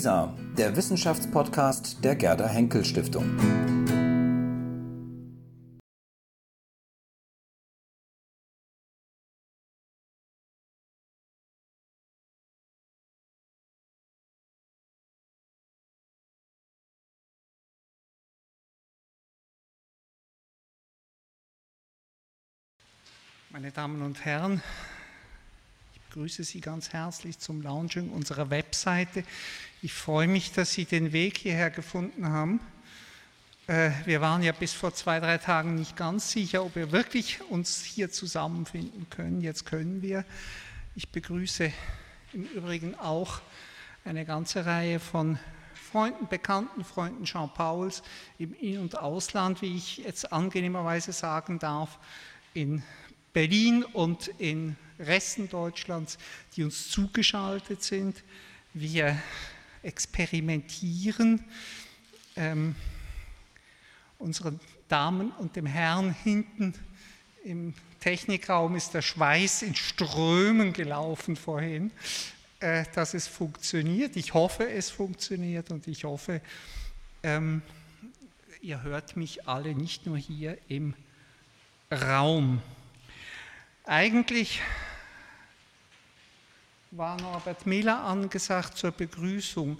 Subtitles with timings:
[0.00, 3.36] WISA, der Wissenschaftspodcast der Gerda Henkel Stiftung.
[23.50, 24.62] Meine Damen und Herren,
[26.10, 29.22] grüße Sie ganz herzlich zum Launching unserer Webseite.
[29.80, 32.60] Ich freue mich, dass Sie den Weg hierher gefunden haben.
[33.68, 37.40] Äh, wir waren ja bis vor zwei, drei Tagen nicht ganz sicher, ob wir wirklich
[37.48, 39.40] uns hier zusammenfinden können.
[39.40, 40.24] Jetzt können wir.
[40.96, 41.72] Ich begrüße
[42.32, 43.40] im Übrigen auch
[44.04, 45.38] eine ganze Reihe von
[45.74, 48.02] Freunden, bekannten Freunden Jean-Pauls
[48.38, 52.00] im In- und Ausland, wie ich jetzt angenehmerweise sagen darf,
[52.52, 52.82] in
[53.32, 56.18] Berlin und in Resten Deutschlands,
[56.56, 58.22] die uns zugeschaltet sind.
[58.74, 59.20] Wir
[59.82, 61.44] experimentieren.
[62.36, 62.74] Ähm,
[64.18, 66.74] unseren Damen und dem Herrn hinten
[67.44, 71.90] im Technikraum ist der Schweiß in Strömen gelaufen vorhin,
[72.60, 74.16] äh, dass es funktioniert.
[74.16, 76.40] Ich hoffe, es funktioniert und ich hoffe,
[77.22, 77.62] ähm,
[78.60, 80.94] ihr hört mich alle nicht nur hier im
[81.90, 82.62] Raum.
[83.92, 84.60] Eigentlich
[86.92, 89.78] war Norbert Miller angesagt zur Begrüßung.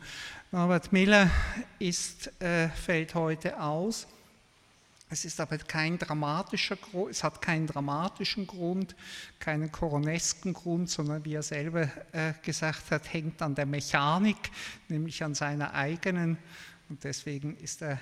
[0.50, 1.30] Norbert Miller
[1.78, 4.08] ist, äh, fällt heute aus.
[5.10, 6.76] Es ist aber kein dramatischer
[7.08, 8.96] es hat keinen dramatischen Grund,
[9.38, 14.50] keinen koronesken Grund, sondern wie er selber äh, gesagt hat, hängt an der Mechanik,
[14.88, 16.36] nämlich an seiner eigenen.
[16.88, 18.00] Und deswegen ist er,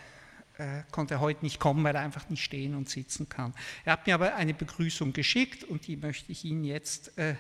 [0.91, 3.55] konnte er heute nicht kommen, weil er einfach nicht stehen und sitzen kann.
[3.85, 7.37] Er hat mir aber eine Begrüßung geschickt und die möchte ich Ihnen jetzt äh,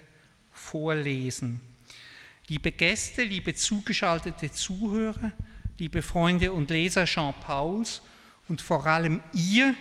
[0.52, 1.60] vorlesen.
[2.46, 5.32] Liebe Gäste, liebe zugeschaltete Zuhörer,
[5.78, 8.02] liebe Freunde und Leser Jean-Pauls
[8.48, 9.74] und vor allem ihr,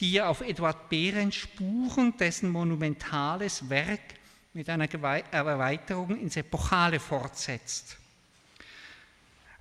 [0.00, 4.00] die ihr auf Eduard Behrendt Spuren, dessen monumentales Werk
[4.52, 7.99] mit einer Erweiterung ins Epochale fortsetzt.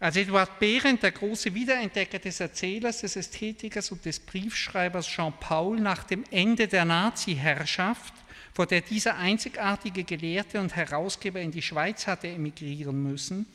[0.02, 5.78] Als Eduard Behrendt, der große Wiederentdecker des Erzählers, des Ästhetikers und des Briefschreibers Jean Paul
[5.82, 8.14] nach dem Ende der Nazi-Herrschaft
[8.54, 13.46] vor der dieser einzigartige Gelehrte und Herausgeber in die Schweiz hatte emigrieren müssen.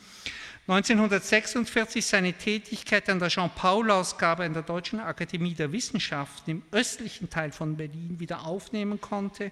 [0.66, 7.52] 1946 seine Tätigkeit an der Jean-Paul-Ausgabe in der Deutschen Akademie der Wissenschaften im östlichen Teil
[7.52, 9.50] von Berlin wieder aufnehmen konnte,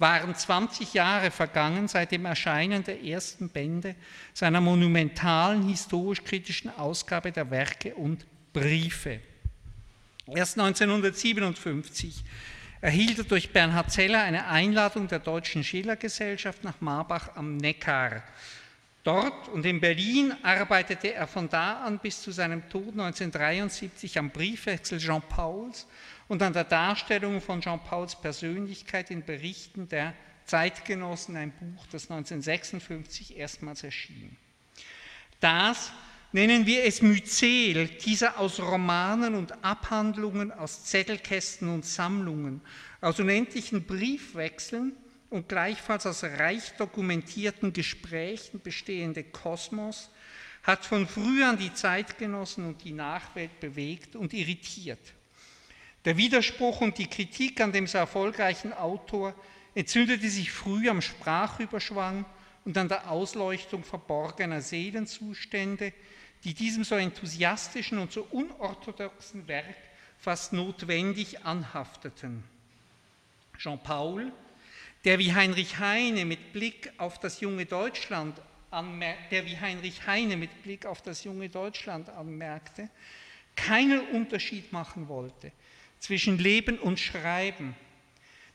[0.00, 3.94] waren 20 Jahre vergangen seit dem Erscheinen der ersten Bände
[4.32, 9.20] seiner monumentalen historisch-kritischen Ausgabe der Werke und Briefe.
[10.26, 12.24] Erst 1957
[12.80, 18.22] erhielt er durch Bernhard Zeller eine Einladung der Deutschen Schillergesellschaft nach Marbach am Neckar.
[19.02, 24.30] Dort und in Berlin arbeitete er von da an bis zu seinem Tod 1973 am
[24.30, 25.86] Briefwechsel Jean Pauls
[26.30, 30.14] und an der Darstellung von Jean Pauls Persönlichkeit in Berichten der
[30.44, 34.36] Zeitgenossen, ein Buch, das 1956 erstmals erschien.
[35.40, 35.90] Das
[36.30, 42.60] nennen wir es Myzel, dieser aus Romanen und Abhandlungen, aus Zettelkästen und Sammlungen,
[43.00, 44.92] aus unendlichen Briefwechseln
[45.30, 50.12] und gleichfalls aus reich dokumentierten Gesprächen bestehende Kosmos
[50.62, 55.14] hat von früh an die Zeitgenossen und die Nachwelt bewegt und irritiert.
[56.06, 59.34] Der Widerspruch und die Kritik an dem so erfolgreichen Autor
[59.74, 62.24] entzündete sich früh am Sprachüberschwang
[62.64, 65.92] und an der Ausleuchtung verborgener Seelenzustände,
[66.44, 69.76] die diesem so enthusiastischen und so unorthodoxen Werk
[70.18, 72.44] fast notwendig anhafteten.
[73.58, 74.32] Jean Paul,
[75.04, 78.40] der wie Heinrich Heine mit Blick auf das junge Deutschland
[78.72, 82.88] der wie Heinrich Heine mit Blick auf das junge Deutschland anmerkte,
[83.56, 85.52] keinen Unterschied machen wollte
[86.00, 87.76] zwischen Leben und Schreiben,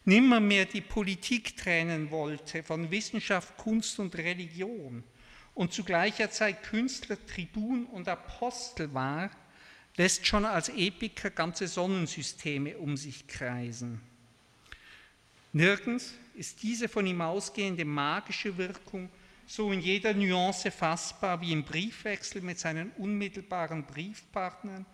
[0.04, 5.04] nimmermehr die Politik trennen wollte von Wissenschaft, Kunst und Religion,
[5.54, 9.32] und zu gleicher Zeit Künstler, Tribun und Apostel war,
[9.96, 14.02] lässt schon als Epiker ganze Sonnensysteme um sich kreisen.
[15.53, 19.09] Nirgends ist diese von ihm ausgehende magische Wirkung
[19.48, 24.86] so in jeder Nuance fassbar wie im Briefwechsel mit seinen unmittelbaren Briefpartnern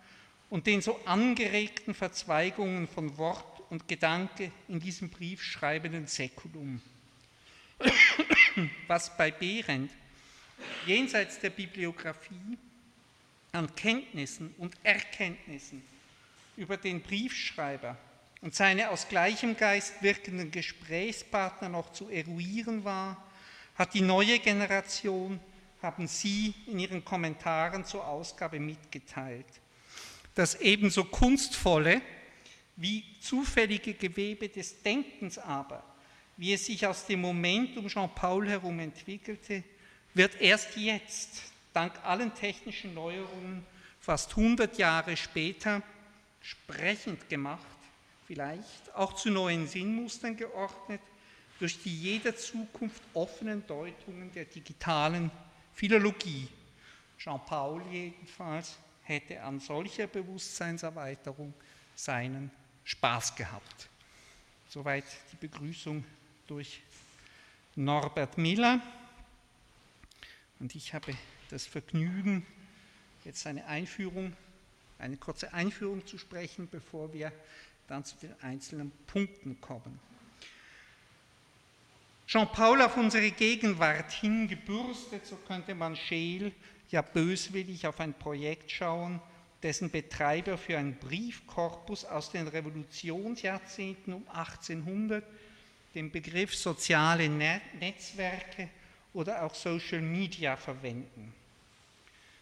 [0.52, 6.82] und den so angeregten Verzweigungen von Wort und Gedanke in diesem briefschreibenden Säkulum.
[8.86, 9.90] Was bei Behrendt
[10.84, 12.58] jenseits der Bibliografie
[13.52, 15.82] an Kenntnissen und Erkenntnissen
[16.58, 17.96] über den Briefschreiber
[18.42, 23.26] und seine aus gleichem Geist wirkenden Gesprächspartner noch zu eruieren war,
[23.76, 25.40] hat die neue Generation
[25.80, 29.61] haben Sie in Ihren Kommentaren zur Ausgabe mitgeteilt.
[30.34, 32.00] Das ebenso kunstvolle
[32.76, 35.82] wie zufällige Gewebe des Denkens aber,
[36.36, 39.62] wie es sich aus dem Moment um Jean-Paul herum entwickelte,
[40.14, 41.42] wird erst jetzt,
[41.72, 43.64] dank allen technischen Neuerungen,
[44.00, 45.82] fast 100 Jahre später,
[46.40, 47.60] sprechend gemacht,
[48.26, 51.00] vielleicht auch zu neuen Sinnmustern geordnet,
[51.58, 55.30] durch die jeder Zukunft offenen Deutungen der digitalen
[55.74, 56.48] Philologie.
[57.18, 61.52] Jean-Paul jedenfalls hätte an solcher Bewusstseinserweiterung
[61.94, 62.50] seinen
[62.84, 63.88] Spaß gehabt.
[64.68, 66.04] Soweit die Begrüßung
[66.46, 66.82] durch
[67.76, 68.80] Norbert Miller.
[70.60, 71.14] Und ich habe
[71.50, 72.46] das Vergnügen,
[73.24, 74.34] jetzt eine Einführung,
[74.98, 77.32] eine kurze Einführung zu sprechen, bevor wir
[77.88, 80.00] dann zu den einzelnen Punkten kommen.
[82.32, 86.50] Jean-Paul auf unsere Gegenwart hingebürstet, so könnte man Scheel
[86.88, 89.20] ja böswillig auf ein Projekt schauen,
[89.62, 95.22] dessen Betreiber für einen Briefkorpus aus den Revolutionsjahrzehnten um 1800
[95.94, 98.70] den Begriff soziale Netzwerke
[99.12, 101.34] oder auch Social Media verwenden.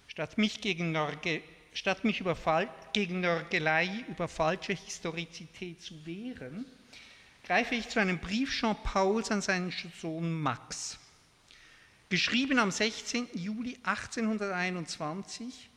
[0.06, 1.42] Statt mich gegen, Norge,
[1.72, 2.36] statt mich über,
[2.92, 6.64] gegen Nörgelei über falsche Historizität zu wehren,
[7.44, 10.98] greife ich zu einem Brief Jean Pauls an seinen Sohn Max.
[12.08, 13.28] Geschrieben am 16.
[13.34, 15.70] Juli 1821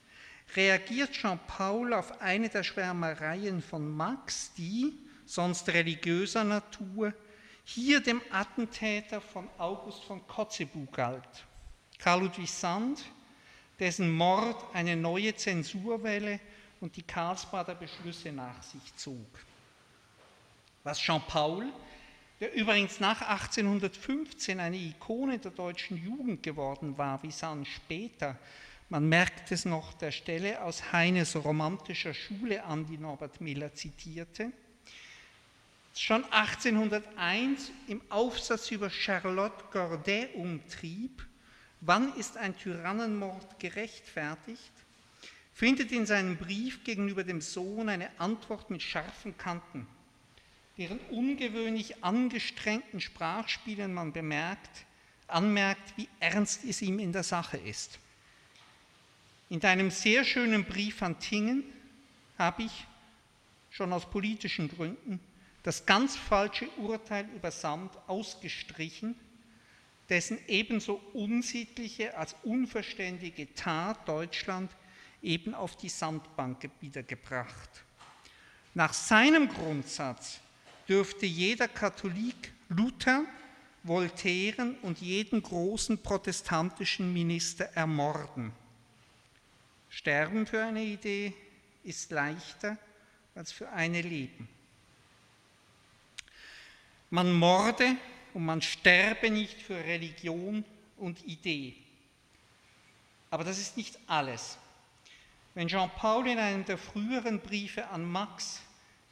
[0.56, 4.94] reagiert Jean Paul auf eine der Schwärmereien von Max, die,
[5.26, 7.14] sonst religiöser Natur,
[7.64, 11.46] hier dem Attentäter von August von Kotzebue galt.
[11.98, 13.04] Karl Ludwig Sand,
[13.80, 16.40] dessen Mord eine neue Zensurwelle
[16.82, 19.28] und die Karlsbader Beschlüsse nach sich zog
[20.84, 21.72] was Jean-Paul,
[22.40, 28.38] der übrigens nach 1815 eine Ikone der deutschen Jugend geworden war, wie Sand später,
[28.90, 34.52] man merkt es noch der Stelle aus Heines romantischer Schule an, die Norbert Miller zitierte,
[35.96, 41.26] schon 1801 im Aufsatz über Charlotte Corday umtrieb,
[41.80, 44.74] wann ist ein Tyrannenmord gerechtfertigt,
[45.54, 49.88] findet in seinem Brief gegenüber dem Sohn eine Antwort mit scharfen Kanten
[50.78, 54.86] deren ungewöhnlich angestrengten Sprachspielen man bemerkt,
[55.28, 58.00] anmerkt, wie ernst es ihm in der Sache ist.
[59.50, 61.64] In deinem sehr schönen Brief an Tingen
[62.38, 62.86] habe ich
[63.70, 65.20] schon aus politischen Gründen
[65.64, 69.16] das ganz falsche Urteil über Sand ausgestrichen,
[70.10, 74.72] dessen ebenso unsittliche als unverständige Tat Deutschland
[75.22, 77.70] eben auf die Sandbank wiedergebracht.
[78.74, 80.42] Nach seinem Grundsatz
[80.88, 83.26] dürfte jeder Katholik Luther,
[83.84, 88.54] Voltaire und jeden großen protestantischen Minister ermorden.
[89.90, 91.34] Sterben für eine Idee
[91.84, 92.78] ist leichter
[93.36, 94.48] als für eine Leben.
[97.10, 97.96] Man morde
[98.34, 100.66] und man sterbe nicht für Religion
[100.98, 101.76] und Idee.
[103.30, 104.58] Aber das ist nicht alles.
[105.54, 108.63] Wenn Jean-Paul in einem der früheren Briefe an Max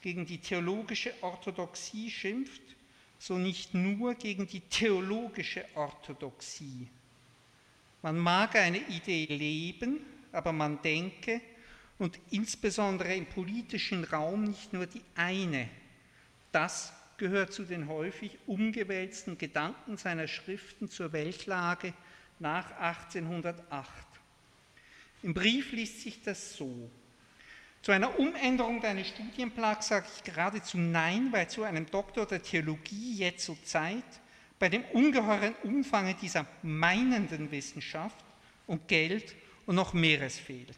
[0.01, 2.61] gegen die theologische Orthodoxie schimpft,
[3.19, 6.87] so nicht nur gegen die theologische Orthodoxie.
[8.01, 9.99] Man mag eine Idee leben,
[10.31, 11.41] aber man denke,
[11.99, 15.69] und insbesondere im politischen Raum nicht nur die eine.
[16.51, 21.93] Das gehört zu den häufig umgewälzten Gedanken seiner Schriften zur Weltlage
[22.39, 23.87] nach 1808.
[25.21, 26.89] Im Brief liest sich das so.
[27.81, 33.15] Zu einer Umänderung deines Studienplags sage ich geradezu Nein, weil zu einem Doktor der Theologie
[33.15, 34.03] jetzt zur Zeit
[34.59, 38.23] bei dem ungeheuren Umfang dieser meinenden Wissenschaft
[38.67, 39.35] und Geld
[39.65, 40.77] und noch mehres fehlt.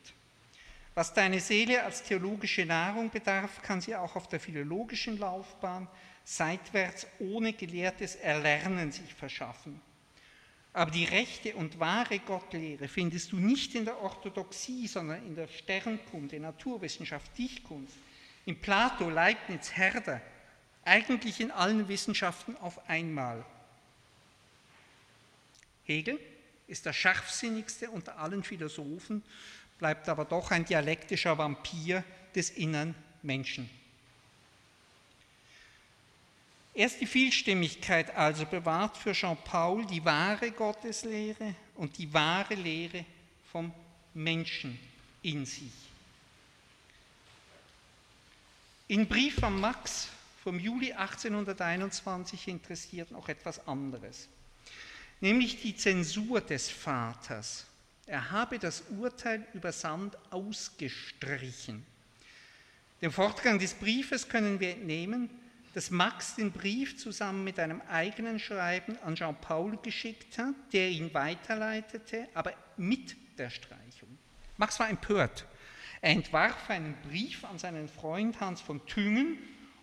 [0.95, 5.89] Was deine Seele als theologische Nahrung bedarf, kann sie auch auf der philologischen Laufbahn
[6.23, 9.81] seitwärts ohne gelehrtes Erlernen sich verschaffen.
[10.73, 15.47] Aber die rechte und wahre Gottlehre findest du nicht in der Orthodoxie, sondern in der
[15.47, 17.95] Sternkunde, Naturwissenschaft, Dichtkunst,
[18.45, 20.19] in Plato, Leibniz, Herder,
[20.83, 23.45] eigentlich in allen Wissenschaften auf einmal.
[25.85, 26.19] Hegel
[26.67, 29.23] ist der scharfsinnigste unter allen Philosophen,
[29.77, 32.03] bleibt aber doch ein dialektischer Vampir
[32.33, 33.69] des inneren Menschen.
[36.73, 43.05] Erst die Vielstimmigkeit also bewahrt für Jean-Paul die wahre Gotteslehre und die wahre Lehre
[43.51, 43.71] vom
[44.13, 44.79] Menschen
[45.21, 45.71] in sich.
[48.87, 50.09] In Brief von Max
[50.43, 54.27] vom Juli 1821 interessiert noch etwas anderes.
[55.23, 57.65] nämlich die Zensur des Vaters.
[58.05, 61.85] Er habe das Urteil über Sand ausgestrichen.
[63.01, 65.29] Dem Fortgang des Briefes können wir entnehmen,
[65.73, 71.13] dass Max den Brief zusammen mit einem eigenen Schreiben an Jean-Paul geschickt hat, der ihn
[71.13, 74.17] weiterleitete, aber mit der Streichung.
[74.57, 75.45] Max war empört.
[76.01, 79.37] Er entwarf einen Brief an seinen Freund Hans von Thüngen,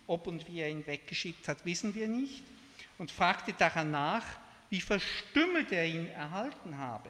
[0.07, 2.43] ob und wie er ihn weggeschickt hat, wissen wir nicht,
[2.97, 4.25] und fragte daran nach,
[4.69, 7.09] wie verstümmelt er ihn erhalten habe.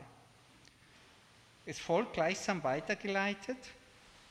[1.65, 3.57] Es folgt gleichsam weitergeleitet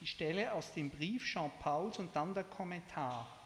[0.00, 3.39] die Stelle aus dem Brief Jean-Pauls und dann der Kommentar.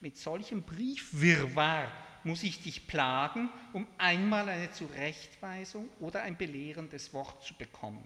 [0.00, 1.90] Mit solchem Briefwirrwarr
[2.24, 8.04] muss ich dich plagen, um einmal eine Zurechtweisung oder ein belehrendes Wort zu bekommen.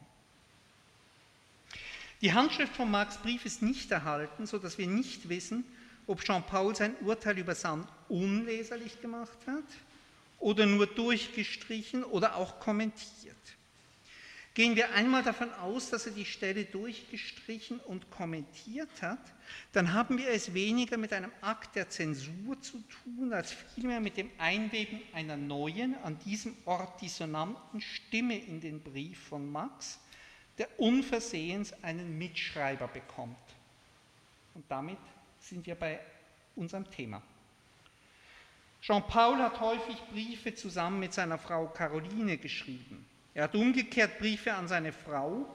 [2.23, 5.65] Die Handschrift von Marx Brief ist nicht erhalten, sodass wir nicht wissen,
[6.07, 9.65] ob Jean-Paul sein Urteil über Sand unleserlich gemacht hat
[10.39, 13.37] oder nur durchgestrichen oder auch kommentiert.
[14.55, 19.33] Gehen wir einmal davon aus, dass er die Stelle durchgestrichen und kommentiert hat,
[19.73, 24.19] dann haben wir es weniger mit einem Akt der Zensur zu tun, als vielmehr mit
[24.19, 29.99] dem Einweben einer neuen, an diesem Ort dissonanten Stimme in den Brief von Max,
[30.59, 33.37] der unversehens einen Mitschreiber bekommt.
[34.53, 34.99] Und damit
[35.41, 35.99] sind wir bei
[36.57, 37.23] unserem Thema.
[38.83, 43.07] Jean-Paul hat häufig Briefe zusammen mit seiner Frau Caroline geschrieben.
[43.35, 45.47] Er hat umgekehrt Briefe an seine Frau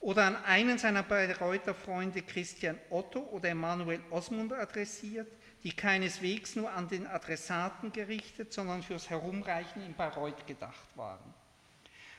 [0.00, 5.28] oder an einen seiner Bayreuther Freunde Christian Otto oder Emanuel Osmund adressiert,
[5.62, 11.34] die keineswegs nur an den Adressaten gerichtet, sondern fürs Herumreichen in Bayreuth gedacht waren.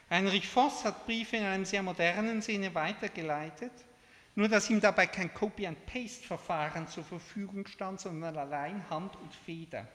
[0.10, 3.72] Heinrich Voss hat Briefe in einem sehr modernen Sinne weitergeleitet,
[4.36, 9.88] nur dass ihm dabei kein Copy-and-Paste-Verfahren zur Verfügung stand, sondern allein Hand und Feder.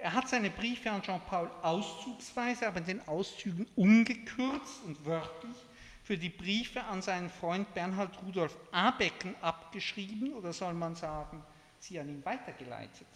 [0.00, 5.56] Er hat seine Briefe an Jean-Paul auszugsweise, aber in den Auszügen ungekürzt und wörtlich
[6.04, 11.42] für die Briefe an seinen Freund Bernhard Rudolf Abecken abgeschrieben oder soll man sagen,
[11.78, 13.06] sie an ihn weitergeleitet.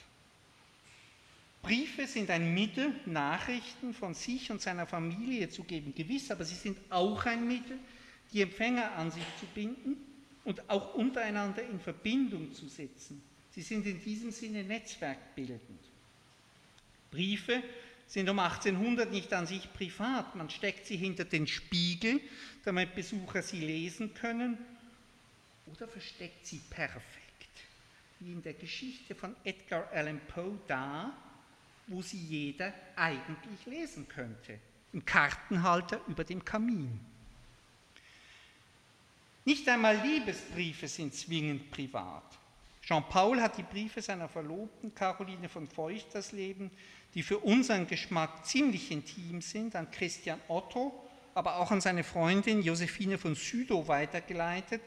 [1.62, 6.54] Briefe sind ein Mittel, Nachrichten von sich und seiner Familie zu geben, gewiss, aber sie
[6.54, 7.78] sind auch ein Mittel,
[8.32, 9.96] die Empfänger an sich zu binden
[10.44, 13.22] und auch untereinander in Verbindung zu setzen.
[13.50, 15.93] Sie sind in diesem Sinne netzwerkbildend.
[17.14, 17.62] Briefe
[18.09, 22.21] sind um 1800 nicht an sich privat, man steckt sie hinter den Spiegel,
[22.64, 24.59] damit Besucher sie lesen können,
[25.66, 27.04] oder versteckt sie perfekt,
[28.18, 31.16] wie in der Geschichte von Edgar Allan Poe da,
[31.87, 34.59] wo sie jeder eigentlich lesen könnte,
[34.92, 36.99] im Kartenhalter über dem Kamin.
[39.44, 42.25] Nicht einmal Liebesbriefe sind zwingend privat.
[42.87, 46.71] Jean-Paul hat die Briefe seiner Verlobten Caroline von Feuchtersleben
[47.14, 50.92] die für unseren Geschmack ziemlich intim sind, an Christian Otto,
[51.35, 54.83] aber auch an seine Freundin Josephine von Südow weitergeleitet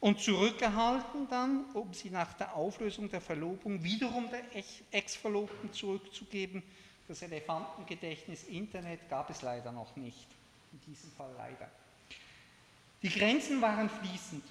[0.00, 4.42] und zurückgehalten dann, um sie nach der Auflösung der Verlobung wiederum der
[4.90, 6.62] Ex-Verlobten zurückzugeben.
[7.06, 10.26] Das Elefantengedächtnis Internet gab es leider noch nicht,
[10.72, 11.70] in diesem Fall leider.
[13.02, 14.44] Die Grenzen waren fließend.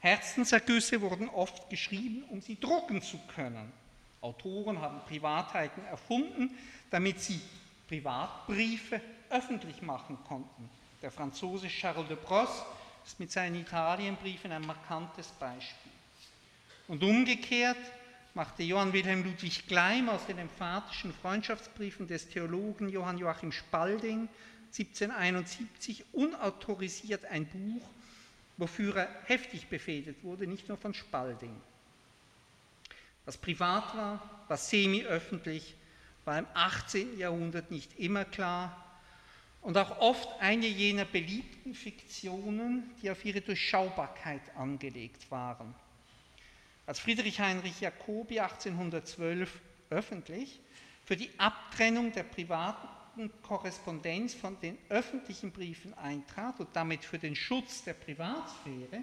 [0.00, 3.72] Herzensergüsse wurden oft geschrieben, um sie drucken zu können.
[4.20, 6.50] Autoren haben Privatheiten erfunden,
[6.90, 7.40] damit sie
[7.88, 10.68] Privatbriefe öffentlich machen konnten.
[11.02, 12.64] Der Franzose Charles de Brosse
[13.04, 15.92] ist mit seinen Italienbriefen ein markantes Beispiel.
[16.88, 17.76] Und umgekehrt
[18.34, 24.28] machte Johann Wilhelm Ludwig Gleim aus den emphatischen Freundschaftsbriefen des Theologen Johann Joachim Spalding
[24.78, 27.88] 1771 unautorisiert ein Buch,
[28.56, 31.54] wofür er heftig befehdet wurde, nicht nur von Spalding.
[33.26, 35.74] Was privat war, was semi-öffentlich,
[36.24, 37.18] war im 18.
[37.18, 38.84] Jahrhundert nicht immer klar
[39.60, 45.74] und auch oft eine jener beliebten Fiktionen, die auf ihre Durchschaubarkeit angelegt waren.
[46.86, 50.60] Als Friedrich Heinrich Jacobi 1812 öffentlich
[51.04, 57.34] für die Abtrennung der privaten Korrespondenz von den öffentlichen Briefen eintrat und damit für den
[57.34, 59.02] Schutz der Privatsphäre,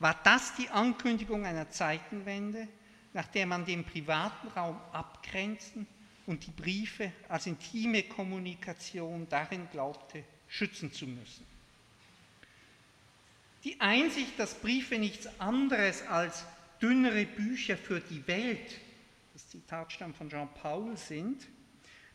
[0.00, 2.68] war das die Ankündigung einer Zeitenwende,
[3.12, 5.86] nach der man den privaten Raum abgrenzen
[6.26, 11.46] und die Briefe als intime Kommunikation darin glaubte, schützen zu müssen.
[13.64, 16.44] Die Einsicht, dass Briefe nichts anderes als
[16.80, 18.78] dünnere Bücher für die Welt,
[19.32, 21.46] das Zitat stammt von Jean Paul, sind,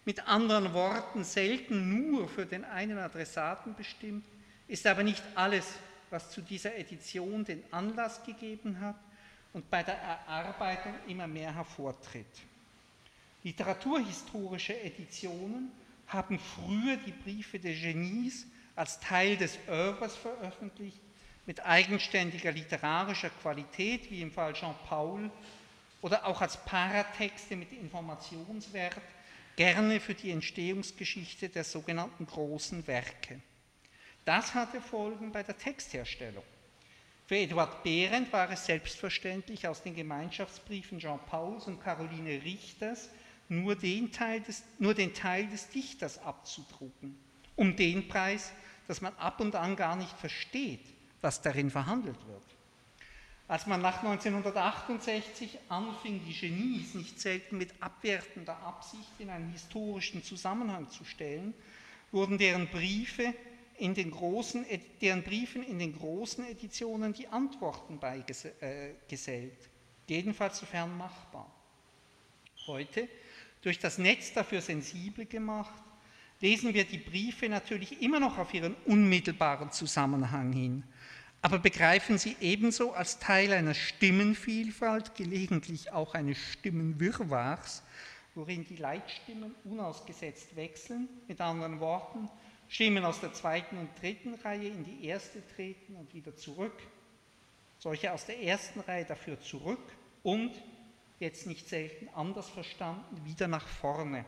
[0.06, 4.26] mit anderen Worten selten nur für den einen Adressaten bestimmt,
[4.68, 5.66] ist aber nicht alles,
[6.10, 9.00] was zu dieser Edition den Anlass gegeben hat,
[9.54, 12.26] und bei der Erarbeitung immer mehr hervortritt.
[13.44, 15.72] Literaturhistorische Editionen
[16.08, 21.00] haben früher die Briefe der Genies als Teil des Oeuvres veröffentlicht,
[21.46, 25.30] mit eigenständiger literarischer Qualität, wie im Fall Jean Paul,
[26.02, 29.02] oder auch als Paratexte mit Informationswert,
[29.56, 33.42] gerne für die Entstehungsgeschichte der sogenannten großen Werke.
[34.26, 36.44] Das hatte Folgen bei der Textherstellung.
[37.34, 43.10] Für Eduard Behrendt war es selbstverständlich, aus den Gemeinschaftsbriefen Jean Pauls und Caroline Richters
[43.50, 47.18] nur den Teil des, nur den Teil des Dichters abzudrucken,
[47.56, 48.52] um den Preis,
[48.88, 50.86] dass man ab und an gar nicht versteht,
[51.22, 52.56] was darin verhandelt wird.
[53.48, 60.24] Als man nach 1968 anfing, die Genies nicht selten mit abwertender Absicht in einen historischen
[60.24, 61.56] Zusammenhang zu stellen,
[62.12, 63.34] wurden deren Briefe
[63.78, 64.66] in den großen,
[65.02, 69.52] deren Briefen in den großen Editionen die Antworten beigesellt, äh,
[70.08, 71.52] jedenfalls sofern machbar.
[72.68, 73.08] Heute,
[73.62, 75.82] durch das Netz dafür sensibel gemacht,
[76.40, 80.84] lesen wir die Briefe natürlich immer noch auf ihren unmittelbaren Zusammenhang hin,
[81.42, 87.84] aber begreifen sie ebenso als Teil einer Stimmenvielfalt, gelegentlich auch eines Stimmenwirrwarrs,
[88.36, 92.30] worin die Leitstimmen unausgesetzt wechseln, mit anderen Worten,
[92.70, 96.82] Stimmen aus der zweiten und dritten Reihe in die erste treten und wieder zurück,
[97.80, 99.84] solche aus der ersten Reihe dafür zurück
[100.24, 100.52] und,
[101.20, 104.26] jetzt nicht selten anders verstanden, wieder nach vorne.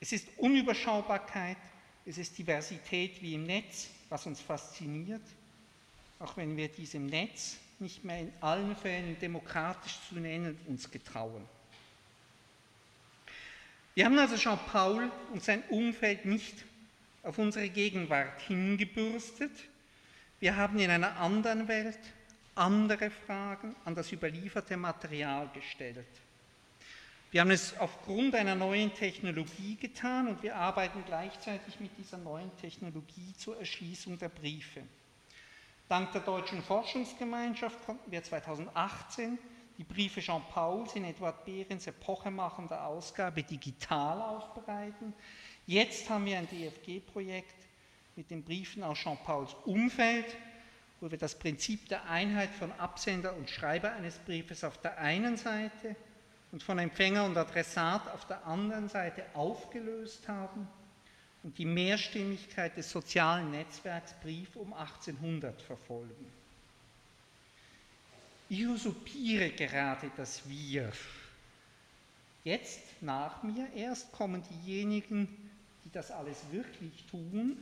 [0.00, 1.56] Es ist Unüberschaubarkeit,
[2.04, 5.22] es ist Diversität wie im Netz, was uns fasziniert,
[6.18, 11.48] auch wenn wir diesem Netz nicht mehr in allen Fällen demokratisch zu nennen uns getrauen.
[13.94, 16.64] Wir haben also Jean Paul und sein Umfeld nicht
[17.22, 19.52] auf unsere Gegenwart hingebürstet.
[20.40, 22.00] Wir haben in einer anderen Welt
[22.56, 26.06] andere Fragen an das überlieferte Material gestellt.
[27.30, 32.50] Wir haben es aufgrund einer neuen Technologie getan und wir arbeiten gleichzeitig mit dieser neuen
[32.56, 34.82] Technologie zur Erschließung der Briefe.
[35.88, 39.38] Dank der Deutschen Forschungsgemeinschaft konnten wir 2018
[39.78, 45.12] die Briefe Jean Pauls in Eduard Behrens epochemachender Ausgabe digital aufbereiten.
[45.66, 47.66] Jetzt haben wir ein DFG-Projekt
[48.16, 50.36] mit den Briefen aus Jean Pauls Umfeld,
[51.00, 55.36] wo wir das Prinzip der Einheit von Absender und Schreiber eines Briefes auf der einen
[55.36, 55.96] Seite
[56.52, 60.68] und von Empfänger und Adressat auf der anderen Seite aufgelöst haben
[61.42, 66.32] und die Mehrstimmigkeit des sozialen Netzwerks Brief um 1800 verfolgen.
[68.48, 70.92] Ich usurpiere gerade das Wir.
[72.44, 75.28] Jetzt, nach mir erst, kommen diejenigen,
[75.84, 77.56] die das alles wirklich tun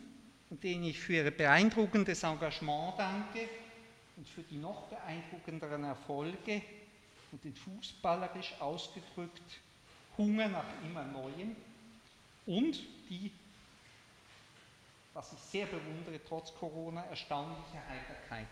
[0.50, 3.48] und denen ich für ihr beeindruckendes Engagement danke
[4.16, 6.62] und für die noch beeindruckenderen Erfolge
[7.30, 9.60] und den fußballerisch ausgedrückt
[10.18, 11.54] Hunger nach immer Neuem
[12.44, 13.30] und die,
[15.14, 18.48] was ich sehr bewundere, trotz Corona erstaunliche Heiterkeit.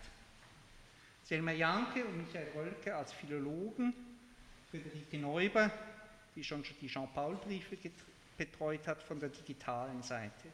[1.31, 3.95] Selma Janke und Michael Rölke als Philologen,
[4.69, 5.71] Friederike Neuber,
[6.35, 7.79] die schon die Jean-Paul-Briefe
[8.37, 10.49] betreut hat, von der digitalen Seite.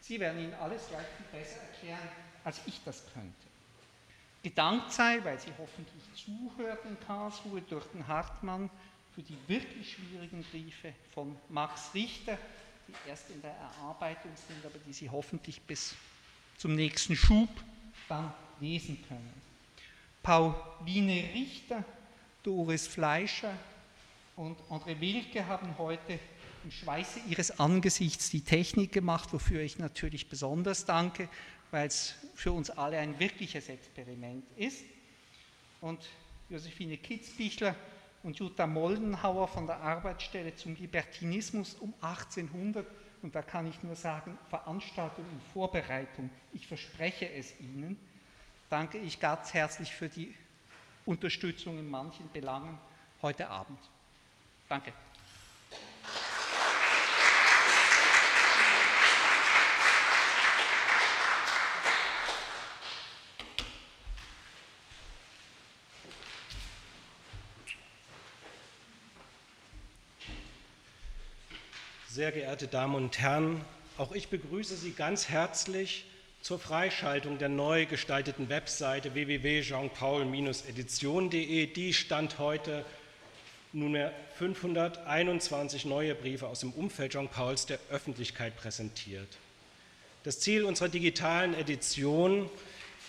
[0.00, 2.08] Sie werden Ihnen alles gleich besser erklären,
[2.44, 3.46] als ich das könnte.
[4.42, 8.70] Gedankt sei, weil Sie hoffentlich zuhört in Karlsruhe, durch den Hartmann
[9.14, 12.38] für die wirklich schwierigen Briefe von Max Richter,
[12.88, 15.94] die erst in der Erarbeitung sind, aber die Sie hoffentlich bis
[16.56, 17.50] zum nächsten Schub
[18.08, 19.32] dann lesen können.
[20.22, 21.84] Pauline Richter,
[22.42, 23.52] Doris Fleischer
[24.36, 26.18] und André Wilke haben heute
[26.64, 31.28] im Schweiße ihres Angesichts die Technik gemacht, wofür ich natürlich besonders danke,
[31.72, 34.84] weil es für uns alle ein wirkliches Experiment ist.
[35.80, 35.98] Und
[36.48, 37.74] Josephine Kitzbichler
[38.22, 42.86] und Jutta Moldenhauer von der Arbeitsstelle zum Libertinismus um 1800
[43.22, 47.96] und da kann ich nur sagen, Veranstaltung und Vorbereitung, ich verspreche es Ihnen,
[48.72, 50.34] danke ich ganz herzlich für die
[51.04, 52.78] Unterstützung in manchen Belangen
[53.20, 53.78] heute Abend.
[54.66, 54.94] Danke.
[72.08, 73.62] Sehr geehrte Damen und Herren,
[73.98, 76.06] auch ich begrüße Sie ganz herzlich
[76.42, 81.66] zur Freischaltung der neu gestalteten Webseite www.jeanpaul-edition.de.
[81.66, 82.84] Die stand heute
[83.72, 89.28] nunmehr 521 neue Briefe aus dem Umfeld Jean Pauls der Öffentlichkeit präsentiert.
[90.24, 92.50] Das Ziel unserer digitalen Edition,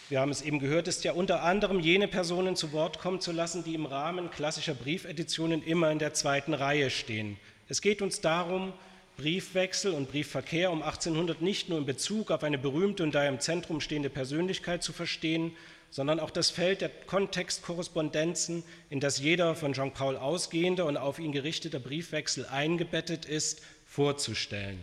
[0.10, 3.32] wir haben es eben gehört, ist ja unter anderem jene Personen zu Wort kommen zu
[3.32, 7.38] lassen, die im Rahmen klassischer Briefeditionen immer in der zweiten Reihe stehen.
[7.68, 8.74] Es geht uns darum,
[9.18, 13.40] Briefwechsel und Briefverkehr um 1800 nicht nur in Bezug auf eine berühmte und da im
[13.40, 15.56] Zentrum stehende Persönlichkeit zu verstehen,
[15.92, 21.32] sondern auch das Feld der Kontextkorrespondenzen, in das jeder von Jean-Paul ausgehende und auf ihn
[21.32, 24.80] gerichteter Briefwechsel eingebettet ist, vorzustellen.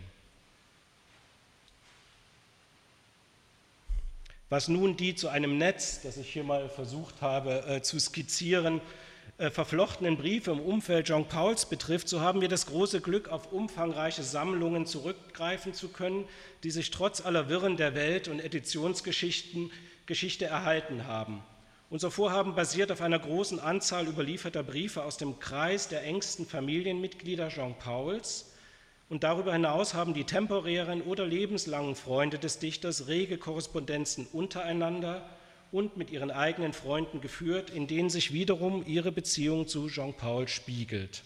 [4.47, 8.81] Was nun die zu einem Netz, das ich hier mal versucht habe äh, zu skizzieren,
[9.49, 14.21] verflochtenen Briefe im Umfeld Jean Pauls betrifft, so haben wir das große Glück, auf umfangreiche
[14.21, 16.25] Sammlungen zurückgreifen zu können,
[16.63, 19.71] die sich trotz aller Wirren der Welt und Editionsgeschichten
[20.05, 21.41] Geschichte erhalten haben.
[21.89, 27.49] Unser Vorhaben basiert auf einer großen Anzahl überlieferter Briefe aus dem Kreis der engsten Familienmitglieder
[27.49, 28.47] Jean Pauls,
[29.09, 35.29] und darüber hinaus haben die temporären oder lebenslangen Freunde des Dichters rege Korrespondenzen untereinander
[35.71, 41.23] und mit ihren eigenen Freunden geführt, in denen sich wiederum ihre Beziehung zu Jean-Paul spiegelt.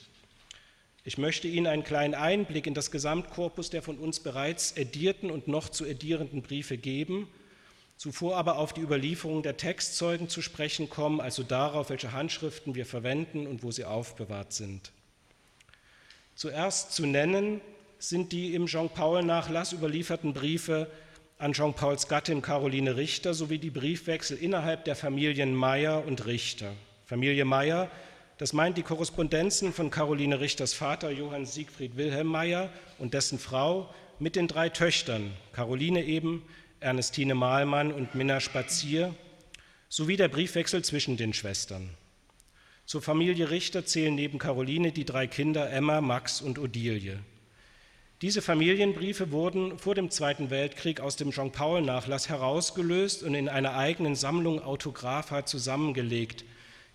[1.04, 5.48] Ich möchte Ihnen einen kleinen Einblick in das Gesamtkorpus der von uns bereits edierten und
[5.48, 7.28] noch zu edierenden Briefe geben,
[7.96, 12.88] zuvor aber auf die Überlieferung der Textzeugen zu sprechen kommen, also darauf, welche Handschriften wir
[12.88, 14.92] verwenden und wo sie aufbewahrt sind.
[16.34, 17.62] Zuerst zu nennen
[18.00, 20.90] sind die im Jean-Paul-Nachlass überlieferten Briefe
[21.38, 26.74] an Jean-Pauls Gattin Caroline Richter sowie die Briefwechsel innerhalb der Familien Meyer und Richter.
[27.06, 27.92] Familie Meyer,
[28.38, 32.70] das meint die Korrespondenzen von Caroline Richters Vater Johann Siegfried Wilhelm Meyer
[33.00, 36.44] und dessen Frau mit den drei Töchtern, Caroline eben,
[36.80, 39.14] Ernestine Mahlmann und Minna Spazier,
[39.90, 41.90] sowie der Briefwechsel zwischen den Schwestern.
[42.86, 47.20] Zur Familie Richter zählen neben Caroline die drei Kinder Emma, Max und Odilie.
[48.26, 54.16] Diese Familienbriefe wurden vor dem Zweiten Weltkrieg aus dem Jean-Paul-Nachlass herausgelöst und in einer eigenen
[54.16, 56.44] Sammlung Autographa zusammengelegt,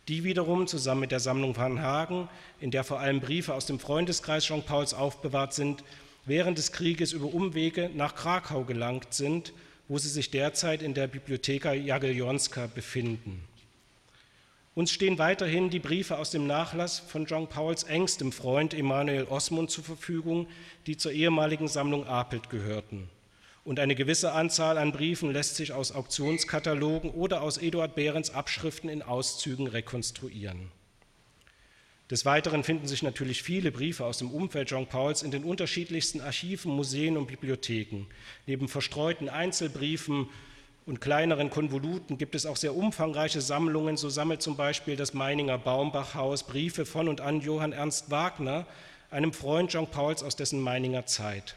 [0.09, 3.79] die wiederum zusammen mit der Sammlung Van Hagen, in der vor allem Briefe aus dem
[3.79, 5.85] Freundeskreis Jean-Pauls aufbewahrt sind,
[6.27, 9.53] während des Krieges über Umwege nach Krakau gelangt sind,
[9.87, 13.41] wo sie sich derzeit in der Bibliotheka Jagiellonska befinden.
[14.75, 19.71] Uns stehen weiterhin die Briefe aus dem Nachlass von Jean Pauls engstem Freund Emanuel Osmund
[19.71, 20.47] zur Verfügung,
[20.87, 23.09] die zur ehemaligen Sammlung Apelt gehörten.
[23.65, 28.89] Und eine gewisse Anzahl an Briefen lässt sich aus Auktionskatalogen oder aus Eduard Behrens Abschriften
[28.89, 30.71] in Auszügen rekonstruieren.
[32.09, 36.21] Des Weiteren finden sich natürlich viele Briefe aus dem Umfeld Jean Pauls in den unterschiedlichsten
[36.21, 38.07] Archiven, Museen und Bibliotheken.
[38.47, 40.29] Neben verstreuten Einzelbriefen
[40.91, 43.97] und kleineren Konvoluten gibt es auch sehr umfangreiche Sammlungen.
[43.97, 48.67] So sammelt zum Beispiel das Meininger Baumbachhaus Briefe von und an Johann Ernst Wagner,
[49.09, 51.55] einem Freund Jean Pauls aus dessen Meininger Zeit.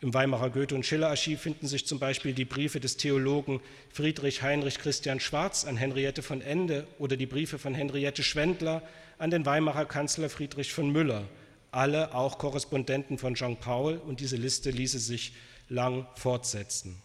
[0.00, 3.60] Im Weimarer Goethe- und Schiller-Archiv finden sich zum Beispiel die Briefe des Theologen
[3.92, 8.80] Friedrich Heinrich Christian Schwarz an Henriette von Ende oder die Briefe von Henriette Schwendler
[9.18, 11.24] an den Weimarer Kanzler Friedrich von Müller.
[11.70, 15.34] Alle auch Korrespondenten von Jean Paul und diese Liste ließe sich
[15.68, 16.96] lang fortsetzen.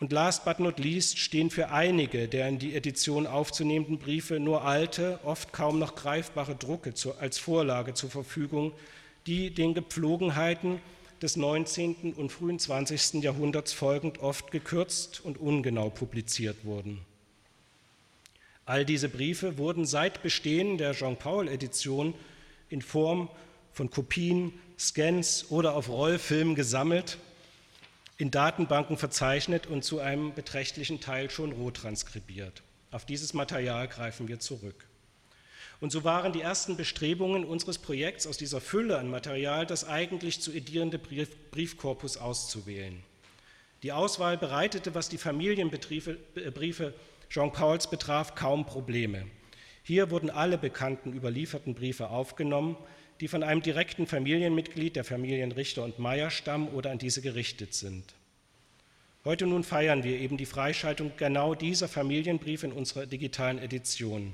[0.00, 4.64] Und last but not least stehen für einige der in die Edition aufzunehmenden Briefe nur
[4.64, 8.72] alte, oft kaum noch greifbare Drucke als Vorlage zur Verfügung,
[9.26, 10.80] die den Gepflogenheiten
[11.20, 12.14] des 19.
[12.14, 13.22] und frühen 20.
[13.22, 17.02] Jahrhunderts folgend oft gekürzt und ungenau publiziert wurden.
[18.64, 22.14] All diese Briefe wurden seit Bestehen der Jean-Paul-Edition
[22.70, 23.28] in Form
[23.74, 27.18] von Kopien, Scans oder auf Rollfilm gesammelt
[28.20, 32.62] in Datenbanken verzeichnet und zu einem beträchtlichen Teil schon roh transkribiert.
[32.90, 34.86] Auf dieses Material greifen wir zurück.
[35.80, 40.42] Und so waren die ersten Bestrebungen unseres Projekts aus dieser Fülle an Material das eigentlich
[40.42, 43.02] zu edierende Brief, Briefkorpus auszuwählen.
[43.82, 46.92] Die Auswahl bereitete, was die Familienbriefe äh,
[47.30, 49.24] Jean Pauls betraf, kaum Probleme.
[49.82, 52.76] Hier wurden alle bekannten überlieferten Briefe aufgenommen,
[53.20, 57.74] die von einem direkten Familienmitglied der Familien Richter und Meyer stammen oder an diese gerichtet
[57.74, 58.14] sind.
[59.24, 64.32] Heute nun feiern wir eben die Freischaltung genau dieser Familienbriefe in unserer digitalen Edition.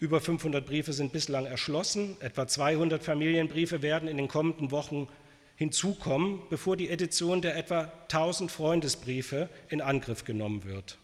[0.00, 5.08] Über 500 Briefe sind bislang erschlossen, etwa 200 Familienbriefe werden in den kommenden Wochen
[5.56, 10.96] hinzukommen, bevor die Edition der etwa 1000 Freundesbriefe in Angriff genommen wird.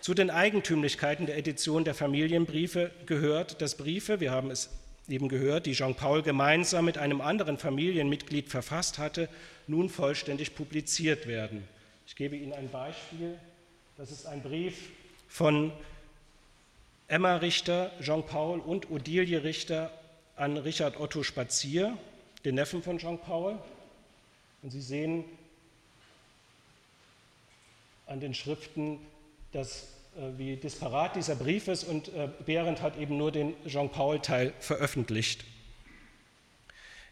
[0.00, 4.70] Zu den Eigentümlichkeiten der Edition der Familienbriefe gehört, dass Briefe, wir haben es
[5.08, 9.28] eben gehört, die Jean-Paul gemeinsam mit einem anderen Familienmitglied verfasst hatte,
[9.66, 11.66] nun vollständig publiziert werden.
[12.06, 13.38] Ich gebe Ihnen ein Beispiel.
[13.96, 14.90] Das ist ein Brief
[15.28, 15.72] von
[17.08, 19.92] Emma Richter, Jean-Paul und Odilie Richter
[20.36, 21.96] an Richard Otto Spazier,
[22.44, 23.58] den Neffen von Jean-Paul.
[24.62, 25.24] Und Sie sehen
[28.06, 28.98] an den Schriften,
[29.52, 29.88] dass
[30.36, 35.44] wie disparat dieser Brief ist und äh, Behrendt hat eben nur den Jean-Paul-Teil veröffentlicht.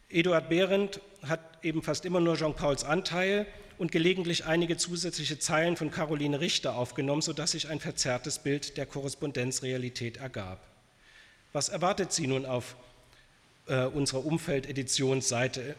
[0.09, 3.47] Eduard Behrendt hat eben fast immer nur Jean-Pauls Anteil
[3.79, 8.87] und gelegentlich einige zusätzliche Zeilen von Caroline Richter aufgenommen, sodass sich ein verzerrtes Bild der
[8.87, 10.67] Korrespondenzrealität ergab.
[11.53, 12.77] Was erwartet sie nun auf
[13.67, 15.75] äh, unserer Umfeldeditionsseite?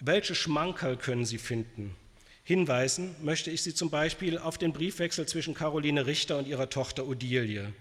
[0.00, 1.96] Welche Schmankerl können Sie finden?
[2.46, 7.08] Hinweisen möchte ich Sie zum Beispiel auf den Briefwechsel zwischen Caroline Richter und ihrer Tochter
[7.08, 7.72] Odilie.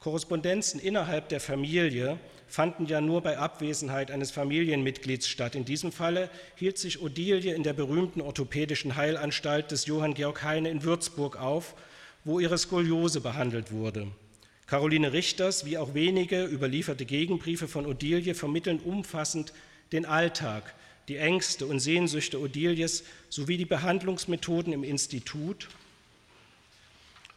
[0.00, 5.54] Korrespondenzen innerhalb der Familie fanden ja nur bei Abwesenheit eines Familienmitglieds statt.
[5.54, 10.68] In diesem Falle hielt sich Odilie in der berühmten orthopädischen Heilanstalt des Johann Georg Heine
[10.68, 11.74] in Würzburg auf,
[12.22, 14.08] wo ihre Skoliose behandelt wurde.
[14.66, 19.54] Caroline Richters wie auch wenige überlieferte Gegenbriefe von Odilie vermitteln umfassend
[19.92, 20.74] den Alltag,
[21.08, 25.68] die Ängste und Sehnsüchte Odilies sowie die Behandlungsmethoden im Institut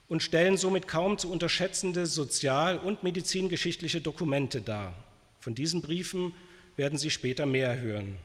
[0.07, 4.93] und stellen somit kaum zu unterschätzende sozial- und medizingeschichtliche Dokumente dar.
[5.39, 6.33] Von diesen Briefen
[6.75, 8.17] werden Sie später mehr hören.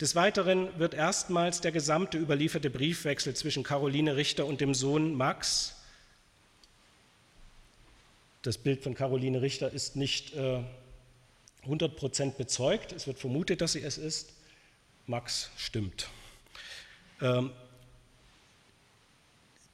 [0.00, 5.76] Des Weiteren wird erstmals der gesamte überlieferte Briefwechsel zwischen Caroline Richter und dem Sohn Max,
[8.42, 10.62] das Bild von Caroline Richter ist nicht äh,
[11.66, 14.32] 100% bezeugt, es wird vermutet, dass sie es ist.
[15.06, 16.08] Max stimmt.
[17.20, 17.50] Ähm,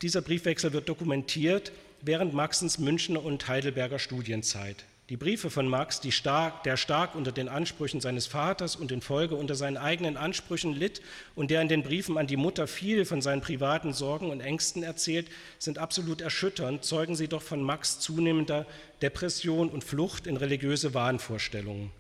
[0.03, 1.73] dieser Briefwechsel wird dokumentiert
[2.03, 4.85] während Maxens Münchner und Heidelberger Studienzeit.
[5.09, 9.37] Die Briefe von Max, stark, der stark unter den Ansprüchen seines Vaters und in Folge
[9.37, 11.01] unter seinen eigenen Ansprüchen litt
[11.37, 14.83] und der in den Briefen an die Mutter viel von seinen privaten Sorgen und Ängsten
[14.83, 15.29] erzählt,
[15.61, 18.67] sind absolut erschütternd, zeugen sie doch von Max zunehmender
[19.01, 21.93] Depression und Flucht in religiöse Wahnvorstellungen.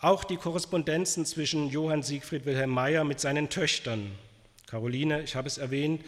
[0.00, 4.12] Auch die Korrespondenzen zwischen Johann Siegfried Wilhelm Meyer mit seinen Töchtern,
[4.68, 6.02] Caroline, ich habe es erwähnt,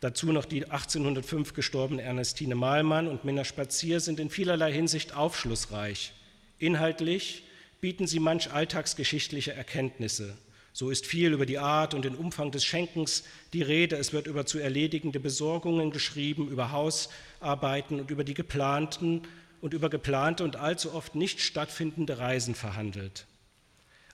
[0.00, 6.12] Dazu noch die 1805 gestorbene Ernestine Mahlmann und Minna Spazier sind in vielerlei Hinsicht aufschlussreich.
[6.58, 7.44] Inhaltlich
[7.80, 10.36] bieten sie manch alltagsgeschichtliche Erkenntnisse.
[10.72, 13.96] So ist viel über die Art und den Umfang des Schenkens die Rede.
[13.96, 19.22] Es wird über zu erledigende Besorgungen geschrieben, über Hausarbeiten und über die geplanten
[19.62, 23.26] und über geplante und allzu oft nicht stattfindende Reisen verhandelt.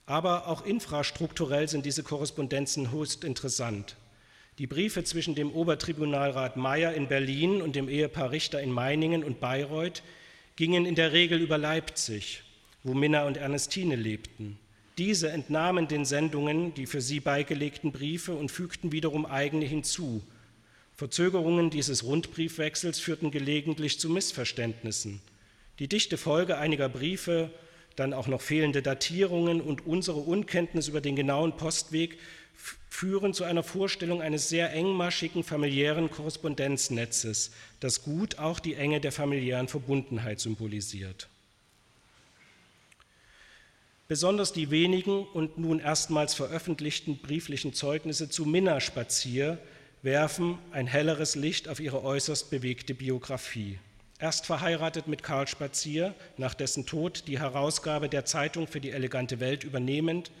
[0.05, 3.97] Aber auch infrastrukturell sind diese Korrespondenzen höchst interessant.
[4.59, 9.39] Die Briefe zwischen dem Obertribunalrat Meyer in Berlin und dem Ehepaar Richter in Meiningen und
[9.39, 10.03] Bayreuth
[10.55, 12.43] gingen in der Regel über Leipzig,
[12.83, 14.59] wo Minna und Ernestine lebten.
[14.99, 20.21] Diese entnahmen den Sendungen die für sie beigelegten Briefe und fügten wiederum eigene hinzu.
[20.95, 25.19] Verzögerungen dieses Rundbriefwechsels führten gelegentlich zu Missverständnissen.
[25.79, 27.49] Die dichte Folge einiger Briefe,
[27.95, 32.19] dann auch noch fehlende Datierungen und unsere Unkenntnis über den genauen Postweg
[32.89, 39.11] führen zu einer Vorstellung eines sehr engmaschigen familiären Korrespondenznetzes, das gut auch die Enge der
[39.11, 41.27] familiären Verbundenheit symbolisiert.
[44.07, 49.57] Besonders die wenigen und nun erstmals veröffentlichten brieflichen Zeugnisse zu Minna Spazier
[50.03, 53.79] werfen ein helleres Licht auf ihre äußerst bewegte Biografie.
[54.19, 59.39] Erst verheiratet mit Karl Spazier, nach dessen Tod die Herausgabe der Zeitung für die elegante
[59.39, 60.31] Welt übernehmend,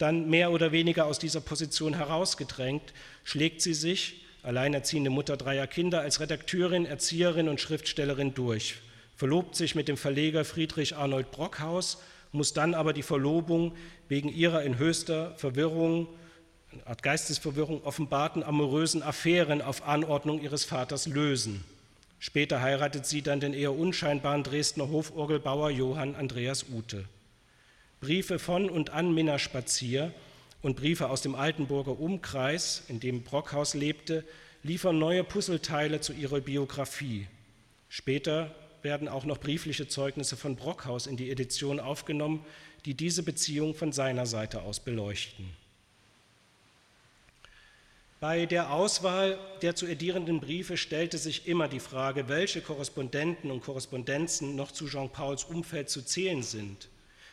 [0.00, 2.92] dann mehr oder weniger aus dieser Position herausgedrängt,
[3.24, 8.76] schlägt sie sich, alleinerziehende Mutter dreier Kinder, als Redakteurin, Erzieherin und Schriftstellerin durch,
[9.16, 11.98] verlobt sich mit dem Verleger Friedrich Arnold Brockhaus,
[12.32, 13.76] muss dann aber die Verlobung
[14.08, 16.08] wegen ihrer in höchster Verwirrung,
[16.72, 21.64] eine Art Geistesverwirrung, offenbarten amorösen Affären auf Anordnung ihres Vaters lösen.
[22.20, 27.04] Später heiratet sie dann den eher unscheinbaren Dresdner Hoforgelbauer Johann Andreas Ute.
[28.00, 30.12] Briefe von und an Minna Spazier
[30.62, 34.24] und Briefe aus dem Altenburger Umkreis, in dem Brockhaus lebte,
[34.62, 37.26] liefern neue Puzzleteile zu ihrer Biografie.
[37.90, 42.44] Später werden auch noch briefliche Zeugnisse von Brockhaus in die Edition aufgenommen,
[42.86, 45.50] die diese Beziehung von seiner Seite aus beleuchten.
[48.20, 53.62] Bei der Auswahl der zu edierenden Briefe stellte sich immer die Frage, welche Korrespondenten und
[53.62, 56.88] Korrespondenzen noch zu Jean Pauls Umfeld zu zählen sind.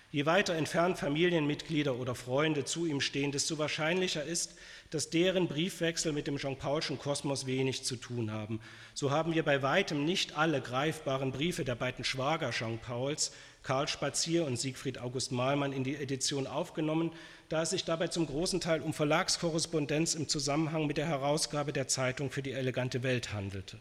[0.09, 4.55] Je weiter entfernt Familienmitglieder oder Freunde zu ihm stehen, desto wahrscheinlicher ist,
[4.89, 8.61] dass deren Briefwechsel mit dem Jean-Paulschen Kosmos wenig zu tun haben.
[8.93, 14.45] So haben wir bei weitem nicht alle greifbaren Briefe der beiden Schwager Jean-Pauls, Karl Spazier
[14.45, 17.11] und Siegfried August Mahlmann, in die Edition aufgenommen,
[17.49, 21.89] da es sich dabei zum großen Teil um Verlagskorrespondenz im Zusammenhang mit der Herausgabe der
[21.89, 23.77] Zeitung für die elegante Welt handelte.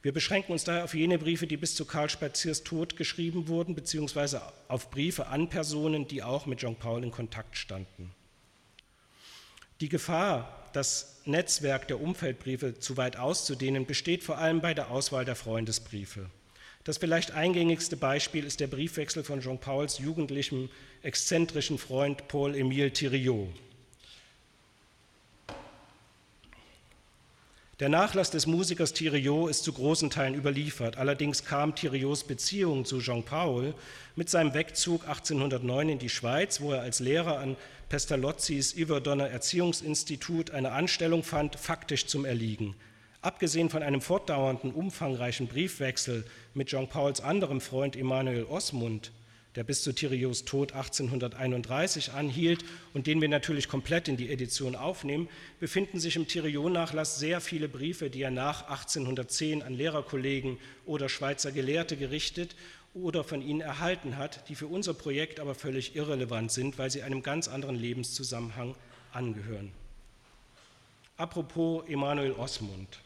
[0.00, 3.74] Wir beschränken uns daher auf jene Briefe, die bis zu Karl Spaziers Tod geschrieben wurden,
[3.74, 8.14] beziehungsweise auf Briefe an Personen, die auch mit Jean Paul in Kontakt standen.
[9.80, 15.24] Die Gefahr, das Netzwerk der Umfeldbriefe zu weit auszudehnen, besteht vor allem bei der Auswahl
[15.24, 16.30] der Freundesbriefe.
[16.84, 20.70] Das vielleicht eingängigste Beispiel ist der Briefwechsel von Jean Pauls jugendlichem,
[21.02, 23.48] exzentrischen Freund Paul-Émile Thiriot.
[27.80, 30.96] Der Nachlass des Musikers Thiriot ist zu großen Teilen überliefert.
[30.96, 33.72] Allerdings kam Thiriots Beziehung zu Jean Paul
[34.16, 37.56] mit seinem Wegzug 1809 in die Schweiz, wo er als Lehrer an
[37.88, 42.74] Pestalozzis Yverdonner Erziehungsinstitut eine Anstellung fand, faktisch zum Erliegen.
[43.20, 49.12] Abgesehen von einem fortdauernden, umfangreichen Briefwechsel mit Jean Pauls anderem Freund Emanuel Osmund
[49.56, 54.76] der bis zu Thirios Tod 1831 anhielt und den wir natürlich komplett in die Edition
[54.76, 55.28] aufnehmen,
[55.60, 61.52] befinden sich im Thiriot-Nachlass sehr viele Briefe, die er nach 1810 an Lehrerkollegen oder Schweizer
[61.52, 62.54] Gelehrte gerichtet
[62.94, 67.02] oder von ihnen erhalten hat, die für unser Projekt aber völlig irrelevant sind, weil sie
[67.02, 68.74] einem ganz anderen Lebenszusammenhang
[69.12, 69.72] angehören.
[71.16, 73.00] Apropos Emanuel Osmund.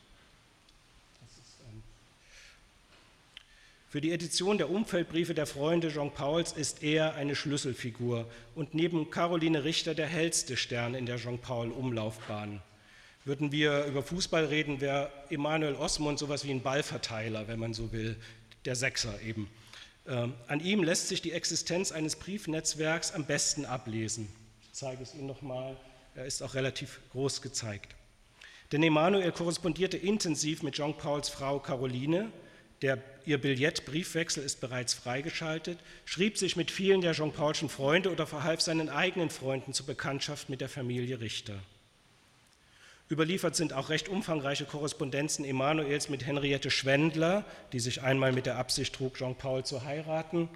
[3.93, 9.11] Für die Edition der Umfeldbriefe der Freunde Jean Pauls ist er eine Schlüsselfigur und neben
[9.11, 12.63] Caroline Richter der hellste Stern in der Jean Paul-Umlaufbahn.
[13.27, 17.93] Würden wir über Fußball reden, wäre Emanuel Osmond sowas wie ein Ballverteiler, wenn man so
[17.93, 18.17] will,
[18.65, 19.51] der Sechser eben.
[20.09, 24.27] Ähm, an ihm lässt sich die Existenz eines Briefnetzwerks am besten ablesen.
[24.63, 25.77] Ich zeige es Ihnen nochmal,
[26.15, 27.95] er ist auch relativ groß gezeigt.
[28.73, 32.33] Denn Emanuel korrespondierte intensiv mit Jean Pauls Frau Caroline,
[32.83, 38.61] der, ihr Billettbriefwechsel ist bereits freigeschaltet, schrieb sich mit vielen der Jean-Paulschen Freunde oder verhalf
[38.61, 41.55] seinen eigenen Freunden zur Bekanntschaft mit der Familie Richter.
[43.11, 48.57] Überliefert sind auch recht umfangreiche Korrespondenzen Emanuels mit Henriette Schwendler, die sich einmal mit der
[48.57, 50.49] Absicht trug, Jean-Paul zu heiraten,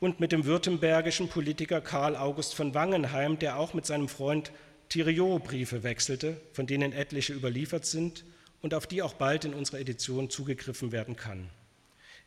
[0.00, 4.52] und mit dem württembergischen Politiker Karl August von Wangenheim, der auch mit seinem Freund
[4.90, 8.24] Thiriot Briefe wechselte, von denen etliche überliefert sind
[8.64, 11.50] und auf die auch bald in unserer Edition zugegriffen werden kann.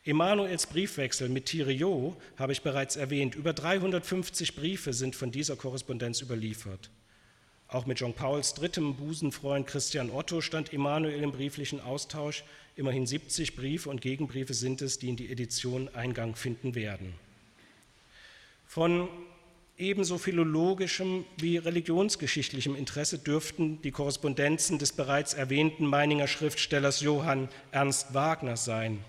[0.04, 3.34] Emanuels Briefwechsel mit Thiriot habe ich bereits erwähnt.
[3.34, 6.90] Über 350 Briefe sind von dieser Korrespondenz überliefert.
[7.66, 12.44] Auch mit Jean Pauls drittem Busenfreund Christian Otto stand Emanuel im brieflichen Austausch.
[12.76, 17.14] Immerhin 70 Briefe und Gegenbriefe sind es, die in die Edition Eingang finden werden.
[18.64, 19.08] Von
[19.78, 28.12] ebenso philologischem wie religionsgeschichtlichem Interesse dürften die Korrespondenzen des bereits erwähnten Meininger Schriftstellers Johann Ernst
[28.12, 29.04] Wagner sein.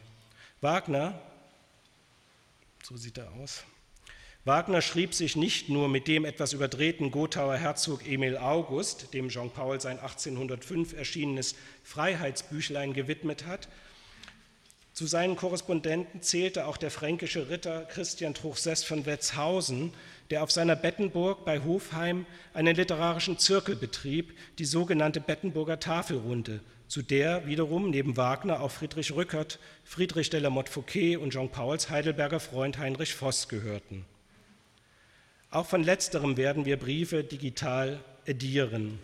[0.61, 1.19] Wagner,
[2.83, 3.63] so sieht er aus,
[4.45, 9.51] Wagner schrieb sich nicht nur mit dem etwas überdrehten Gothauer Herzog Emil August, dem Jean
[9.51, 13.67] Paul sein 1805 erschienenes Freiheitsbüchlein gewidmet hat,
[14.99, 19.93] zu seinen Korrespondenten zählte auch der fränkische Ritter Christian Truchsess von Wetzhausen,
[20.29, 27.01] der auf seiner Bettenburg bei Hofheim einen literarischen Zirkel betrieb, die sogenannte Bettenburger Tafelrunde, zu
[27.01, 31.89] der wiederum neben Wagner auch Friedrich Rückert, Friedrich de la Motte Fouquet und Jean Pauls
[31.89, 34.05] Heidelberger Freund Heinrich Voss gehörten.
[35.51, 38.99] Auch von letzterem werden wir Briefe digital edieren.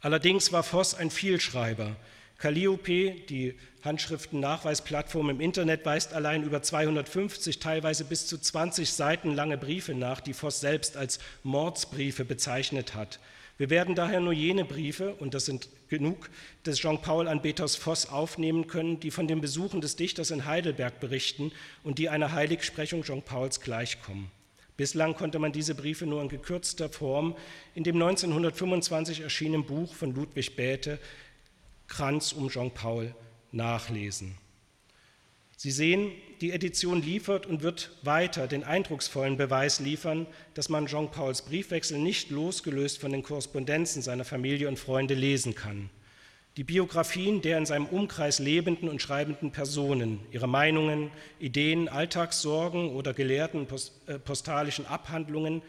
[0.00, 1.96] Allerdings war Voss ein Vielschreiber.
[2.40, 9.58] Calliope, die Handschriftennachweisplattform im Internet weist allein über 250, teilweise bis zu 20 Seiten lange
[9.58, 13.20] Briefe nach, die Voss selbst als Mordsbriefe bezeichnet hat.
[13.58, 16.30] Wir werden daher nur jene Briefe, und das sind genug,
[16.64, 21.52] des Jean-Paul-Anbeters Voss aufnehmen können, die von den Besuchen des Dichters in Heidelberg berichten
[21.84, 24.30] und die einer Heiligsprechung Jean Pauls gleichkommen.
[24.78, 27.36] Bislang konnte man diese Briefe nur in gekürzter Form
[27.74, 30.98] in dem 1925 erschienenen Buch von Ludwig Bäte,
[31.90, 33.14] Kranz um Jean Paul,
[33.52, 34.38] nachlesen.
[35.56, 41.10] Sie sehen, die Edition liefert und wird weiter den eindrucksvollen Beweis liefern, dass man Jean
[41.10, 45.90] Pauls Briefwechsel nicht losgelöst von den Korrespondenzen seiner Familie und Freunde lesen kann.
[46.56, 53.12] Die Biografien der in seinem Umkreis lebenden und schreibenden Personen, ihre Meinungen, Ideen, Alltagssorgen oder
[53.12, 53.66] gelehrten
[54.06, 55.60] äh, postalischen Abhandlungen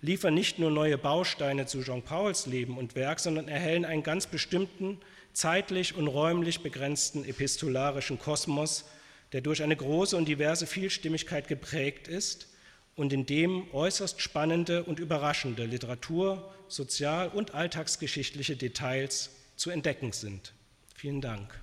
[0.00, 4.26] liefern nicht nur neue Bausteine zu Jean Pauls Leben und Werk, sondern erhellen einen ganz
[4.26, 4.98] bestimmten
[5.32, 8.84] zeitlich und räumlich begrenzten epistolarischen Kosmos,
[9.32, 12.48] der durch eine große und diverse Vielstimmigkeit geprägt ist
[12.96, 20.52] und in dem äußerst spannende und überraschende Literatur, sozial- und alltagsgeschichtliche Details zu entdecken sind.
[20.94, 21.60] Vielen Dank.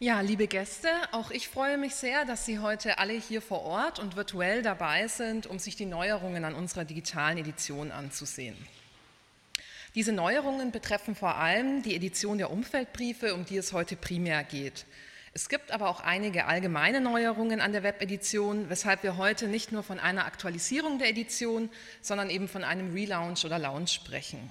[0.00, 3.98] Ja, liebe Gäste, auch ich freue mich sehr, dass Sie heute alle hier vor Ort
[3.98, 8.56] und virtuell dabei sind, um sich die Neuerungen an unserer digitalen Edition anzusehen.
[9.96, 14.86] Diese Neuerungen betreffen vor allem die Edition der Umfeldbriefe, um die es heute primär geht.
[15.34, 19.82] Es gibt aber auch einige allgemeine Neuerungen an der Webedition, weshalb wir heute nicht nur
[19.82, 21.70] von einer Aktualisierung der Edition,
[22.02, 24.48] sondern eben von einem Relaunch oder Launch sprechen.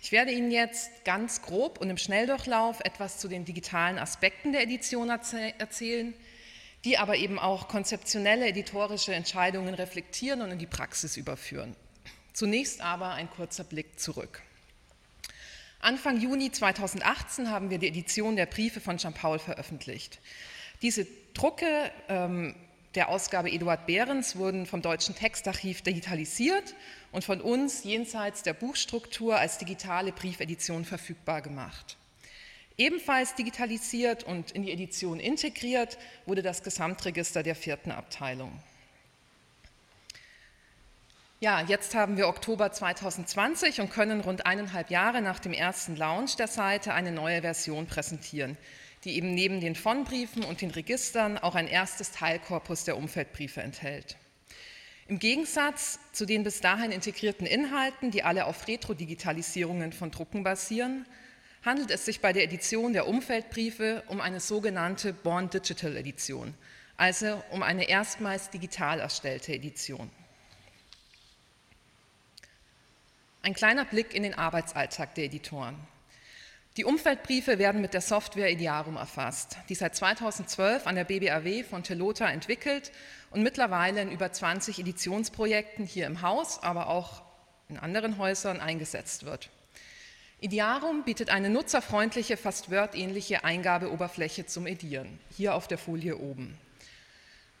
[0.00, 4.62] Ich werde Ihnen jetzt ganz grob und im Schnelldurchlauf etwas zu den digitalen Aspekten der
[4.62, 6.14] Edition erzählen,
[6.84, 11.74] die aber eben auch konzeptionelle editorische Entscheidungen reflektieren und in die Praxis überführen.
[12.32, 14.42] Zunächst aber ein kurzer Blick zurück.
[15.80, 20.20] Anfang Juni 2018 haben wir die Edition der Briefe von Jean-Paul veröffentlicht.
[20.82, 22.54] Diese Drucke ähm,
[22.98, 26.74] der Ausgabe Eduard Behrens wurden vom Deutschen Textarchiv digitalisiert
[27.12, 31.96] und von uns jenseits der Buchstruktur als digitale Briefedition verfügbar gemacht.
[32.76, 35.96] Ebenfalls digitalisiert und in die Edition integriert
[36.26, 38.50] wurde das Gesamtregister der vierten Abteilung.
[41.38, 46.34] Ja, jetzt haben wir Oktober 2020 und können rund eineinhalb Jahre nach dem ersten Launch
[46.34, 48.56] der Seite eine neue Version präsentieren,
[49.04, 54.16] die eben neben den Von-Briefen und den Registern auch ein erstes Teilkorpus der Umfeldbriefe enthält.
[55.06, 61.06] Im Gegensatz zu den bis dahin integrierten Inhalten, die alle auf Retro-Digitalisierungen von Drucken basieren,
[61.64, 66.54] handelt es sich bei der Edition der Umfeldbriefe um eine sogenannte Born Digital Edition,
[66.96, 70.10] also um eine erstmals digital erstellte Edition.
[73.42, 75.76] Ein kleiner Blick in den Arbeitsalltag der Editoren.
[76.78, 81.82] Die Umfeldbriefe werden mit der Software Idearum erfasst, die seit 2012 an der BBAW von
[81.82, 82.92] Telota entwickelt
[83.32, 87.22] und mittlerweile in über 20 Editionsprojekten hier im Haus, aber auch
[87.68, 89.50] in anderen Häusern eingesetzt wird.
[90.38, 96.56] Idearum bietet eine nutzerfreundliche, fast Word-ähnliche Eingabeoberfläche zum Edieren, hier auf der Folie oben.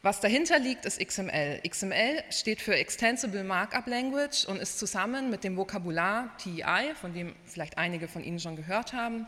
[0.00, 1.60] Was dahinter liegt, ist XML.
[1.68, 7.34] XML steht für Extensible Markup Language und ist zusammen mit dem Vokabular TEI, von dem
[7.46, 9.26] vielleicht einige von Ihnen schon gehört haben,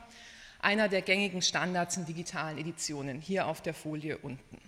[0.61, 4.59] einer der gängigen Standards in digitalen Editionen, hier auf der Folie unten.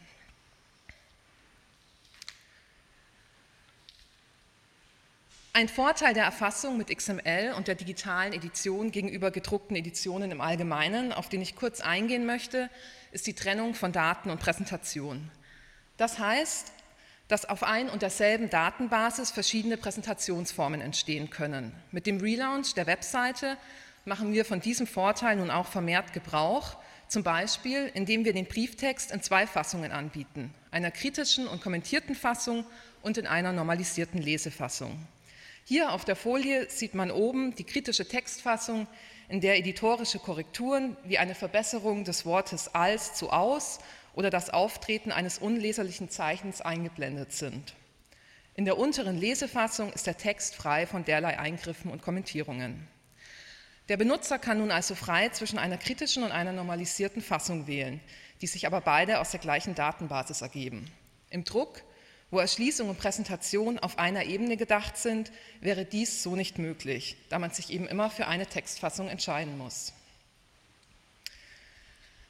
[5.52, 11.12] Ein Vorteil der Erfassung mit XML und der digitalen Edition gegenüber gedruckten Editionen im Allgemeinen,
[11.12, 12.70] auf den ich kurz eingehen möchte,
[13.12, 15.30] ist die Trennung von Daten und Präsentation.
[16.02, 16.72] Das heißt,
[17.28, 21.72] dass auf ein und derselben Datenbasis verschiedene Präsentationsformen entstehen können.
[21.92, 23.56] Mit dem Relaunch der Webseite
[24.04, 26.76] machen wir von diesem Vorteil nun auch vermehrt Gebrauch,
[27.06, 32.66] zum Beispiel indem wir den Brieftext in zwei Fassungen anbieten, einer kritischen und kommentierten Fassung
[33.02, 35.06] und in einer normalisierten Lesefassung.
[35.64, 38.88] Hier auf der Folie sieht man oben die kritische Textfassung,
[39.28, 43.78] in der editorische Korrekturen wie eine Verbesserung des Wortes als zu aus
[44.14, 47.74] oder das Auftreten eines unleserlichen Zeichens eingeblendet sind.
[48.54, 52.86] In der unteren Lesefassung ist der Text frei von derlei Eingriffen und Kommentierungen.
[53.88, 58.00] Der Benutzer kann nun also frei zwischen einer kritischen und einer normalisierten Fassung wählen,
[58.40, 60.90] die sich aber beide aus der gleichen Datenbasis ergeben.
[61.30, 61.82] Im Druck,
[62.30, 67.38] wo Erschließung und Präsentation auf einer Ebene gedacht sind, wäre dies so nicht möglich, da
[67.38, 69.92] man sich eben immer für eine Textfassung entscheiden muss.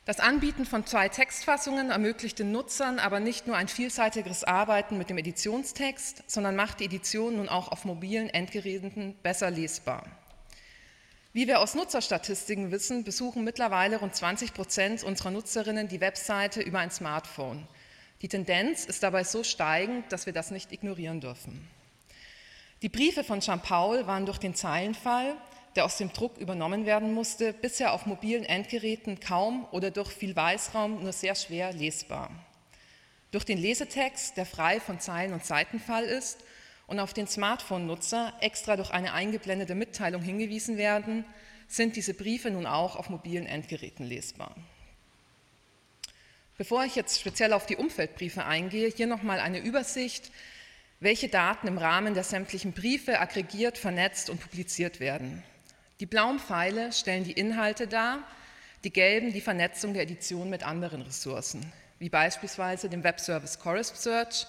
[0.05, 5.11] Das Anbieten von zwei Textfassungen ermöglicht den Nutzern aber nicht nur ein vielseitigeres Arbeiten mit
[5.11, 10.05] dem Editionstext, sondern macht die Edition nun auch auf mobilen Endgeräten besser lesbar.
[11.33, 16.81] Wie wir aus Nutzerstatistiken wissen, besuchen mittlerweile rund 20 Prozent unserer Nutzerinnen die Webseite über
[16.81, 17.69] ein Smartphone.
[18.23, 21.69] Die Tendenz ist dabei so steigend, dass wir das nicht ignorieren dürfen.
[22.83, 25.37] Die Briefe von Jean-Paul waren durch den Zeilenfall
[25.77, 30.37] der aus dem Druck übernommen werden musste, bisher auf mobilen Endgeräten kaum oder durch viel
[30.37, 32.31] Weißraum nur sehr schwer lesbar.
[33.31, 36.45] Durch den Lesetext, der frei von Zeilen und Seitenfall ist
[36.87, 41.25] und auf den Smartphone-Nutzer extra durch eine eingeblendete Mitteilung hingewiesen werden,
[41.67, 44.55] sind diese Briefe nun auch auf mobilen Endgeräten lesbar.
[46.59, 50.31] Bevor ich jetzt speziell auf die Umfeldbriefe eingehe, hier nochmal eine Übersicht,
[51.01, 55.43] welche Daten im Rahmen der sämtlichen Briefe aggregiert, vernetzt und publiziert werden.
[56.03, 58.27] Die blauen Pfeile stellen die Inhalte dar,
[58.83, 61.65] die gelben die Vernetzung der Edition mit anderen Ressourcen,
[62.01, 64.49] wie beispielsweise dem Webservice Chorus Search,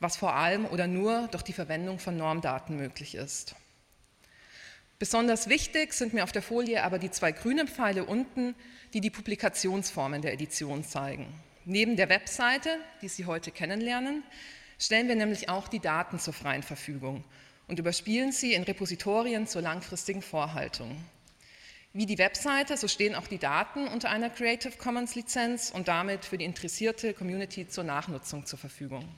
[0.00, 3.54] was vor allem oder nur durch die Verwendung von Normdaten möglich ist.
[4.98, 8.54] Besonders wichtig sind mir auf der Folie aber die zwei grünen Pfeile unten,
[8.94, 11.26] die die Publikationsformen der Edition zeigen.
[11.66, 14.22] Neben der Webseite, die Sie heute kennenlernen,
[14.78, 17.24] stellen wir nämlich auch die Daten zur freien Verfügung
[17.68, 21.04] und überspielen sie in Repositorien zur langfristigen Vorhaltung.
[21.92, 26.24] Wie die Webseite, so stehen auch die Daten unter einer Creative Commons Lizenz und damit
[26.24, 29.08] für die interessierte Community zur Nachnutzung zur Verfügung.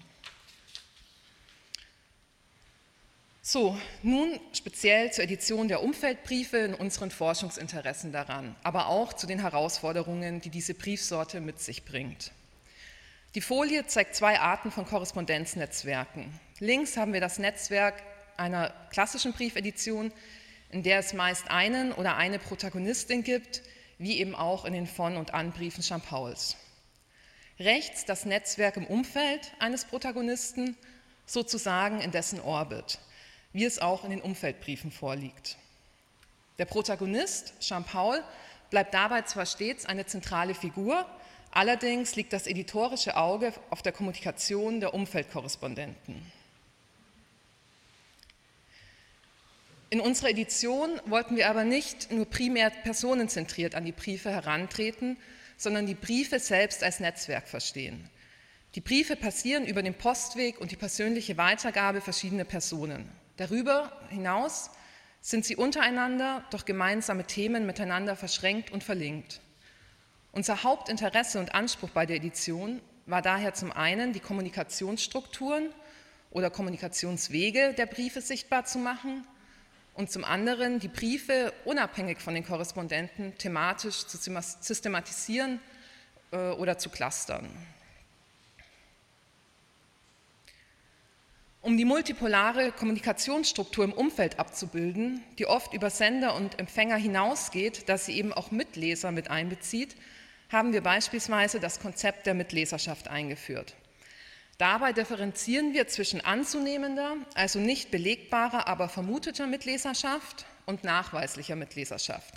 [3.43, 9.41] So, nun speziell zur Edition der Umfeldbriefe in unseren Forschungsinteressen daran, aber auch zu den
[9.41, 12.33] Herausforderungen, die diese Briefsorte mit sich bringt.
[13.35, 16.39] Die Folie zeigt zwei Arten von Korrespondenznetzwerken.
[16.59, 18.03] Links haben wir das Netzwerk
[18.41, 20.13] einer klassischen Briefedition,
[20.71, 23.63] in der es meist einen oder eine Protagonistin gibt,
[23.99, 26.57] wie eben auch in den Von- und Anbriefen Jean-Pauls.
[27.59, 30.77] Rechts das Netzwerk im Umfeld eines Protagonisten,
[31.27, 32.99] sozusagen in dessen Orbit,
[33.53, 35.59] wie es auch in den Umfeldbriefen vorliegt.
[36.59, 38.23] Der Protagonist, Jean-Paul,
[38.71, 41.05] bleibt dabei zwar stets eine zentrale Figur,
[41.51, 46.40] allerdings liegt das editorische Auge auf der Kommunikation der Umfeldkorrespondenten.
[49.93, 55.17] In unserer Edition wollten wir aber nicht nur primär personenzentriert an die Briefe herantreten,
[55.57, 58.09] sondern die Briefe selbst als Netzwerk verstehen.
[58.77, 63.11] Die Briefe passieren über den Postweg und die persönliche Weitergabe verschiedener Personen.
[63.37, 64.71] Darüber hinaus
[65.21, 69.41] sind sie untereinander durch gemeinsame Themen miteinander verschränkt und verlinkt.
[70.31, 75.75] Unser Hauptinteresse und Anspruch bei der Edition war daher zum einen, die Kommunikationsstrukturen
[76.31, 79.27] oder Kommunikationswege der Briefe sichtbar zu machen–
[80.01, 85.61] und zum anderen die Briefe unabhängig von den Korrespondenten thematisch zu systematisieren
[86.33, 87.51] äh, oder zu clustern.
[91.61, 98.07] Um die multipolare Kommunikationsstruktur im Umfeld abzubilden, die oft über Sender und Empfänger hinausgeht, dass
[98.07, 99.97] sie eben auch Mitleser mit einbezieht,
[100.49, 103.77] haben wir beispielsweise das Konzept der Mitleserschaft eingeführt.
[104.61, 112.35] Dabei differenzieren wir zwischen anzunehmender, also nicht belegbarer, aber vermuteter Mitleserschaft und nachweislicher Mitleserschaft.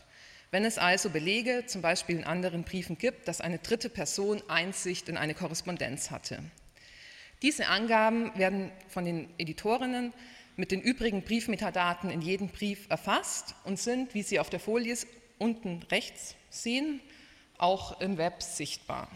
[0.50, 5.10] Wenn es also Belege, zum Beispiel in anderen Briefen gibt, dass eine dritte Person Einsicht
[5.10, 6.40] in eine Korrespondenz hatte.
[7.42, 10.14] Diese Angaben werden von den Editorinnen
[10.56, 14.98] mit den übrigen Briefmetadaten in jedem Brief erfasst und sind, wie Sie auf der Folie
[15.40, 17.02] unten rechts sehen,
[17.58, 19.10] auch im Web sichtbar.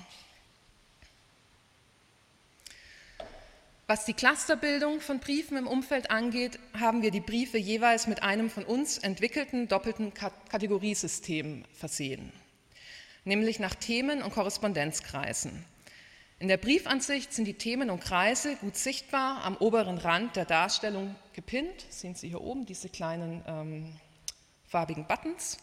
[3.90, 8.50] Was die Clusterbildung von Briefen im Umfeld angeht, haben wir die Briefe jeweils mit einem
[8.50, 12.34] von uns entwickelten doppelten Kategoriesystem versehen,
[13.24, 15.64] nämlich nach Themen und Korrespondenzkreisen.
[16.40, 21.16] In der Briefansicht sind die Themen und Kreise gut sichtbar am oberen Rand der Darstellung
[21.32, 21.86] gepinnt.
[21.90, 23.96] Sehen Sie hier oben diese kleinen ähm,
[24.66, 25.60] farbigen Buttons.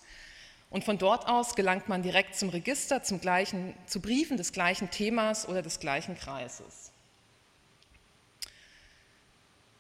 [0.71, 4.91] Und von dort aus gelangt man direkt zum Register, zum gleichen, zu Briefen des gleichen
[4.91, 6.94] Themas oder des gleichen Kreises.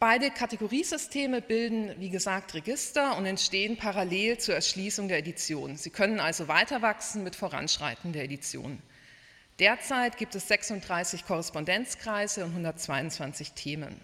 [0.06, 5.78] Beide Kategoriesysteme bilden, wie gesagt, Register und entstehen parallel zur Erschließung der Edition.
[5.78, 8.82] Sie können also weiter wachsen mit Voranschreiten der Edition.
[9.58, 13.98] Derzeit gibt es 36 Korrespondenzkreise und 122 Themen.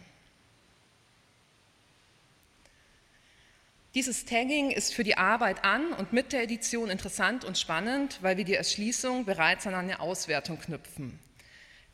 [3.94, 8.38] Dieses Tagging ist für die Arbeit an und mit der Edition interessant und spannend, weil
[8.38, 11.18] wir die Erschließung bereits an eine Auswertung knüpfen,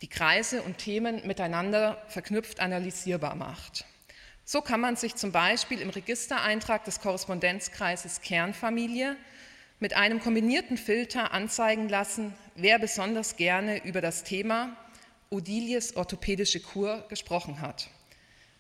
[0.01, 3.85] die Kreise und Themen miteinander verknüpft analysierbar macht.
[4.49, 9.17] So kann man sich zum Beispiel im Registereintrag des Korrespondenzkreises Kernfamilie
[9.81, 14.77] mit einem kombinierten Filter anzeigen lassen, wer besonders gerne über das Thema
[15.31, 17.89] Odilies orthopädische Kur gesprochen hat.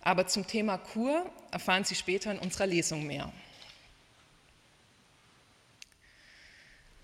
[0.01, 3.32] Aber zum Thema Kur erfahren Sie später in unserer Lesung mehr.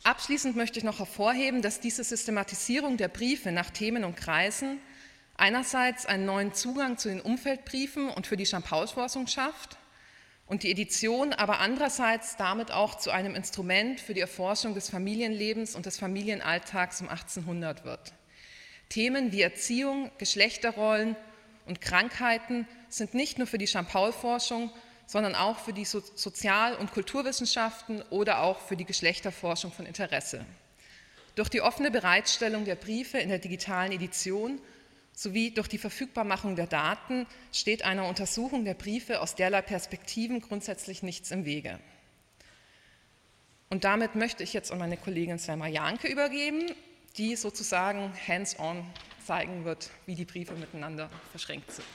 [0.03, 4.81] Abschließend möchte ich noch hervorheben, dass diese Systematisierung der Briefe nach Themen und Kreisen
[5.43, 9.77] einerseits einen neuen Zugang zu den Umfeldbriefen und für die Jean-Paul-Forschung schafft
[10.47, 15.75] und die Edition aber andererseits damit auch zu einem Instrument für die Erforschung des Familienlebens
[15.75, 18.13] und des Familienalltags um 1800 wird.
[18.89, 21.17] Themen wie Erziehung, Geschlechterrollen
[21.67, 24.71] und Krankheiten sind nicht nur für die Jean-Paul-Forschung,
[25.07, 30.47] sondern auch für die so Sozial- und Kulturwissenschaften oder auch für die Geschlechterforschung von Interesse.
[31.35, 34.61] Durch die offene Bereitstellung der Briefe in der digitalen Edition
[35.15, 41.03] sowie durch die Verfügbarmachung der Daten steht einer Untersuchung der Briefe aus derlei Perspektiven grundsätzlich
[41.03, 41.79] nichts im Wege.
[43.69, 46.67] Und damit möchte ich jetzt an meine Kollegin Selma Janke übergeben,
[47.17, 48.85] die sozusagen hands-on
[49.27, 51.87] zeigen wird, wie die Briefe miteinander verschränkt sind.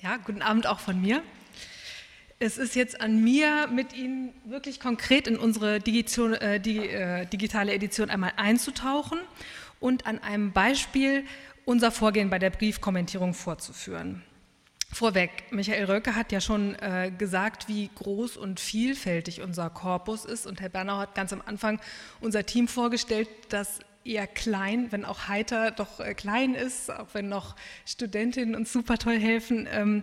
[0.00, 1.22] Ja, guten Abend auch von mir.
[2.38, 7.24] Es ist jetzt an mir, mit Ihnen wirklich konkret in unsere Edition, äh, die, äh,
[7.24, 9.18] digitale Edition einmal einzutauchen
[9.80, 11.24] und an einem Beispiel
[11.64, 14.22] unser Vorgehen bei der Briefkommentierung vorzuführen.
[14.92, 20.46] Vorweg, Michael Röcke hat ja schon äh, gesagt, wie groß und vielfältig unser Korpus ist.
[20.46, 21.80] Und Herr Bernau hat ganz am Anfang
[22.20, 27.30] unser Team vorgestellt, das eher klein, wenn auch heiter, doch äh, klein ist, auch wenn
[27.30, 27.56] noch
[27.86, 29.66] Studentinnen uns super toll helfen.
[29.70, 30.02] Ähm,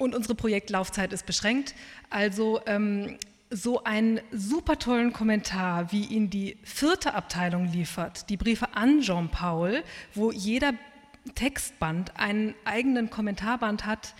[0.00, 1.74] und unsere Projektlaufzeit ist beschränkt.
[2.08, 3.18] Also ähm,
[3.50, 9.82] so einen super tollen Kommentar, wie ihn die vierte Abteilung liefert, die Briefe an Jean-Paul,
[10.14, 10.72] wo jeder
[11.34, 14.14] Textband einen eigenen Kommentarband hat,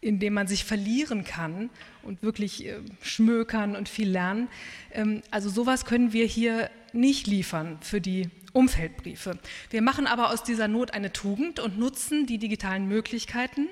[0.00, 1.70] in dem man sich verlieren kann
[2.02, 4.48] und wirklich äh, schmökern und viel lernen.
[4.92, 9.38] Ähm, also sowas können wir hier nicht liefern für die Umfeldbriefe.
[9.70, 13.68] Wir machen aber aus dieser Not eine Tugend und nutzen die digitalen Möglichkeiten,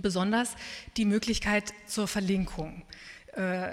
[0.00, 0.56] besonders
[0.96, 2.82] die Möglichkeit zur Verlinkung,
[3.34, 3.68] äh,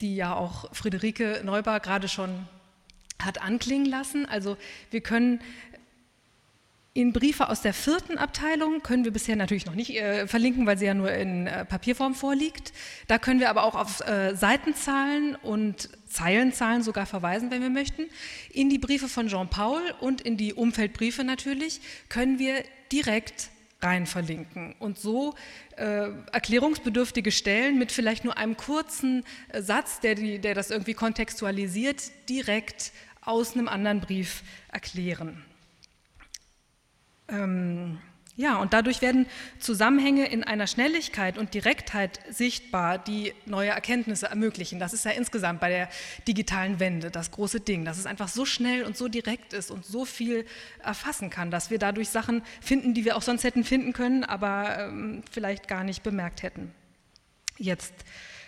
[0.00, 2.48] die ja auch Friederike Neubauer gerade schon
[3.18, 4.26] hat anklingen lassen.
[4.26, 4.56] Also
[4.90, 5.40] wir können
[6.92, 10.76] in Briefe aus der vierten Abteilung können wir bisher natürlich noch nicht äh, verlinken, weil
[10.76, 12.72] sie ja nur in äh, Papierform vorliegt.
[13.06, 18.06] Da können wir aber auch auf äh, Seitenzahlen und Zeilenzahlen sogar verweisen, wenn wir möchten.
[18.52, 23.50] In die Briefe von Jean-Paul und in die Umfeldbriefe natürlich können wir direkt
[23.82, 25.34] rein verlinken und so
[25.76, 30.94] äh, erklärungsbedürftige Stellen mit vielleicht nur einem kurzen äh, Satz, der, die, der das irgendwie
[30.94, 35.44] kontextualisiert, direkt aus einem anderen Brief erklären.
[37.28, 37.98] Ähm,
[38.40, 39.26] ja, und dadurch werden
[39.58, 44.80] Zusammenhänge in einer Schnelligkeit und Direktheit sichtbar, die neue Erkenntnisse ermöglichen.
[44.80, 45.90] Das ist ja insgesamt bei der
[46.26, 49.84] digitalen Wende das große Ding, dass es einfach so schnell und so direkt ist und
[49.84, 50.46] so viel
[50.82, 54.78] erfassen kann, dass wir dadurch Sachen finden, die wir auch sonst hätten finden können, aber
[54.78, 56.72] ähm, vielleicht gar nicht bemerkt hätten.
[57.58, 57.92] Jetzt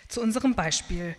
[0.07, 1.15] zu unserem Beispiel.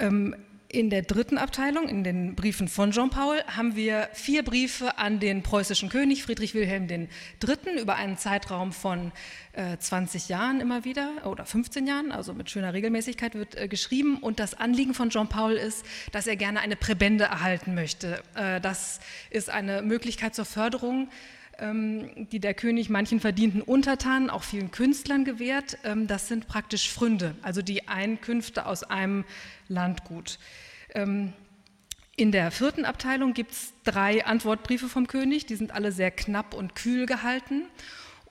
[0.00, 0.34] Ähm,
[0.72, 5.42] in der dritten Abteilung, in den Briefen von Jean-Paul, haben wir vier Briefe an den
[5.42, 7.78] preußischen König Friedrich Wilhelm III.
[7.78, 9.12] über einen Zeitraum von
[9.52, 14.16] äh, 20 Jahren immer wieder oder 15 Jahren, also mit schöner Regelmäßigkeit wird äh, geschrieben.
[14.16, 18.22] Und das Anliegen von Jean-Paul ist, dass er gerne eine Präbende erhalten möchte.
[18.34, 21.08] Äh, das ist eine Möglichkeit zur Förderung
[21.60, 25.78] die der König manchen verdienten Untertanen, auch vielen Künstlern gewährt.
[25.84, 29.24] Ähm, das sind praktisch Fründe, also die Einkünfte aus einem
[29.68, 30.38] Landgut.
[30.94, 31.32] Ähm,
[32.16, 36.52] in der vierten Abteilung gibt es drei Antwortbriefe vom König, die sind alle sehr knapp
[36.54, 37.62] und kühl gehalten.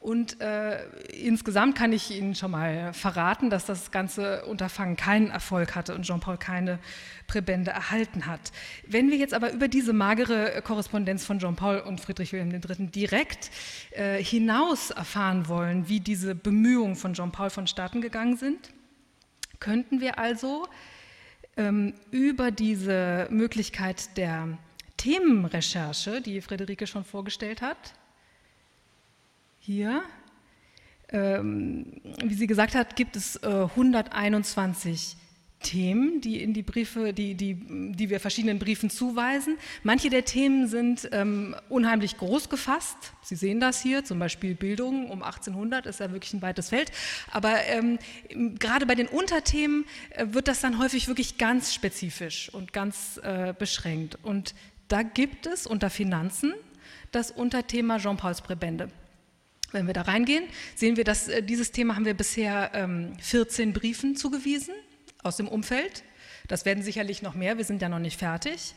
[0.02, 5.76] Und äh, insgesamt kann ich Ihnen schon mal verraten, dass das ganze Unterfangen keinen Erfolg
[5.76, 6.80] hatte und Jean-Paul keine
[7.28, 8.52] Präbende erhalten hat.
[8.88, 12.88] Wenn wir jetzt aber über diese magere Korrespondenz von Jean-Paul und Friedrich Wilhelm III.
[12.88, 13.52] direkt
[13.92, 18.72] äh, hinaus erfahren wollen, wie diese Bemühungen von Jean-Paul vonstatten gegangen sind,
[19.60, 20.68] könnten wir also
[21.58, 24.58] ähm, über diese Möglichkeit der
[24.98, 27.94] Themenrecherche, die Friederike schon vorgestellt hat,
[29.62, 30.02] hier,
[31.10, 35.18] ähm, wie sie gesagt hat, gibt es äh, 121
[35.62, 37.54] Themen, die in die Briefe, die, die,
[37.94, 39.58] die wir verschiedenen Briefen zuweisen.
[39.84, 42.98] Manche der Themen sind ähm, unheimlich groß gefasst.
[43.22, 46.92] Sie sehen das hier, zum Beispiel Bildung um 1800 ist ja wirklich ein weites Feld.
[47.30, 48.00] Aber ähm,
[48.58, 53.54] gerade bei den Unterthemen äh, wird das dann häufig wirklich ganz spezifisch und ganz äh,
[53.54, 54.18] beschränkt.
[54.24, 54.56] Und
[54.88, 56.56] da gibt es unter Finanzen
[57.12, 58.90] das Unterthema Jean-Pauls Präbende.
[59.72, 60.44] Wenn wir da reingehen,
[60.76, 64.74] sehen wir, dass äh, dieses Thema haben wir bisher ähm, 14 Briefen zugewiesen
[65.24, 66.04] aus dem Umfeld.
[66.48, 68.74] Das werden sicherlich noch mehr, wir sind ja noch nicht fertig.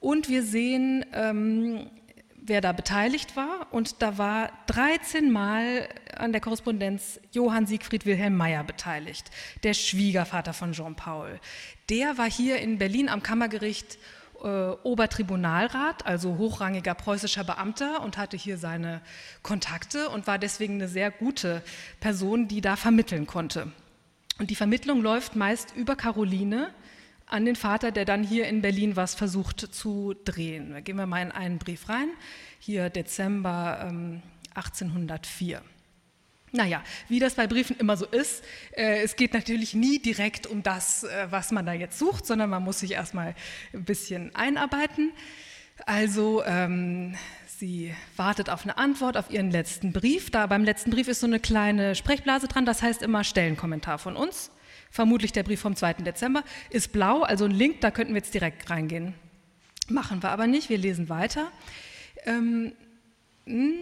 [0.00, 1.90] Und wir sehen, ähm,
[2.34, 3.68] wer da beteiligt war.
[3.72, 9.30] Und da war 13 Mal an der Korrespondenz Johann Siegfried Wilhelm Meyer beteiligt,
[9.62, 11.38] der Schwiegervater von Jean-Paul.
[11.90, 13.98] Der war hier in Berlin am Kammergericht
[14.42, 19.00] äh, Obertribunalrat, also hochrangiger preußischer Beamter und hatte hier seine
[19.42, 21.62] Kontakte und war deswegen eine sehr gute
[22.00, 23.72] Person, die da vermitteln konnte.
[24.38, 26.70] Und die Vermittlung läuft meist über Caroline
[27.26, 30.72] an den Vater, der dann hier in Berlin was versucht zu drehen.
[30.72, 32.08] Da gehen wir mal in einen Brief rein,
[32.58, 34.22] hier Dezember ähm,
[34.54, 35.62] 1804.
[36.52, 38.42] Naja, wie das bei Briefen immer so ist,
[38.72, 42.48] äh, es geht natürlich nie direkt um das, äh, was man da jetzt sucht, sondern
[42.48, 43.34] man muss sich erstmal
[43.74, 45.12] ein bisschen einarbeiten.
[45.86, 47.14] Also ähm,
[47.46, 50.30] sie wartet auf eine Antwort auf ihren letzten Brief.
[50.30, 54.16] Da beim letzten Brief ist so eine kleine Sprechblase dran, das heißt immer Stellenkommentar von
[54.16, 54.50] uns.
[54.90, 55.94] Vermutlich der Brief vom 2.
[55.94, 59.14] Dezember ist blau, also ein Link, da könnten wir jetzt direkt reingehen.
[59.88, 61.50] Machen wir aber nicht, wir lesen weiter.
[62.24, 62.72] Ähm,
[63.46, 63.74] hm,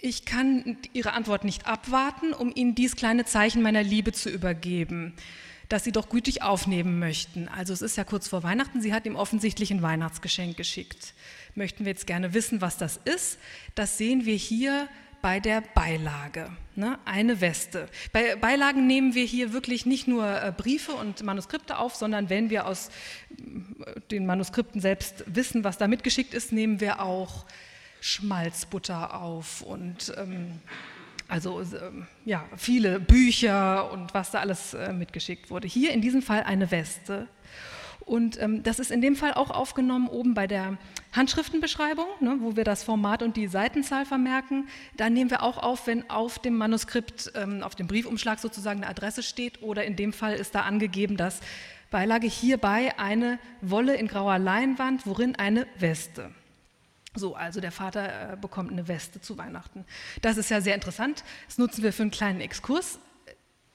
[0.00, 5.14] ich kann Ihre Antwort nicht abwarten, um Ihnen dies kleine Zeichen meiner Liebe zu übergeben,
[5.68, 7.48] das Sie doch gütig aufnehmen möchten.
[7.48, 11.14] Also es ist ja kurz vor Weihnachten, sie hat ihm offensichtlich ein Weihnachtsgeschenk geschickt.
[11.54, 13.38] Möchten wir jetzt gerne wissen, was das ist?
[13.74, 14.88] Das sehen wir hier
[15.20, 16.98] bei der Beilage, ne?
[17.04, 17.88] eine Weste.
[18.12, 22.50] Bei Beilagen nehmen wir hier wirklich nicht nur äh, Briefe und Manuskripte auf, sondern wenn
[22.50, 22.90] wir aus
[23.30, 27.46] äh, den Manuskripten selbst wissen, was da mitgeschickt ist, nehmen wir auch
[28.00, 30.60] Schmalzbutter auf und ähm,
[31.28, 35.68] also ähm, ja, viele Bücher und was da alles äh, mitgeschickt wurde.
[35.68, 37.28] Hier in diesem Fall eine Weste.
[38.00, 40.78] Und ähm, das ist in dem Fall auch aufgenommen oben bei der
[41.12, 44.66] Handschriftenbeschreibung, ne, wo wir das Format und die Seitenzahl vermerken.
[44.96, 48.90] Da nehmen wir auch auf, wenn auf dem Manuskript, ähm, auf dem Briefumschlag sozusagen eine
[48.90, 51.40] Adresse steht oder in dem Fall ist da angegeben, dass
[51.90, 56.30] Beilage hierbei eine Wolle in grauer Leinwand, worin eine Weste.
[57.18, 59.84] So, also der Vater äh, bekommt eine Weste zu Weihnachten.
[60.22, 61.24] Das ist ja sehr interessant.
[61.46, 62.98] Das nutzen wir für einen kleinen Exkurs.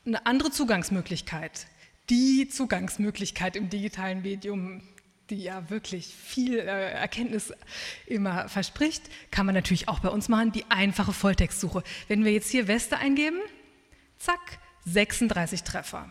[0.06, 1.68] Eine andere Zugangsmöglichkeit,
[2.10, 4.82] die Zugangsmöglichkeit im digitalen Medium
[5.30, 7.54] die ja wirklich viel äh, Erkenntnis
[8.06, 11.82] immer verspricht, kann man natürlich auch bei uns machen, die einfache Volltextsuche.
[12.10, 13.40] Wenn wir jetzt hier Weste eingeben,
[14.18, 16.10] zack, 36 Treffer.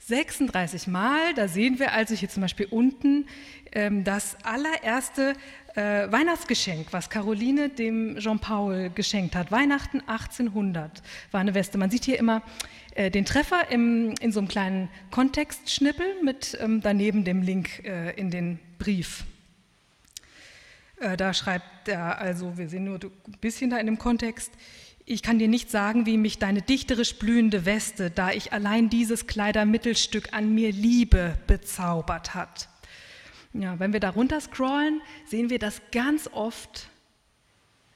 [0.00, 3.26] 36 Mal, da sehen wir also hier zum Beispiel unten
[3.72, 5.32] ähm, das allererste
[5.74, 9.50] äh, Weihnachtsgeschenk, was Caroline dem Jean-Paul geschenkt hat.
[9.50, 11.78] Weihnachten 1800 war eine Weste.
[11.78, 12.42] Man sieht hier immer
[12.94, 18.12] äh, den Treffer im, in so einem kleinen Kontextschnippel mit ähm, daneben dem Link äh,
[18.12, 19.24] in den Brief.
[21.00, 24.52] Äh, da schreibt er also, wir sehen nur ein bisschen da in dem Kontext,
[25.06, 29.26] ich kann dir nicht sagen, wie mich deine dichterisch blühende Weste, da ich allein dieses
[29.26, 32.70] Kleidermittelstück an mir Liebe bezaubert hat.
[33.54, 36.88] Ja, wenn wir da runter scrollen, sehen wir, dass ganz oft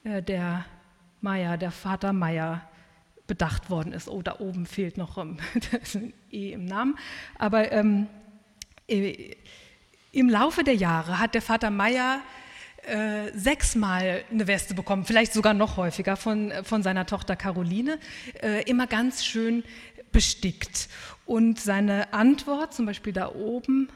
[0.05, 0.65] äh, der
[1.21, 2.63] Meier, der Vater Meier,
[3.27, 4.09] bedacht worden ist.
[4.09, 5.39] Oh, da oben fehlt noch ähm,
[5.95, 6.97] ein E im Namen.
[7.39, 8.07] Aber ähm,
[8.89, 9.35] äh,
[10.13, 12.21] im Laufe der Jahre hat der Vater Meier
[12.87, 17.99] äh, sechsmal eine Weste bekommen, vielleicht sogar noch häufiger von, von seiner Tochter Caroline,
[18.41, 19.65] äh, immer ganz schön
[20.13, 20.89] bestickt.
[21.27, 23.91] Und seine Antwort, zum Beispiel da oben,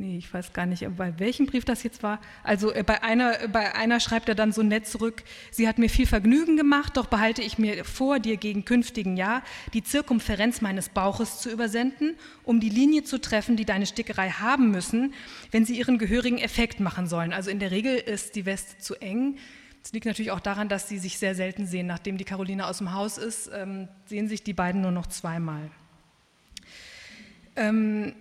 [0.00, 2.20] nee, ich weiß gar nicht, bei welchem Brief das jetzt war.
[2.42, 5.90] Also äh, bei einer, bei einer schreibt er dann so nett zurück, sie hat mir
[5.90, 9.42] viel Vergnügen gemacht, doch behalte ich mir vor, dir gegen künftigen Jahr
[9.74, 14.70] die Zirkumferenz meines Bauches zu übersenden, um die Linie zu treffen, die deine Stickerei haben
[14.70, 15.12] müssen,
[15.50, 17.34] wenn sie ihren gehörigen Effekt machen sollen.
[17.34, 19.36] Also in der Regel ist die Weste zu eng.
[19.84, 21.86] Es liegt natürlich auch daran, dass sie sich sehr selten sehen.
[21.86, 25.70] Nachdem die Caroline aus dem Haus ist, ähm, sehen sich die beiden nur noch zweimal.
[27.56, 28.14] Ähm,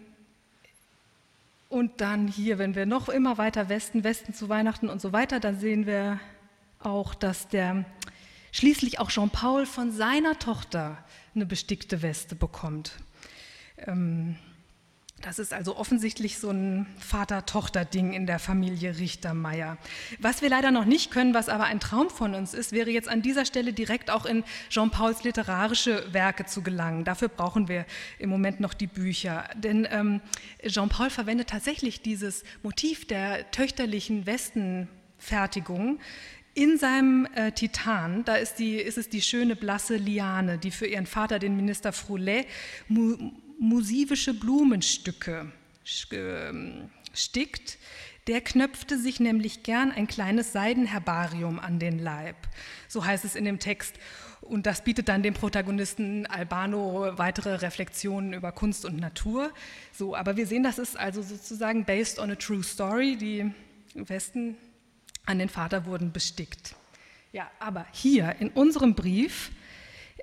[1.70, 5.40] und dann hier, wenn wir noch immer weiter Westen, Westen zu Weihnachten und so weiter,
[5.40, 6.20] dann sehen wir
[6.80, 7.86] auch, dass der
[8.52, 10.98] schließlich auch Jean-Paul von seiner Tochter
[11.36, 12.94] eine bestickte Weste bekommt.
[13.78, 14.36] Ähm,
[15.22, 19.78] das ist also offensichtlich so ein Vater-Tochter-Ding in der Familie Richtermeier.
[20.20, 23.10] Was wir leider noch nicht können, was aber ein Traum von uns ist, wäre jetzt
[23.10, 27.04] an dieser Stelle direkt auch in Jean-Pauls literarische Werke zu gelangen.
[27.04, 27.86] Dafür brauchen wir
[28.18, 29.50] im Moment noch die Bücher.
[29.56, 30.22] Denn ähm,
[30.66, 36.00] Jean-Paul verwendet tatsächlich dieses Motiv der töchterlichen Westenfertigung
[36.60, 40.88] in seinem äh, Titan, da ist, die, ist, es die schöne blasse Liane, die für
[40.88, 42.48] ihren Vater, den Minister Froulet,
[43.60, 45.52] musivische Blumenstücke
[46.12, 47.78] ähm, stickt.
[48.28, 52.36] Der knöpfte sich nämlich gern ein kleines Seidenherbarium an den Leib.
[52.88, 53.96] So heißt es in dem Text.
[54.42, 59.52] Und das bietet dann dem Protagonisten Albano weitere Reflexionen über Kunst und Natur.
[59.92, 63.18] So, aber wir sehen, das ist also sozusagen based on a true story.
[63.18, 63.52] Die
[63.96, 64.56] Westen
[65.26, 66.76] an den Vater wurden bestickt.
[67.32, 69.52] Ja, aber hier in unserem Brief,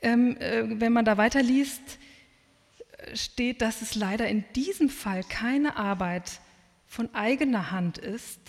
[0.03, 1.99] ähm, äh, wenn man da weiterliest,
[3.15, 6.41] steht, dass es leider in diesem Fall keine Arbeit
[6.87, 8.41] von eigener Hand ist,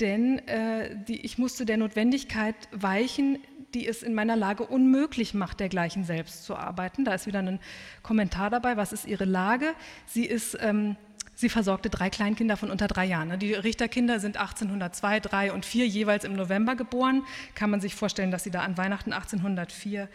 [0.00, 3.38] denn äh, die, ich musste der Notwendigkeit weichen,
[3.74, 7.04] die es in meiner Lage unmöglich macht, dergleichen selbst zu arbeiten.
[7.04, 7.60] Da ist wieder ein
[8.02, 8.76] Kommentar dabei.
[8.76, 9.74] Was ist ihre Lage?
[10.06, 10.96] Sie ist ähm,
[11.36, 13.38] Sie versorgte drei Kleinkinder von unter drei Jahren.
[13.40, 17.24] Die Richterkinder sind 1802, 3 und 4 jeweils im November geboren.
[17.56, 20.08] Kann man sich vorstellen, dass sie da an Weihnachten 1804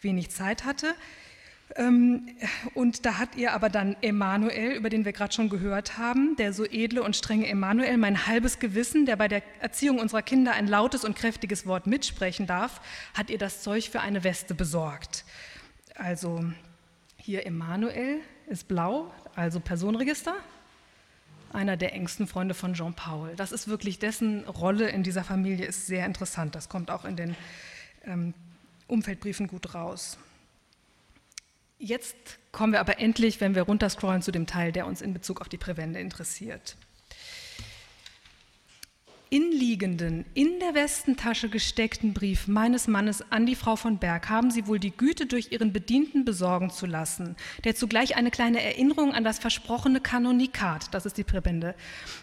[0.00, 0.94] wenig Zeit hatte.
[1.76, 2.26] Ähm,
[2.74, 6.52] und da hat ihr aber dann Emanuel, über den wir gerade schon gehört haben, der
[6.52, 10.66] so edle und strenge Emanuel, mein halbes Gewissen, der bei der Erziehung unserer Kinder ein
[10.66, 12.80] lautes und kräftiges Wort mitsprechen darf,
[13.14, 15.24] hat ihr das Zeug für eine Weste besorgt.
[15.94, 16.44] Also
[17.16, 18.18] hier Emanuel
[18.48, 20.34] ist blau, also Personenregister,
[21.52, 23.34] einer der engsten Freunde von Jean Paul.
[23.36, 26.54] Das ist wirklich dessen Rolle in dieser Familie ist sehr interessant.
[26.54, 27.36] Das kommt auch in den
[28.04, 28.34] ähm,
[28.88, 30.18] Umfeldbriefen gut raus.
[31.82, 35.40] Jetzt kommen wir aber endlich, wenn wir runterscrollen, zu dem Teil, der uns in Bezug
[35.40, 36.76] auf die Prävende interessiert.
[39.30, 44.66] inliegenden, in der Westentasche gesteckten Brief meines Mannes an die Frau von Berg haben Sie
[44.66, 49.22] wohl die Güte durch Ihren Bedienten besorgen zu lassen, der zugleich eine kleine Erinnerung an
[49.22, 51.76] das versprochene Kanonikat, das ist die Präbende,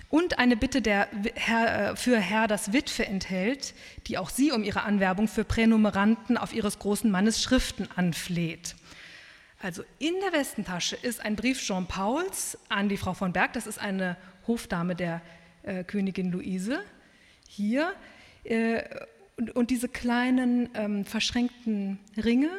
[0.09, 3.73] und eine Bitte der Herr, äh, für Herr das Witwe enthält,
[4.07, 8.75] die auch Sie um Ihre Anwerbung für Pränumeranten auf Ihres großen Mannes Schriften anfleht.
[9.59, 13.65] Also in der Westentasche ist ein Brief Jean Pauls an die Frau von Berg, das
[13.65, 15.21] ist eine Hofdame der
[15.63, 16.83] äh, Königin Luise,
[17.47, 17.93] hier.
[18.43, 18.83] Äh,
[19.35, 22.49] und, und, diese kleinen ähm, verschränkten Ringe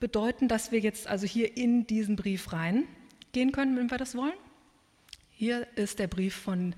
[0.00, 4.34] bedeuten, dass wir jetzt also hier in diesen Brief reingehen können, wenn wir das wollen.
[5.30, 6.74] Hier ist der Brief von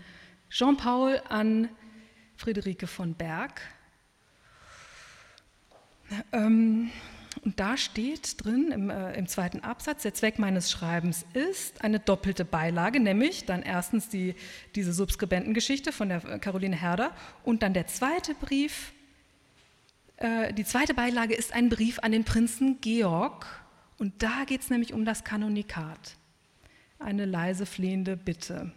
[0.49, 1.69] Jean-Paul an
[2.37, 3.61] Friederike von Berg.
[6.33, 6.91] Ähm,
[7.47, 12.01] und da steht drin im, äh, im, zweiten Absatz, der Zweck meines Schreibens ist eine
[12.01, 14.35] doppelte Beilage, nämlich dann erstens die,
[14.75, 17.13] diese Subskribentengeschichte von der äh, Caroline Herder
[17.45, 18.93] und dann der zweite Brief.
[20.17, 23.47] Äh, die zweite Beilage ist ein Brief an den Prinzen Georg
[23.99, 26.17] und da geht es nämlich um das Kanonikat.
[26.99, 28.73] Eine leise flehende Bitte.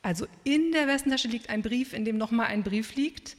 [0.00, 3.36] Also in der Westentasche liegt ein Brief, in dem nochmal ein Brief liegt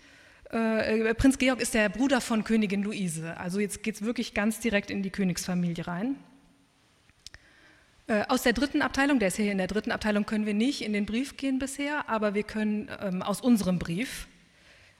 [0.49, 3.37] äh, Prinz Georg ist der Bruder von Königin Luise.
[3.37, 6.15] Also jetzt geht es wirklich ganz direkt in die Königsfamilie rein.
[8.07, 10.81] Äh, aus der dritten Abteilung, der ist hier in der dritten Abteilung, können wir nicht
[10.81, 14.27] in den Brief gehen bisher, aber wir können ähm, aus unserem Brief,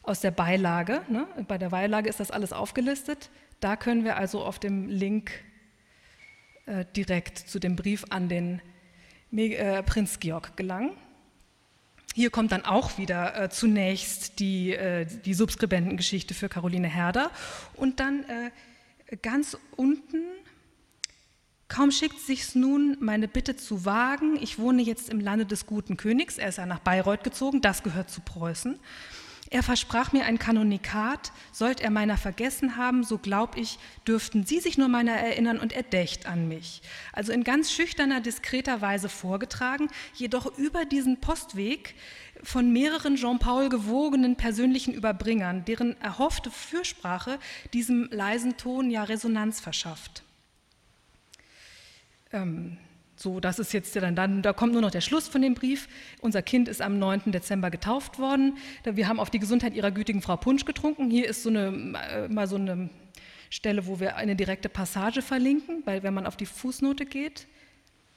[0.03, 3.29] aus der Beilage, ne, bei der Beilage ist das alles aufgelistet,
[3.61, 5.31] da können wir also auf dem Link
[6.65, 8.61] äh, direkt zu dem Brief an den
[9.31, 10.91] äh, Prinz Georg gelangen.
[12.17, 17.29] Hier kommt dann auch wieder äh, zunächst die, äh, die Subskribentengeschichte für Caroline Herder.
[17.75, 20.23] Und dann äh, ganz unten,
[21.67, 25.95] kaum schickt sich's nun, meine Bitte zu wagen, ich wohne jetzt im Lande des guten
[25.95, 28.79] Königs, er ist ja nach Bayreuth gezogen, das gehört zu Preußen,
[29.49, 34.59] er versprach mir ein Kanonikat, sollt er meiner vergessen haben, so glaub ich, dürften Sie
[34.59, 36.81] sich nur meiner erinnern und er dächt an mich.
[37.13, 41.95] Also in ganz schüchterner, diskreter Weise vorgetragen, jedoch über diesen Postweg
[42.43, 47.39] von mehreren Jean-Paul gewogenen persönlichen Überbringern, deren erhoffte Fürsprache
[47.73, 50.23] diesem leisen Ton ja Resonanz verschafft.
[52.33, 52.77] Ähm,
[53.19, 55.89] so, das ist jetzt dann, dann, da kommt nur noch der Schluss von dem Brief.
[56.21, 57.31] Unser Kind ist am 9.
[57.31, 58.57] Dezember getauft worden.
[58.83, 61.09] Wir haben auf die Gesundheit ihrer gütigen Frau Punsch getrunken.
[61.09, 62.91] Hier ist so eine, äh, mal so eine
[63.49, 67.47] Stelle, wo wir eine direkte Passage verlinken, weil wenn man auf die Fußnote geht,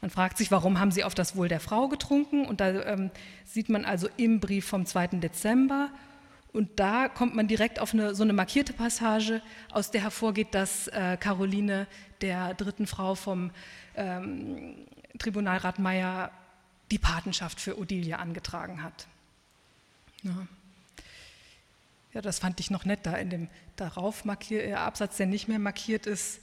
[0.02, 2.44] man fragt sich, warum haben sie auf das Wohl der Frau getrunken?
[2.44, 3.10] Und da ähm,
[3.46, 5.08] sieht man also im Brief vom 2.
[5.18, 5.90] Dezember,
[6.52, 10.88] und da kommt man direkt auf eine, so eine markierte Passage, aus der hervorgeht, dass
[10.88, 11.86] äh, Caroline
[12.20, 13.50] der dritten Frau vom
[13.94, 14.86] ähm,
[15.18, 16.30] Tribunalrat Meyer
[16.90, 19.06] die Patenschaft für Odilie angetragen hat.
[20.22, 20.46] Ja.
[22.14, 22.20] ja.
[22.20, 25.60] das fand ich noch nett, da in dem darauf markier, äh, Absatz, der nicht mehr
[25.60, 26.40] markiert ist,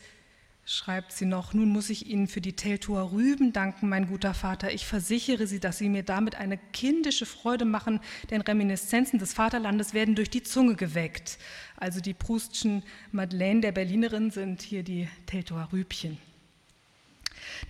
[0.69, 4.73] schreibt sie noch, nun muss ich Ihnen für die Teltower Rüben danken, mein guter Vater.
[4.73, 8.01] Ich versichere Sie, dass Sie mir damit eine kindische Freude machen,
[8.31, 11.37] denn Reminiszenzen des Vaterlandes werden durch die Zunge geweckt.
[11.77, 16.17] Also die Proustschen Madeleine der Berlinerin sind hier die Teltower Rübchen.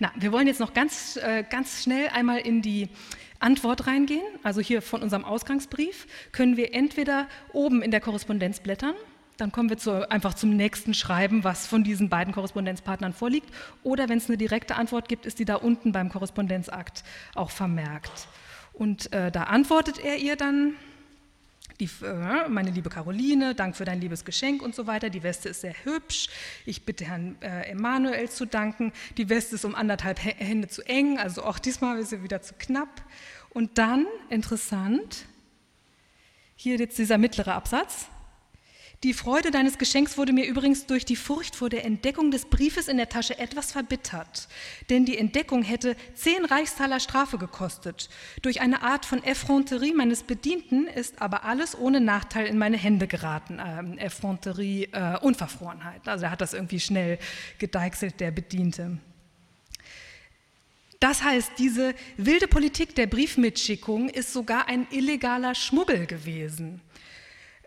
[0.00, 2.88] Na, wir wollen jetzt noch ganz, äh, ganz schnell einmal in die
[3.38, 4.26] Antwort reingehen.
[4.42, 8.96] Also hier von unserem Ausgangsbrief können wir entweder oben in der Korrespondenz blättern,
[9.38, 13.48] dann kommen wir zu, einfach zum nächsten Schreiben, was von diesen beiden Korrespondenzpartnern vorliegt.
[13.84, 18.28] Oder wenn es eine direkte Antwort gibt, ist die da unten beim Korrespondenzakt auch vermerkt.
[18.72, 20.74] Und äh, da antwortet er ihr dann,
[21.78, 25.08] die, äh, meine liebe Caroline, Dank für dein liebes Geschenk und so weiter.
[25.08, 26.28] Die Weste ist sehr hübsch.
[26.66, 28.92] Ich bitte Herrn äh, Emanuel zu danken.
[29.16, 32.54] Die Weste ist um anderthalb Hände zu eng, also auch diesmal ist sie wieder zu
[32.58, 33.02] knapp.
[33.50, 35.26] Und dann, interessant,
[36.56, 38.08] hier jetzt dieser mittlere Absatz.
[39.04, 42.88] Die Freude deines Geschenks wurde mir übrigens durch die Furcht vor der Entdeckung des Briefes
[42.88, 44.48] in der Tasche etwas verbittert,
[44.90, 48.08] denn die Entdeckung hätte zehn Reichstaler Strafe gekostet.
[48.42, 53.06] Durch eine Art von Effronterie meines Bedienten ist aber alles ohne Nachteil in meine Hände
[53.06, 53.60] geraten.
[53.64, 56.08] Ähm, Effronterie, äh, Unverfrorenheit.
[56.08, 57.20] Also er hat das irgendwie schnell
[57.60, 58.98] gedeichselt, der Bediente.
[60.98, 66.80] Das heißt, diese wilde Politik der Briefmitschickung ist sogar ein illegaler Schmuggel gewesen.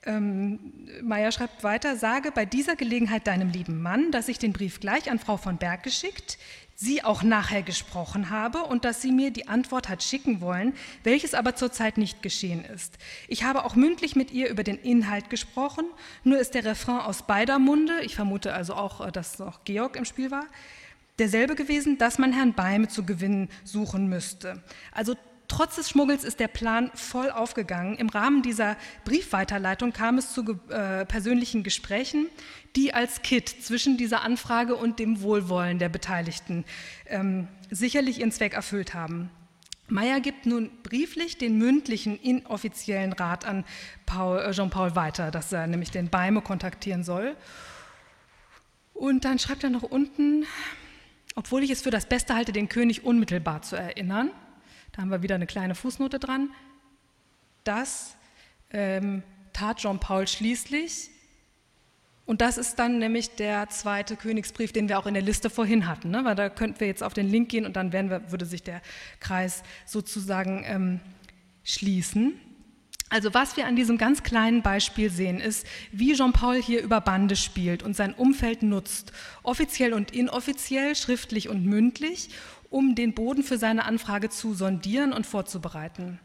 [0.04, 0.60] Ähm,
[1.04, 5.12] Meyer schreibt weiter, sage bei dieser Gelegenheit deinem lieben Mann, dass ich den Brief gleich
[5.12, 6.40] an Frau von Berg geschickt,
[6.76, 10.74] sie auch nachher gesprochen habe und dass sie mir die Antwort hat schicken wollen,
[11.04, 12.98] welches aber zurzeit nicht geschehen ist.
[13.28, 15.86] Ich habe auch mündlich mit ihr über den Inhalt gesprochen,
[16.24, 19.96] nur ist der Refrain aus beider Munde, ich vermute also auch, äh, dass noch Georg
[19.96, 20.46] im Spiel war,
[21.20, 24.64] derselbe gewesen, dass man Herrn Beime zu gewinnen suchen müsste.
[24.92, 25.16] Also
[25.52, 27.98] trotz des Schmuggels ist der Plan voll aufgegangen.
[27.98, 32.28] Im Rahmen dieser Briefweiterleitung kam es zu äh, persönlichen Gesprächen,
[32.78, 36.64] die als Kit zwischen dieser Anfrage und dem Wohlwollen der Beteiligten
[37.06, 39.30] ähm, sicherlich ihren Zweck erfüllt haben.
[39.90, 43.66] Meyer gibt nun brieflich den mündlichen, inoffiziellen Rat an
[44.08, 47.36] äh, Jean-Paul weiter, dass er nämlich den Beime kontaktieren soll.
[48.94, 50.46] Und dann schreibt er noch unten,
[51.36, 54.32] obwohl ich es für das Beste halte, den König unmittelbar zu erinnern,
[54.92, 56.50] da haben wir wieder eine kleine Fußnote dran,
[57.64, 58.16] das
[58.72, 59.24] ähm,
[59.54, 61.10] tat Jean-Paul schließlich.
[62.26, 65.88] Und das ist dann nämlich der zweite Königsbrief, den wir auch in der Liste vorhin
[65.88, 66.12] hatten.
[66.12, 66.24] Ne?
[66.24, 68.82] Weil da könnten wir jetzt auf den Link gehen und dann wir, würde sich der
[69.20, 71.00] Kreis sozusagen ähm,
[71.64, 72.40] schließen.
[73.10, 77.36] Also was wir an diesem ganz kleinen Beispiel sehen, ist, wie Jean-Paul hier über Bande
[77.36, 79.12] spielt und sein Umfeld nutzt,
[79.44, 82.30] offiziell und inoffiziell, schriftlich und mündlich,
[82.72, 86.20] um den Boden für seine Anfrage zu sondieren und vorzubereiten.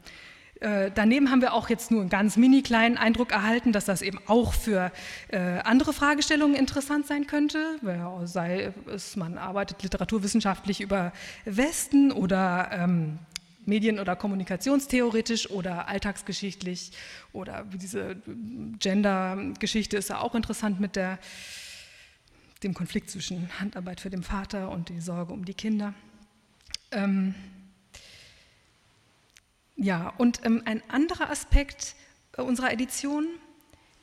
[0.60, 4.00] Äh, daneben haben wir auch jetzt nur einen ganz mini kleinen Eindruck erhalten, dass das
[4.00, 4.90] eben auch für
[5.28, 7.78] äh, andere Fragestellungen interessant sein könnte.
[8.24, 11.12] Sei es, man arbeitet literaturwissenschaftlich über
[11.44, 13.18] Westen oder ähm,
[13.66, 16.92] medien- oder kommunikationstheoretisch oder alltagsgeschichtlich
[17.32, 18.16] oder diese
[18.78, 21.18] Gender-Geschichte ist ja auch interessant mit der,
[22.62, 25.92] dem Konflikt zwischen Handarbeit für den Vater und die Sorge um die Kinder.
[26.92, 27.34] Ähm,
[29.76, 31.96] ja, und ähm, ein anderer Aspekt
[32.36, 33.26] äh, unserer Edition,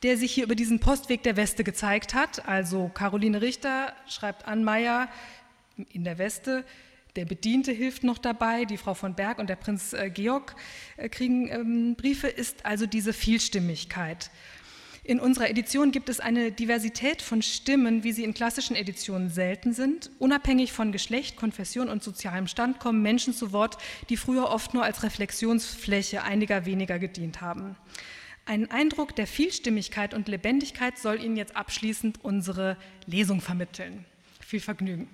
[0.04, 4.64] der sich hier über diesen Postweg der Weste gezeigt hat, also Caroline Richter schreibt an
[4.64, 5.10] Meyer
[5.92, 6.66] in der Weste,
[7.16, 10.56] der Bediente hilft noch dabei, die Frau von Berg und der Prinz äh, Georg
[10.98, 14.32] äh, kriegen ähm, Briefe, ist also diese Vielstimmigkeit.
[15.06, 19.74] In unserer Edition gibt es eine Diversität von Stimmen, wie sie in klassischen Editionen selten
[19.74, 20.10] sind.
[20.18, 23.78] Unabhängig von Geschlecht, Konfession und sozialem Stand kommen Menschen zu Wort,
[24.08, 27.76] die früher oft nur als Reflexionsfläche einiger weniger gedient haben.
[28.46, 34.06] Einen Eindruck der Vielstimmigkeit und Lebendigkeit soll Ihnen jetzt abschließend unsere Lesung vermitteln.
[34.40, 35.10] Viel Vergnügen.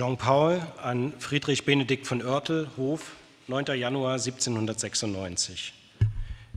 [0.00, 3.16] Jean-Paul an Friedrich Benedikt von Oertel, Hof,
[3.48, 3.66] 9.
[3.78, 5.74] Januar 1796.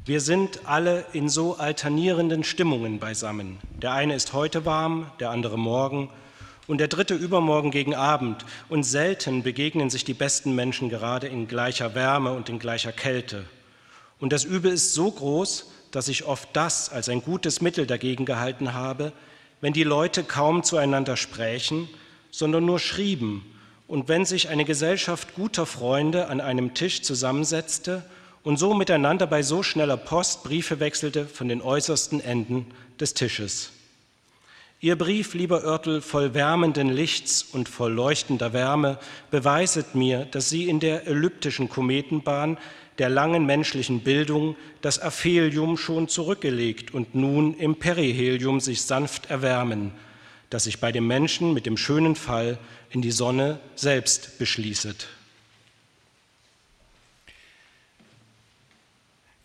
[0.06, 3.60] Wir sind alle in so alternierenden Stimmungen beisammen.
[3.82, 6.10] Der eine ist heute warm, der andere morgen
[6.68, 8.46] und der dritte übermorgen gegen Abend.
[8.70, 13.44] Und selten begegnen sich die besten Menschen gerade in gleicher Wärme und in gleicher Kälte.
[14.22, 18.24] Und das Übel ist so groß, dass ich oft das als ein gutes Mittel dagegen
[18.24, 19.12] gehalten habe,
[19.60, 21.90] wenn die Leute kaum zueinander sprechen,
[22.34, 23.46] sondern nur schrieben.
[23.88, 28.04] Und wenn sich eine Gesellschaft guter Freunde an einem Tisch zusammensetzte
[28.42, 32.66] und so miteinander bei so schneller Post Briefe wechselte von den äußersten Enden
[33.00, 33.72] des Tisches.
[34.82, 38.98] Ihr Brief, lieber Oertel, voll wärmenden Lichts und voll leuchtender Wärme,
[39.30, 42.58] beweiset mir, dass Sie in der elliptischen Kometenbahn
[42.98, 49.92] der langen menschlichen Bildung das Aphelium schon zurückgelegt und nun im Perihelium sich sanft erwärmen,
[50.54, 52.60] das sich bei dem Menschen mit dem schönen Fall
[52.92, 55.08] in die Sonne selbst beschließet.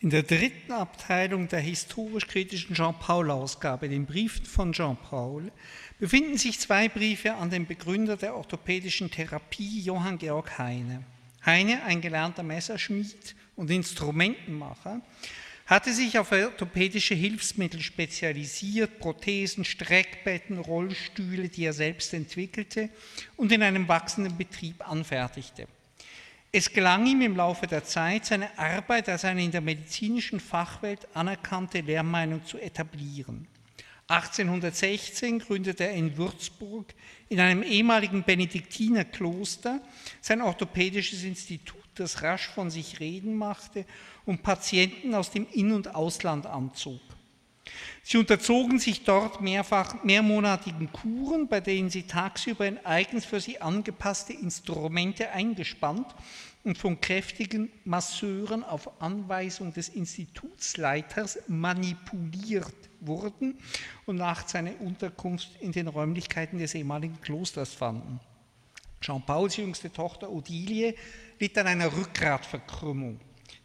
[0.01, 5.51] In der dritten Abteilung der historisch-kritischen Jean-Paul-Ausgabe, den Briefen von Jean-Paul,
[5.99, 11.05] befinden sich zwei Briefe an den Begründer der orthopädischen Therapie, Johann Georg Heine.
[11.45, 15.01] Heine, ein gelernter Messerschmied und Instrumentenmacher,
[15.69, 22.89] hatte sich auf orthopädische Hilfsmittel spezialisiert, Prothesen, Streckbetten, Rollstühle, die er selbst entwickelte
[23.37, 25.69] und in einem wachsenden Betrieb anfertigte.
[26.51, 31.07] Es gelang ihm im Laufe der Zeit, seine Arbeit als eine in der medizinischen Fachwelt
[31.13, 33.47] anerkannte Lehrmeinung zu etablieren.
[34.07, 36.95] 1816 gründete er in Würzburg
[37.29, 39.83] in einem ehemaligen Benediktinerkloster
[40.23, 43.85] sein orthopädisches Institut, das rasch von sich reden machte
[44.29, 47.01] und Patienten aus dem In- und Ausland anzog.
[48.03, 53.63] Sie unterzogen sich dort mehrfach mehrmonatigen Kuren, bei denen sie tagsüber in eigens für sie
[53.63, 56.15] angepasste Instrumente eingespannt
[56.63, 63.59] und von kräftigen Masseuren auf Anweisung des Institutsleiters manipuliert wurden
[64.05, 68.21] und nachts seine Unterkunft in den Räumlichkeiten des ehemaligen Klosters fanden.
[69.01, 70.95] Jean-Pauls jüngste Tochter Odilie
[71.39, 73.21] litt an einer Rückgratverkrümmung.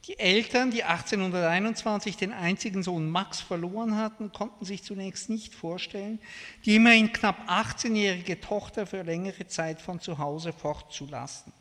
[0.06, 6.20] Die Eltern, die 1821 den einzigen Sohn Max verloren hatten, konnten sich zunächst nicht vorstellen,
[6.66, 11.54] die immerhin knapp 18-jährige Tochter für längere Zeit von zu Hause fortzulassen.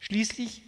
[0.00, 0.62] Schließlich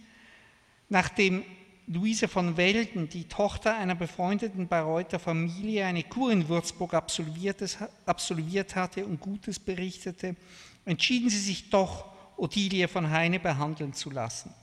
[0.91, 1.45] Nachdem
[1.87, 9.05] Luise von Welden, die Tochter einer befreundeten Bayreuther Familie, eine Kur in Würzburg absolviert hatte
[9.05, 10.35] und Gutes berichtete,
[10.83, 14.53] entschieden sie sich doch, Ottilie von Heine behandeln zu lassen.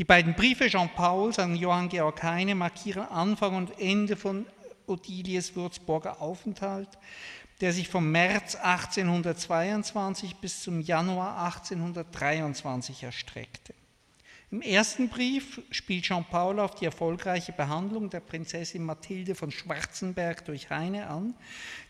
[0.00, 4.46] Die beiden Briefe Jean Pauls an Johann Georg Heine markieren Anfang und Ende von
[4.86, 6.88] Ottilies Würzburger Aufenthalt,
[7.60, 13.74] der sich vom März 1822 bis zum Januar 1823 erstreckte.
[14.50, 20.70] Im ersten Brief spielt Jean-Paul auf die erfolgreiche Behandlung der Prinzessin Mathilde von Schwarzenberg durch
[20.70, 21.34] Heine an,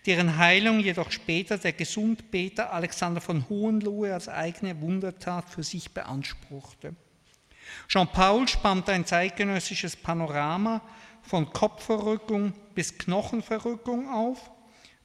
[0.07, 6.97] deren Heilung jedoch später der Gesundbeter Alexander von Hohenlohe als eigene Wundertat für sich beanspruchte.
[7.89, 10.81] Jean-Paul spannt ein zeitgenössisches Panorama
[11.23, 14.51] von Kopfverrückung bis Knochenverrückung auf,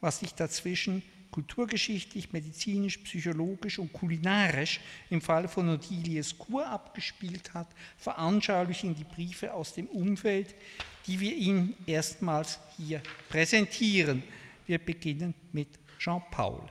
[0.02, 1.04] was sich dazwischen
[1.36, 9.54] kulturgeschichtlich, medizinisch, psychologisch und kulinarisch im Fall von Odilies Kur abgespielt hat, veranschaulichen die Briefe
[9.54, 10.56] aus dem Umfeld,
[11.08, 14.24] die wir Ihnen erstmals hier präsentieren.
[14.66, 15.68] Wir beginnen mit
[16.00, 16.62] Jean-Paul.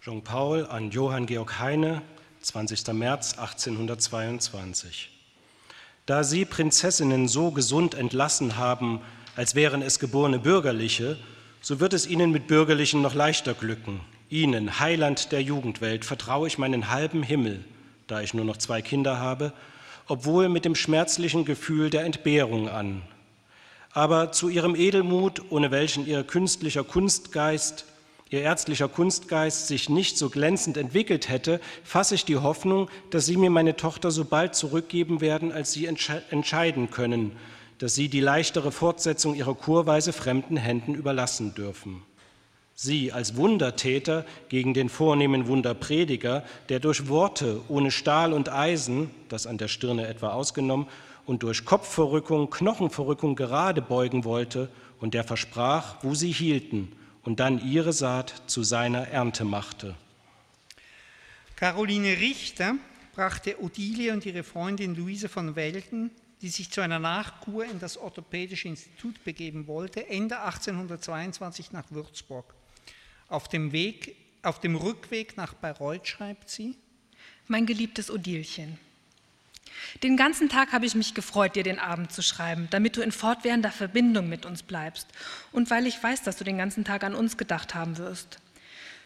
[0.00, 2.02] Jean-Paul an Johann Georg Heine,
[2.46, 2.86] 20.
[2.92, 5.10] März 1822.
[6.06, 9.00] Da Sie Prinzessinnen so gesund entlassen haben,
[9.34, 11.18] als wären es geborene Bürgerliche,
[11.60, 14.00] so wird es Ihnen mit Bürgerlichen noch leichter glücken.
[14.30, 17.64] Ihnen, Heiland der Jugendwelt, vertraue ich meinen halben Himmel,
[18.06, 19.52] da ich nur noch zwei Kinder habe,
[20.06, 23.02] obwohl mit dem schmerzlichen Gefühl der Entbehrung an.
[23.90, 27.86] Aber zu Ihrem Edelmut, ohne welchen Ihr künstlicher Kunstgeist,
[28.28, 33.36] Ihr ärztlicher Kunstgeist sich nicht so glänzend entwickelt hätte, fasse ich die Hoffnung, dass Sie
[33.36, 37.36] mir meine Tochter so bald zurückgeben werden, als Sie entscheiden können,
[37.78, 42.02] dass sie die leichtere Fortsetzung ihrer Kurweise fremden Händen überlassen dürfen.
[42.74, 49.46] Sie als Wundertäter gegen den vornehmen Wunderprediger, der durch Worte ohne Stahl und Eisen, das
[49.46, 50.86] an der Stirne etwa ausgenommen,
[51.26, 54.68] und durch Kopfverrückung, Knochenverrückung gerade beugen wollte
[55.00, 56.92] und der versprach, wo sie hielten
[57.26, 59.94] und dann ihre Saat zu seiner Ernte machte.
[61.56, 62.76] Caroline Richter
[63.14, 66.10] brachte Odilie und ihre Freundin Luise von Welden
[66.42, 72.54] die sich zu einer Nachkur in das Orthopädische Institut begeben wollte, Ende 1822 nach Würzburg.
[73.28, 76.76] Auf dem, Weg, auf dem Rückweg nach Bayreuth schreibt sie,
[77.48, 78.78] Mein geliebtes Odilchen,
[80.02, 83.12] den ganzen Tag habe ich mich gefreut, dir den Abend zu schreiben, damit du in
[83.12, 85.08] fortwährender Verbindung mit uns bleibst
[85.52, 88.38] und weil ich weiß, dass du den ganzen Tag an uns gedacht haben wirst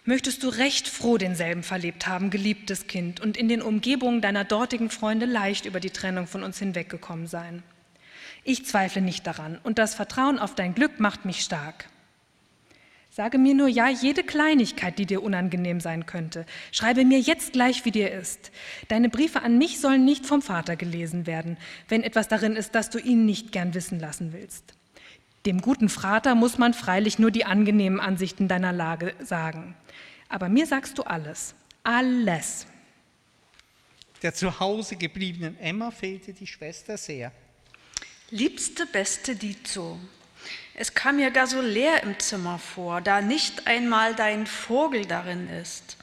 [0.05, 4.91] möchtest du recht froh denselben verlebt haben, geliebtes Kind, und in den Umgebungen deiner dortigen
[4.91, 7.63] Freunde leicht über die Trennung von uns hinweggekommen sein.
[8.43, 11.87] Ich zweifle nicht daran, und das Vertrauen auf dein Glück macht mich stark.
[13.13, 16.47] Sage mir nur ja jede Kleinigkeit, die dir unangenehm sein könnte.
[16.71, 18.53] Schreibe mir jetzt gleich, wie dir ist.
[18.87, 21.57] Deine Briefe an mich sollen nicht vom Vater gelesen werden,
[21.89, 24.75] wenn etwas darin ist, das du ihn nicht gern wissen lassen willst.
[25.45, 29.75] Dem guten Vater muss man freilich nur die angenehmen Ansichten deiner Lage sagen.
[30.29, 31.55] Aber mir sagst du alles.
[31.83, 32.67] Alles.
[34.23, 37.33] Der zu Hause gebliebenen Emma fehlte die Schwester sehr.
[38.31, 39.99] Liebste, beste Dito,
[40.81, 45.47] es kam mir gar so leer im Zimmer vor, da nicht einmal dein Vogel darin
[45.51, 45.99] ist.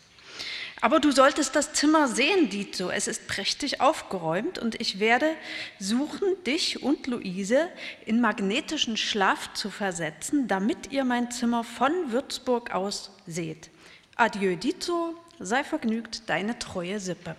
[0.82, 2.92] Aber du solltest das Zimmer sehen, Dito.
[2.92, 5.32] Es ist prächtig aufgeräumt und ich werde
[5.80, 7.70] suchen, dich und Luise
[8.06, 13.72] in magnetischen Schlaf zu versetzen, damit ihr mein Zimmer von Würzburg aus seht.
[14.16, 15.16] Adieu, Dito.
[15.40, 17.36] Sei vergnügt, deine treue Sippe.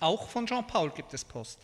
[0.00, 1.60] Auch von Jean-Paul gibt es Post.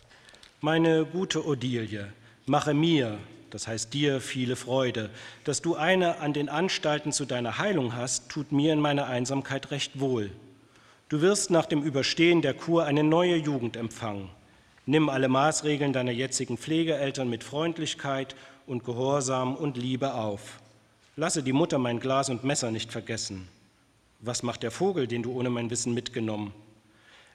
[0.61, 2.13] Meine gute Odilie,
[2.45, 5.09] mache mir, das heißt dir, viele Freude.
[5.43, 9.71] Dass du eine an den Anstalten zu deiner Heilung hast, tut mir in meiner Einsamkeit
[9.71, 10.31] recht wohl.
[11.09, 14.29] Du wirst nach dem Überstehen der Kur eine neue Jugend empfangen.
[14.85, 20.59] Nimm alle Maßregeln deiner jetzigen Pflegeeltern mit Freundlichkeit und Gehorsam und Liebe auf.
[21.15, 23.47] Lasse die Mutter mein Glas und Messer nicht vergessen.
[24.19, 26.53] Was macht der Vogel, den du ohne mein Wissen mitgenommen?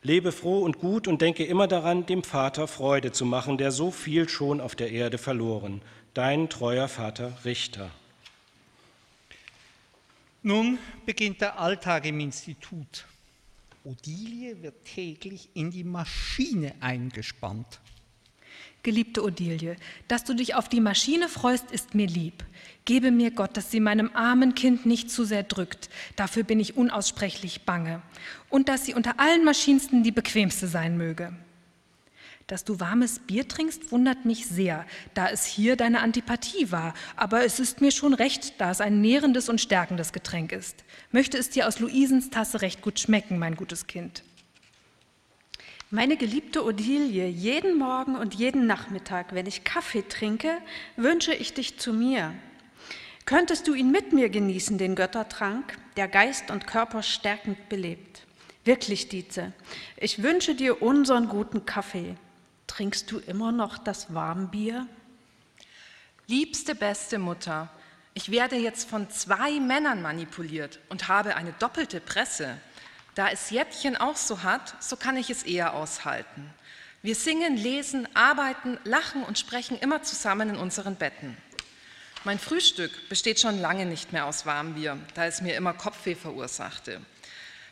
[0.05, 3.93] Lebe froh und gut und denke immer daran, dem Vater Freude zu machen, der so
[3.93, 5.80] viel schon auf der Erde verloren.
[6.14, 7.90] Dein treuer Vater Richter.
[10.43, 13.06] Nun beginnt der Alltag im Institut.
[13.84, 17.80] Odilie wird täglich in die Maschine eingespannt.
[18.82, 19.76] Geliebte Odilie,
[20.06, 22.44] dass du dich auf die Maschine freust, ist mir lieb.
[22.84, 25.89] Gebe mir Gott, dass sie meinem armen Kind nicht zu sehr drückt.
[26.16, 28.02] Dafür bin ich unaussprechlich bange.
[28.51, 31.32] Und dass sie unter allen Maschinsten die bequemste sein möge.
[32.47, 36.94] Dass du warmes Bier trinkst, wundert mich sehr, da es hier deine Antipathie war.
[37.16, 40.85] Aber es ist mir schon recht, da es ein nährendes und stärkendes Getränk ist.
[41.10, 44.23] Möchte es dir aus Luisens Tasse recht gut schmecken, mein gutes Kind.
[45.90, 50.56] Meine geliebte Odilie, jeden Morgen und jeden Nachmittag, wenn ich Kaffee trinke,
[50.97, 52.32] wünsche ich dich zu mir.
[53.27, 58.23] Könntest du ihn mit mir genießen, den Göttertrank, der Geist und Körper stärkend belebt?
[58.64, 59.52] Wirklich, Dietze,
[59.98, 62.14] ich wünsche dir unseren guten Kaffee.
[62.73, 64.86] Trinkst du immer noch das Warmbier?
[66.27, 67.69] Liebste, beste Mutter,
[68.15, 72.57] ich werde jetzt von zwei Männern manipuliert und habe eine doppelte Presse.
[73.15, 76.49] Da es Jettchen auch so hat, so kann ich es eher aushalten.
[77.03, 81.36] Wir singen, lesen, arbeiten, lachen und sprechen immer zusammen in unseren Betten.
[82.24, 87.03] Mein Frühstück besteht schon lange nicht mehr aus Warmbier, da es mir immer Kopfweh verursachte.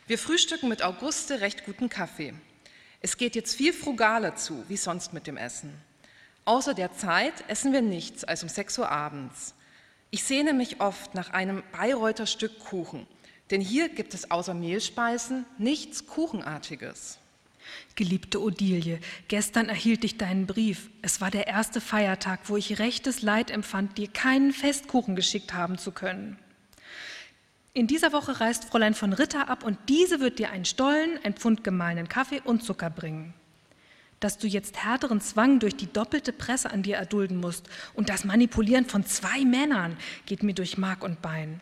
[0.05, 2.35] Wir frühstücken mit Auguste recht guten Kaffee.
[3.01, 5.73] Es geht jetzt viel frugaler zu, wie sonst mit dem Essen.
[6.45, 9.53] Außer der Zeit essen wir nichts als um 6 Uhr abends.
[10.09, 13.07] Ich sehne mich oft nach einem Bayreuther Stück Kuchen
[13.51, 17.19] denn hier gibt es außer Mehlspeisen nichts Kuchenartiges.
[17.95, 20.89] Geliebte Odilie, gestern erhielt ich deinen Brief.
[21.01, 25.77] Es war der erste Feiertag, wo ich rechtes Leid empfand, dir keinen Festkuchen geschickt haben
[25.77, 26.39] zu können.
[27.73, 31.35] In dieser Woche reist Fräulein von Ritter ab und diese wird dir einen Stollen, ein
[31.35, 33.33] Pfund gemahlenen Kaffee und Zucker bringen.
[34.19, 38.25] Dass du jetzt härteren Zwang durch die doppelte Presse an dir erdulden musst und das
[38.25, 39.95] Manipulieren von zwei Männern
[40.25, 41.61] geht mir durch Mark und Bein.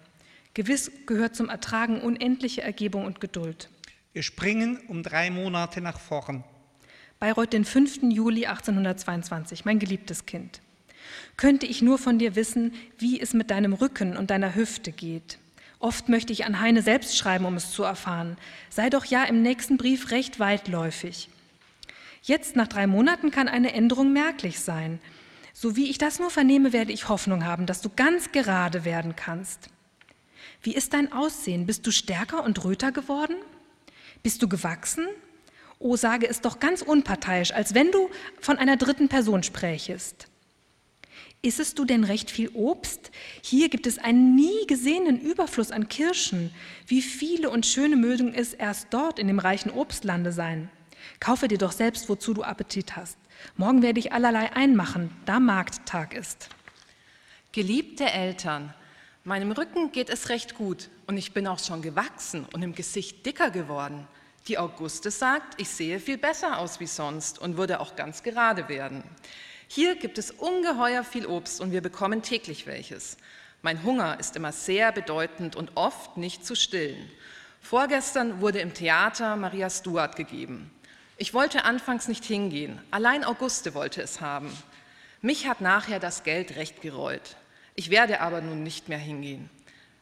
[0.56, 3.69] Gewiss gehört zum Ertragen unendliche Ergebung und Geduld.
[4.11, 6.44] Wir springen um drei Monate nach vorn.
[7.19, 7.99] Bayreuth, den 5.
[8.10, 10.61] Juli 1822, mein geliebtes Kind.
[11.38, 15.38] Könnte ich nur von dir wissen, wie es mit deinem Rücken und deiner Hüfte geht.
[15.80, 18.38] Oft möchte ich an Heine selbst schreiben, um es zu erfahren.
[18.69, 21.30] Sei doch ja im nächsten Brief recht weitläufig.
[22.22, 24.99] Jetzt, nach drei Monaten, kann eine Änderung merklich sein.
[25.53, 29.15] So wie ich das nur vernehme, werde ich Hoffnung haben, dass du ganz gerade werden
[29.15, 29.69] kannst.
[30.61, 31.65] Wie ist dein Aussehen?
[31.65, 33.35] Bist du stärker und röter geworden?
[34.22, 35.07] Bist du gewachsen?
[35.80, 38.10] Oh, sage es doch ganz unparteiisch, als wenn du
[38.41, 40.27] von einer dritten Person sprächest.
[41.41, 43.11] Issest du denn recht viel Obst?
[43.41, 46.53] Hier gibt es einen nie gesehenen Überfluss an Kirschen.
[46.86, 50.70] Wie viele und schöne mögen es erst dort in dem reichen Obstlande sein.
[51.20, 53.18] Kaufe dir doch selbst, wozu du Appetit hast.
[53.56, 56.49] Morgen werde ich allerlei einmachen, da Markttag ist.
[57.53, 58.74] Geliebte Eltern,
[59.26, 63.26] Meinem Rücken geht es recht gut und ich bin auch schon gewachsen und im Gesicht
[63.26, 64.07] dicker geworden.
[64.48, 68.70] Die Auguste sagt, ich sehe viel besser aus wie sonst und würde auch ganz gerade
[68.70, 69.03] werden.
[69.72, 73.18] Hier gibt es ungeheuer viel Obst und wir bekommen täglich welches.
[73.62, 77.08] Mein Hunger ist immer sehr bedeutend und oft nicht zu stillen.
[77.62, 80.72] Vorgestern wurde im Theater Maria Stuart gegeben.
[81.18, 84.52] Ich wollte anfangs nicht hingehen, allein Auguste wollte es haben.
[85.22, 87.36] Mich hat nachher das Geld recht gereut.
[87.76, 89.52] Ich werde aber nun nicht mehr hingehen.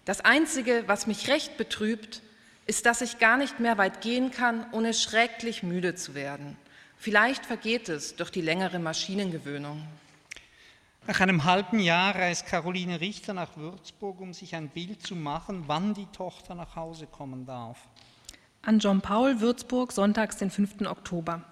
[0.05, 2.21] Das Einzige, was mich recht betrübt,
[2.67, 6.55] ist, dass ich gar nicht mehr weit gehen kann, ohne schrecklich müde zu werden.
[6.97, 9.87] Vielleicht vergeht es durch die längere Maschinengewöhnung.
[11.05, 15.63] Nach einem halben Jahr reist Caroline Richter nach Würzburg, um sich ein Bild zu machen,
[15.67, 17.77] wann die Tochter nach Hause kommen darf.
[18.61, 20.81] An John Paul, Würzburg, sonntags, den 5.
[20.85, 21.43] Oktober.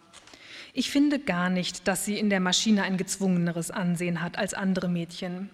[0.73, 4.89] Ich finde gar nicht, dass sie in der Maschine ein gezwungeneres Ansehen hat als andere
[4.89, 5.49] Mädchen.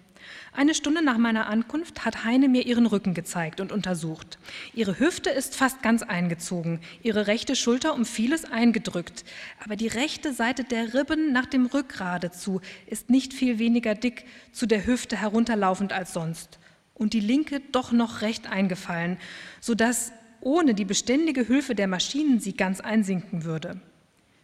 [0.52, 4.38] Eine Stunde nach meiner Ankunft hat Heine mir ihren Rücken gezeigt und untersucht.
[4.74, 9.24] Ihre Hüfte ist fast ganz eingezogen, ihre rechte Schulter um vieles eingedrückt,
[9.64, 14.24] aber die rechte Seite der Ribben nach dem Rückgrade zu ist nicht viel weniger dick
[14.52, 16.58] zu der Hüfte herunterlaufend als sonst
[16.94, 19.18] und die linke doch noch recht eingefallen,
[19.60, 23.80] so dass ohne die beständige Hilfe der Maschinen sie ganz einsinken würde.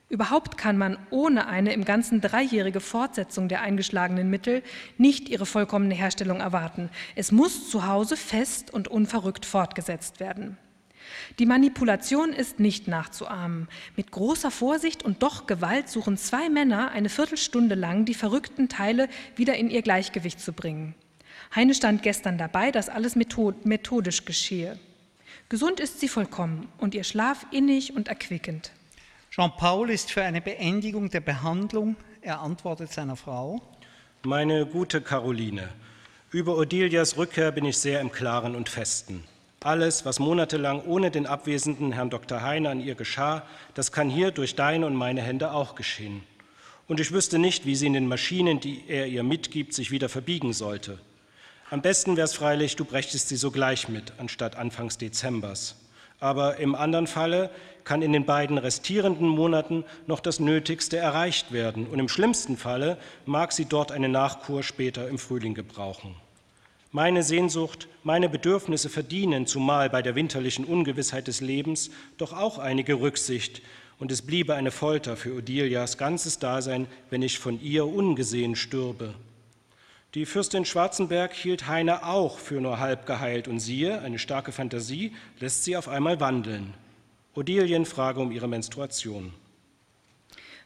[0.08, 4.62] Überhaupt kann man ohne eine im Ganzen dreijährige Fortsetzung der eingeschlagenen Mittel
[4.96, 6.88] nicht ihre vollkommene Herstellung erwarten.
[7.14, 10.56] Es muss zu Hause fest und unverrückt fortgesetzt werden.
[11.38, 13.68] Die Manipulation ist nicht nachzuahmen.
[13.96, 19.08] Mit großer Vorsicht und doch Gewalt suchen zwei Männer eine Viertelstunde lang, die verrückten Teile
[19.36, 20.94] wieder in ihr Gleichgewicht zu bringen.
[21.54, 24.78] Heine stand gestern dabei, dass alles methodisch geschehe.
[25.48, 28.72] Gesund ist sie vollkommen und ihr Schlaf innig und erquickend.
[29.38, 31.94] Jean-Paul ist für eine Beendigung der Behandlung.
[32.22, 33.62] Er antwortet seiner Frau.
[34.24, 35.68] Meine gute Caroline,
[36.32, 39.22] über Odilias Rückkehr bin ich sehr im Klaren und Festen.
[39.60, 42.42] Alles, was monatelang ohne den abwesenden Herrn Dr.
[42.42, 43.44] Heine an ihr geschah,
[43.74, 46.24] das kann hier durch deine und meine Hände auch geschehen.
[46.88, 50.08] Und ich wüsste nicht, wie sie in den Maschinen, die er ihr mitgibt, sich wieder
[50.08, 50.98] verbiegen sollte.
[51.70, 55.76] Am besten wäre es freilich, du brächtest sie sogleich mit, anstatt Anfangs Dezembers.
[56.20, 57.50] Aber im anderen Falle
[57.84, 61.86] kann in den beiden restierenden Monaten noch das Nötigste erreicht werden.
[61.86, 66.14] Und im schlimmsten Falle mag sie dort eine Nachkur später im Frühling gebrauchen.
[66.90, 73.00] Meine Sehnsucht, meine Bedürfnisse verdienen, zumal bei der winterlichen Ungewissheit des Lebens, doch auch einige
[73.00, 73.62] Rücksicht.
[73.98, 79.14] Und es bliebe eine Folter für Odilias ganzes Dasein, wenn ich von ihr ungesehen stürbe.
[80.14, 85.12] Die Fürstin Schwarzenberg hielt Heine auch für nur halb geheilt und siehe, eine starke Fantasie
[85.38, 86.72] lässt sie auf einmal wandeln.
[87.34, 89.34] Odilien frage um ihre Menstruation.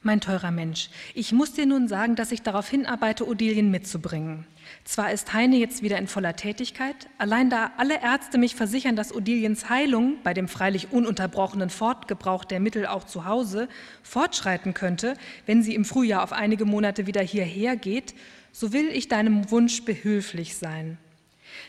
[0.01, 4.47] Mein teurer Mensch, ich muss dir nun sagen, dass ich darauf hinarbeite, Odilien mitzubringen.
[4.85, 9.12] Zwar ist Heine jetzt wieder in voller Tätigkeit, allein da alle Ärzte mich versichern, dass
[9.12, 13.69] Odiliens Heilung bei dem freilich ununterbrochenen Fortgebrauch der Mittel auch zu Hause
[14.05, 15.16] fortschreiten könnte,
[15.47, 18.14] wenn sie im Frühjahr auf einige Monate wieder hierher geht,
[18.53, 20.99] so will ich deinem Wunsch behülflich sein.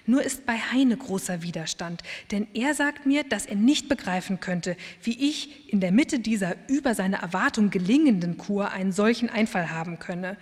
[0.06, 4.78] Nur ist bei Heine großer Widerstand, denn er sagt mir, dass er nicht begreifen könnte,
[5.02, 10.00] wie ich in der Mitte dieser über seine Erwartung gelingenden Kur einen solchen Einfall haben
[10.00, 10.38] könne,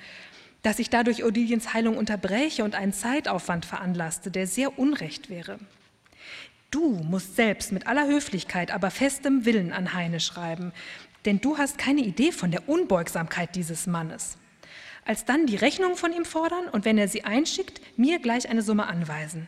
[0.63, 5.59] dass ich dadurch Odiliens Heilung unterbreche und einen Zeitaufwand veranlasste, der sehr unrecht wäre.
[6.69, 10.71] Du musst selbst mit aller Höflichkeit, aber festem Willen an Heine schreiben,
[11.25, 14.37] denn du hast keine Idee von der Unbeugsamkeit dieses Mannes
[15.05, 18.87] alsdann die Rechnung von ihm fordern und wenn er sie einschickt, mir gleich eine Summe
[18.87, 19.47] anweisen.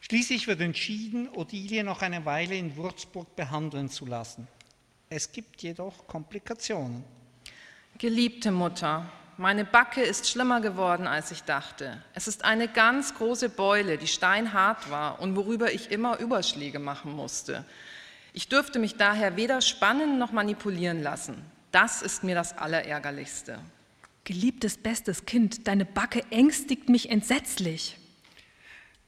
[0.00, 4.48] Schließlich wird entschieden, Odilie noch eine Weile in Würzburg behandeln zu lassen.
[5.08, 7.04] Es gibt jedoch Komplikationen.
[7.98, 12.02] Geliebte Mutter, meine Backe ist schlimmer geworden, als ich dachte.
[12.12, 17.12] Es ist eine ganz große Beule, die steinhart war und worüber ich immer Überschläge machen
[17.12, 17.64] musste.
[18.32, 21.42] Ich dürfte mich daher weder spannen noch manipulieren lassen.
[21.72, 23.58] Das ist mir das Allerärgerlichste.
[24.24, 27.96] Geliebtes, bestes Kind, deine Backe ängstigt mich entsetzlich.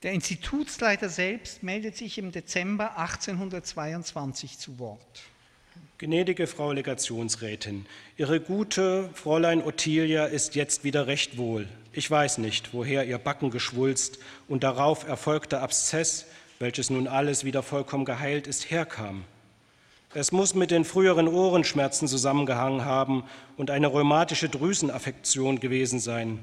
[0.03, 5.23] Der Institutsleiter selbst meldet sich im Dezember 1822 zu Wort.
[5.99, 7.87] Gnädige Frau Legationsrätin,
[8.17, 11.69] Ihre gute Fräulein Ottilia ist jetzt wieder recht wohl.
[11.93, 14.19] Ich weiß nicht, woher Ihr Backengeschwulst
[14.49, 16.27] und darauf erfolgter Abszess,
[16.59, 19.25] welches nun alles wieder vollkommen geheilt ist, herkam.
[20.15, 23.25] Es muss mit den früheren Ohrenschmerzen zusammengehangen haben
[23.57, 26.39] und eine rheumatische Drüsenaffektion gewesen sein.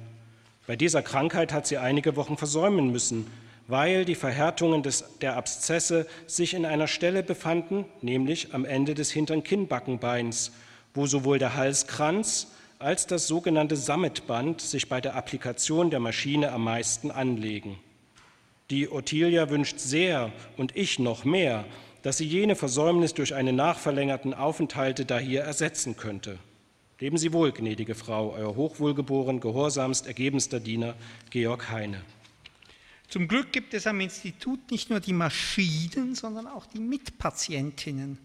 [0.65, 3.27] Bei dieser Krankheit hat sie einige Wochen versäumen müssen,
[3.67, 9.11] weil die Verhärtungen des, der Abszesse sich in einer Stelle befanden, nämlich am Ende des
[9.11, 10.51] hinteren Kinnbackenbeins,
[10.95, 12.47] wo sowohl der Halskranz
[12.79, 17.77] als das sogenannte Sammetband sich bei der Applikation der Maschine am meisten anlegen.
[18.71, 21.65] Die Ottilia wünscht sehr und ich noch mehr,
[22.01, 26.39] dass sie jene Versäumnis durch einen nachverlängerten Aufenthalte da hier ersetzen könnte.
[26.99, 30.95] Leben Sie wohl, gnädige Frau, euer hochwohlgeboren, gehorsamst, ergebenster Diener
[31.29, 32.01] Georg Heine.
[33.07, 38.17] Zum Glück gibt es am Institut nicht nur die Maschinen, sondern auch die Mitpatientinnen.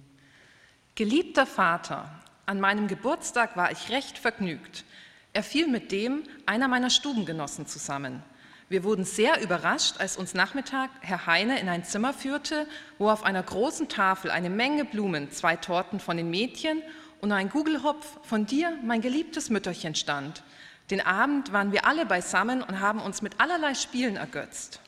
[0.96, 4.84] Geliebter Vater, an meinem Geburtstag war ich recht vergnügt.
[5.32, 8.22] Er fiel mit dem einer meiner Stubengenossen zusammen.
[8.70, 12.66] Wir wurden sehr überrascht, als uns Nachmittag Herr Heine in ein Zimmer führte,
[12.98, 16.82] wo auf einer großen Tafel eine Menge Blumen, zwei Torten von den Mädchen
[17.20, 20.42] und ein Gugelhopf von dir, mein geliebtes Mütterchen, stand.
[20.90, 24.80] Den Abend waren wir alle beisammen und haben uns mit allerlei Spielen ergötzt.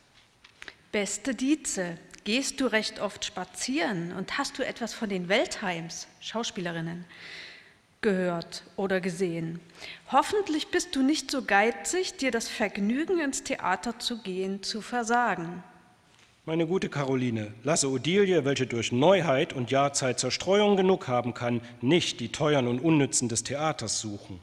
[0.90, 7.04] Beste Dietze, gehst du recht oft spazieren und hast du etwas von den Weltheims, Schauspielerinnen?
[8.00, 9.60] Gehört oder gesehen.
[10.10, 15.62] Hoffentlich bist du nicht so geizig, dir das Vergnügen ins Theater zu gehen zu versagen.
[16.44, 22.20] Meine gute Caroline, lasse Odilie, welche durch Neuheit und Jahrzeit Zerstreuung genug haben kann, nicht
[22.20, 24.38] die teuren und unnützen des Theaters suchen.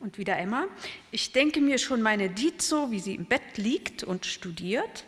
[0.00, 0.66] Und wieder Emma,
[1.10, 5.04] ich denke mir schon meine Dietzo, wie sie im Bett liegt und studiert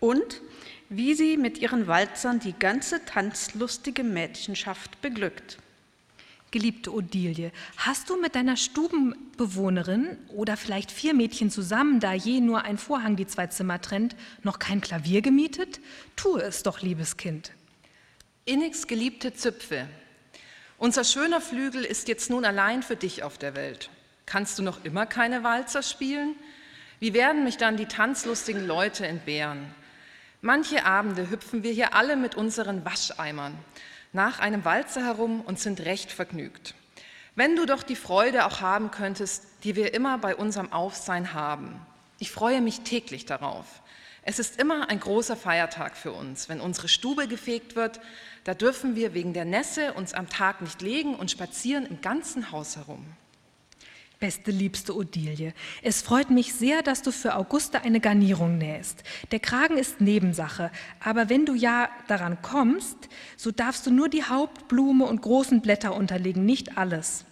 [0.00, 0.40] und
[0.88, 5.58] wie sie mit ihren Walzern die ganze tanzlustige Mädchenschaft beglückt.
[6.52, 12.62] Geliebte Odilie, hast du mit deiner Stubenbewohnerin oder vielleicht vier Mädchen zusammen, da je nur
[12.62, 15.80] ein Vorhang die zwei Zimmer trennt, noch kein Klavier gemietet?
[16.14, 17.52] Tue es doch, liebes Kind.
[18.44, 19.88] Innigst geliebte Züpfe,
[20.78, 23.90] unser schöner Flügel ist jetzt nun allein für dich auf der Welt.
[24.24, 26.34] Kannst du noch immer keine Walzer spielen?
[27.00, 29.74] Wie werden mich dann die tanzlustigen Leute entbehren?
[30.42, 33.56] Manche Abende hüpfen wir hier alle mit unseren Wascheimern
[34.16, 36.74] nach einem Walzer herum und sind recht vergnügt.
[37.36, 41.78] Wenn du doch die Freude auch haben könntest, die wir immer bei unserem Aufsein haben.
[42.18, 43.66] Ich freue mich täglich darauf.
[44.22, 48.00] Es ist immer ein großer Feiertag für uns, wenn unsere Stube gefegt wird.
[48.44, 52.50] Da dürfen wir wegen der Nässe uns am Tag nicht legen und spazieren im ganzen
[52.50, 53.04] Haus herum.
[54.26, 59.04] Beste liebste Odilie, es freut mich sehr, dass du für Auguste eine Garnierung nähst.
[59.30, 62.96] Der Kragen ist Nebensache, aber wenn du ja daran kommst,
[63.36, 67.24] so darfst du nur die Hauptblume und großen Blätter unterlegen, nicht alles.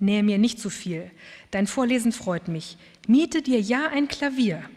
[0.00, 1.12] Nähe mir nicht zu viel.
[1.52, 2.76] Dein Vorlesen freut mich.
[3.06, 4.68] Miete dir ja ein Klavier.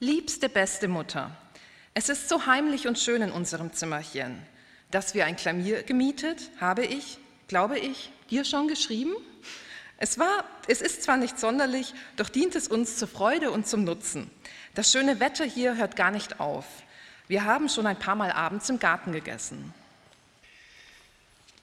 [0.00, 1.34] Liebste beste Mutter,
[1.94, 4.36] es ist so heimlich und schön in unserem Zimmerchen.
[4.90, 7.16] Dass wir ein Klavier gemietet, habe ich,
[7.48, 9.14] glaube ich, dir schon geschrieben?
[10.02, 13.84] Es, war, es ist zwar nicht sonderlich, doch dient es uns zur Freude und zum
[13.84, 14.28] Nutzen.
[14.74, 16.64] Das schöne Wetter hier hört gar nicht auf.
[17.28, 19.72] Wir haben schon ein paar Mal abends im Garten gegessen.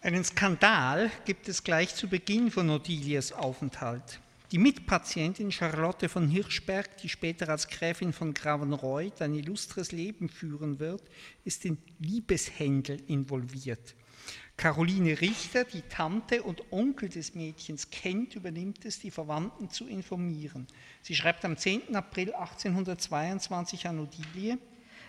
[0.02, 4.22] Einen Skandal gibt es gleich zu Beginn von Odilias Aufenthalt.
[4.54, 10.80] Die Mitpatientin Charlotte von Hirschberg, die später als Gräfin von Gravenreuth ein illustres Leben führen
[10.80, 11.04] wird,
[11.44, 13.96] ist in Liebeshändel involviert.
[14.60, 20.68] Caroline Richter, die Tante und Onkel des Mädchens kennt, übernimmt es, die Verwandten zu informieren.
[21.02, 21.96] Sie schreibt am 10.
[21.96, 24.58] April 1822 an Odilie,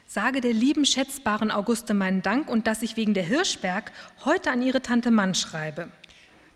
[0.07, 3.91] Sage der lieben, schätzbaren Auguste meinen Dank und dass ich wegen der Hirschberg
[4.25, 5.91] heute an ihre Tante Mann schreibe.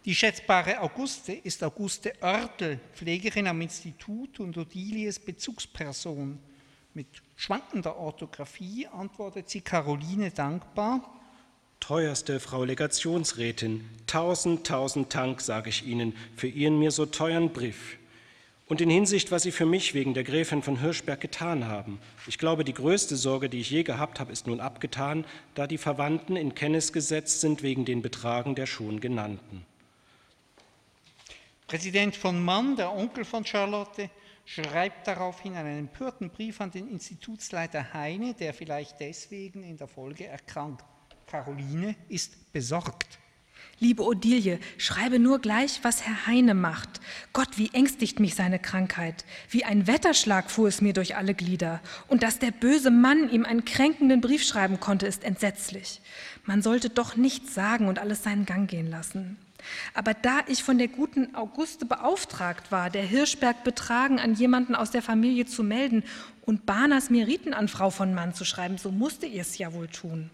[0.04, 6.38] Die schätzbare Auguste ist Auguste Oertel, Pflegerin am Institut und Odilies Bezugsperson.
[6.94, 11.10] Mit schwankender Orthographie antwortet sie Caroline dankbar,
[11.86, 17.98] Teuerste Frau Legationsrätin, tausend, tausend Dank, sage ich Ihnen, für Ihren mir so teuren Brief.
[18.68, 22.00] Und in Hinsicht, was Sie für mich wegen der Gräfin von Hirschberg getan haben.
[22.26, 25.76] Ich glaube, die größte Sorge, die ich je gehabt habe, ist nun abgetan, da die
[25.76, 29.66] Verwandten in Kenntnis gesetzt sind wegen den Betragen der schon genannten.
[31.66, 34.08] Präsident von Mann, der Onkel von Charlotte,
[34.46, 40.24] schreibt daraufhin einen empörten Brief an den Institutsleiter Heine, der vielleicht deswegen in der Folge
[40.24, 40.82] erkrankt.
[41.34, 43.18] Caroline ist besorgt.
[43.80, 47.00] Liebe Odilie, schreibe nur gleich, was Herr Heine macht.
[47.32, 49.24] Gott, wie ängstigt mich seine Krankheit.
[49.50, 51.80] Wie ein Wetterschlag fuhr es mir durch alle Glieder.
[52.06, 56.00] Und dass der böse Mann ihm einen kränkenden Brief schreiben konnte, ist entsetzlich.
[56.44, 59.36] Man sollte doch nichts sagen und alles seinen Gang gehen lassen.
[59.92, 64.92] Aber da ich von der guten Auguste beauftragt war, der Hirschberg betragen an jemanden aus
[64.92, 66.04] der Familie zu melden
[66.42, 69.88] und Barners Meriten an Frau von Mann zu schreiben, so musste ihr es ja wohl
[69.88, 70.30] tun.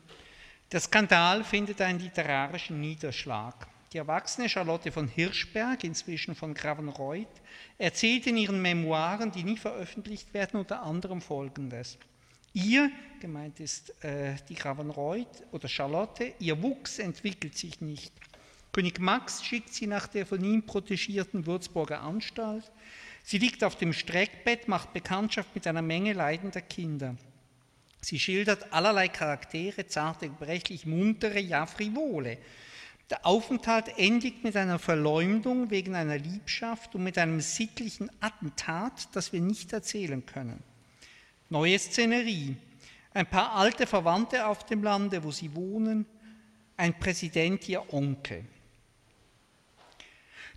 [0.72, 3.66] Der Skandal findet einen literarischen Niederschlag.
[3.92, 7.26] Die erwachsene Charlotte von Hirschberg, inzwischen von Gravenreuth,
[7.76, 11.98] erzählt in ihren Memoiren, die nie veröffentlicht werden, unter anderem Folgendes.
[12.52, 12.88] Ihr,
[13.20, 18.12] gemeint ist äh, die Gravenreuth oder Charlotte, ihr Wuchs entwickelt sich nicht.
[18.70, 22.70] König Max schickt sie nach der von ihm protegierten Würzburger Anstalt.
[23.24, 27.16] Sie liegt auf dem Streckbett, macht Bekanntschaft mit einer Menge leidender Kinder.
[28.00, 32.38] Sie schildert allerlei Charaktere, zarte, gebrechlich, muntere, ja frivole.
[33.10, 39.32] Der Aufenthalt endigt mit einer Verleumdung wegen einer Liebschaft und mit einem sittlichen Attentat, das
[39.32, 40.62] wir nicht erzählen können.
[41.48, 42.56] Neue Szenerie.
[43.12, 46.06] Ein paar alte Verwandte auf dem Lande, wo sie wohnen,
[46.76, 48.44] ein Präsident, ihr Onkel.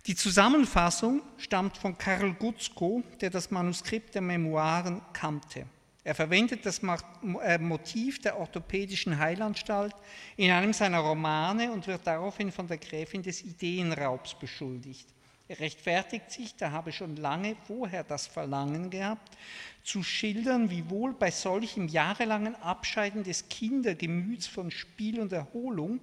[0.06, 5.66] Die Zusammenfassung stammt von Karl Gutzko, der das Manuskript der Memoiren kannte.
[6.04, 9.94] Er verwendet das äh, Motiv der orthopädischen Heilanstalt
[10.36, 15.08] in einem seiner Romane und wird daraufhin von der Gräfin des Ideenraubs beschuldigt.
[15.48, 19.36] Er rechtfertigt sich, da habe schon lange vorher das Verlangen gehabt,
[19.82, 26.00] zu schildern, wie wohl bei solchem jahrelangen Abscheiden des Kindergemüts von Spiel und Erholung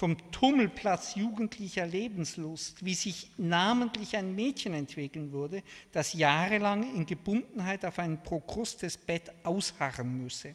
[0.00, 5.62] vom Tummelplatz jugendlicher Lebenslust, wie sich namentlich ein Mädchen entwickeln würde,
[5.92, 10.54] das jahrelang in Gebundenheit auf ein prokrustes Bett ausharren müsse.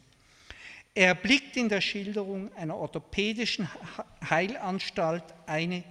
[0.96, 3.68] Er blickt in der Schilderung einer orthopädischen
[4.28, 5.84] Heilanstalt eine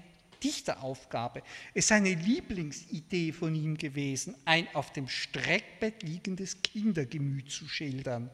[0.43, 1.41] Dichteraufgabe.
[1.73, 8.29] Es ist eine Lieblingsidee von ihm gewesen, ein auf dem Streckbett liegendes Kindergemüt zu schildern.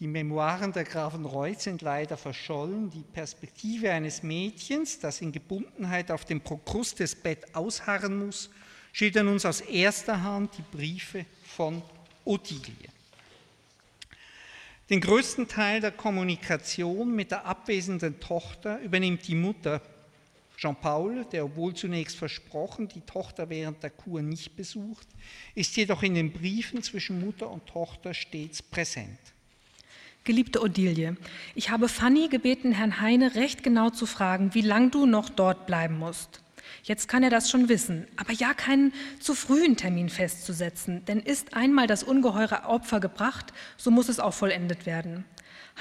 [0.00, 2.90] Die Memoiren der Grafen Reuth sind leider verschollen.
[2.90, 8.50] Die Perspektive eines Mädchens, das in Gebundenheit auf dem Prokrustesbett ausharren muss,
[8.92, 11.80] schildern uns aus erster Hand die Briefe von
[12.24, 12.88] Ottilie.
[14.90, 19.80] Den größten Teil der Kommunikation mit der abwesenden Tochter übernimmt die Mutter
[20.56, 25.06] Jean-Paul, der obwohl zunächst versprochen, die Tochter während der Kur nicht besucht,
[25.54, 29.18] ist jedoch in den Briefen zwischen Mutter und Tochter stets präsent.
[30.24, 31.18] Geliebte Odilie,
[31.54, 35.66] ich habe Fanny gebeten, Herrn Heine recht genau zu fragen, wie lang du noch dort
[35.66, 36.40] bleiben musst.
[36.82, 41.52] Jetzt kann er das schon wissen, aber ja keinen zu frühen Termin festzusetzen, denn ist
[41.52, 45.26] einmal das ungeheure Opfer gebracht, so muss es auch vollendet werden.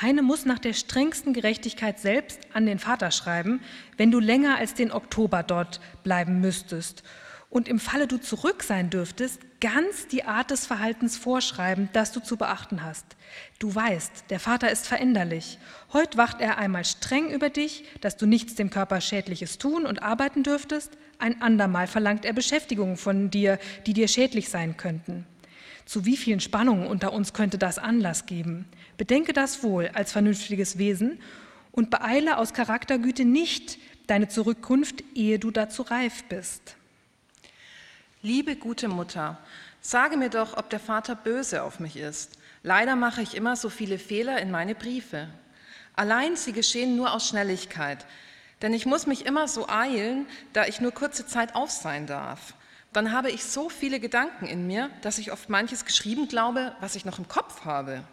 [0.02, 3.62] Heine muss nach der strengsten Gerechtigkeit selbst an den Vater schreiben,
[3.96, 7.04] wenn du länger als den Oktober dort bleiben müsstest
[7.54, 12.20] und im Falle du zurück sein dürftest, ganz die Art des Verhaltens vorschreiben, das du
[12.20, 13.06] zu beachten hast.
[13.60, 15.60] Du weißt, der Vater ist veränderlich.
[15.94, 20.02] Heute wacht er einmal streng über dich, dass du nichts dem Körper Schädliches tun und
[20.02, 25.28] arbeiten dürftest, ein andermal verlangt er Beschäftigungen von dir, die dir schädlich sein könnten.
[25.86, 28.66] Zu wie vielen Spannungen unter uns könnte das Anlass geben?
[28.98, 31.20] Bedenke das wohl als vernünftiges Wesen
[31.72, 33.78] und beeile aus Charaktergüte nicht
[34.08, 36.78] deine Zurückkunft, ehe du dazu reif bist.
[38.26, 39.38] Liebe gute Mutter,
[39.82, 42.38] sage mir doch, ob der Vater böse auf mich ist.
[42.64, 45.28] Leider mache ich immer so viele Fehler in meine Briefe.
[45.94, 48.06] Allein sie geschehen nur aus Schnelligkeit,
[48.62, 52.54] denn ich muss mich immer so eilen, da ich nur kurze Zeit auf sein darf.
[52.94, 56.96] Dann habe ich so viele Gedanken in mir, dass ich oft manches geschrieben glaube, was
[56.96, 58.06] ich noch im Kopf habe.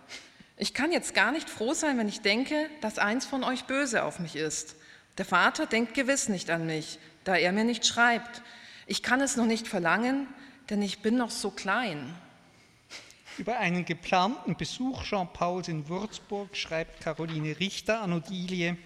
[0.57, 4.03] Ich kann jetzt gar nicht froh sein, wenn ich denke, dass eins von euch böse
[4.03, 4.75] auf mich ist.
[5.19, 8.43] Der Vater denkt gewiss nicht an mich, da er mir nicht schreibt.
[8.91, 10.27] Ich kann es noch nicht verlangen,
[10.69, 12.13] denn ich bin noch so klein.
[13.39, 18.77] Über einen geplanten Besuch Jean-Pauls in Würzburg schreibt Caroline Richter an Odilie.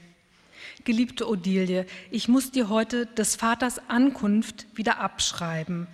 [0.85, 5.86] Geliebte Odilie, ich muss dir heute des Vaters Ankunft wieder abschreiben,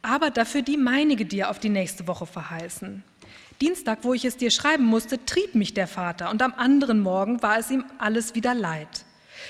[0.00, 3.04] aber dafür die meinige dir auf die nächste Woche verheißen.
[3.60, 7.42] Dienstag, wo ich es dir schreiben musste, trieb mich der Vater und am anderen Morgen
[7.42, 9.04] war es ihm alles wieder leid.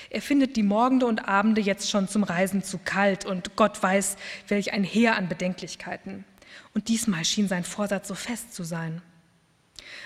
[0.09, 4.17] Er findet die Morgende und Abende jetzt schon zum Reisen zu kalt und Gott weiß,
[4.47, 6.25] welch ein Heer an Bedenklichkeiten.
[6.73, 9.01] Und diesmal schien sein Vorsatz so fest zu sein.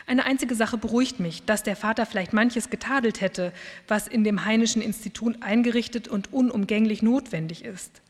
[0.05, 3.53] Eine einzige Sache beruhigt mich, dass der Vater vielleicht manches getadelt hätte,
[3.87, 8.01] was in dem Heinischen Institut eingerichtet und unumgänglich notwendig ist.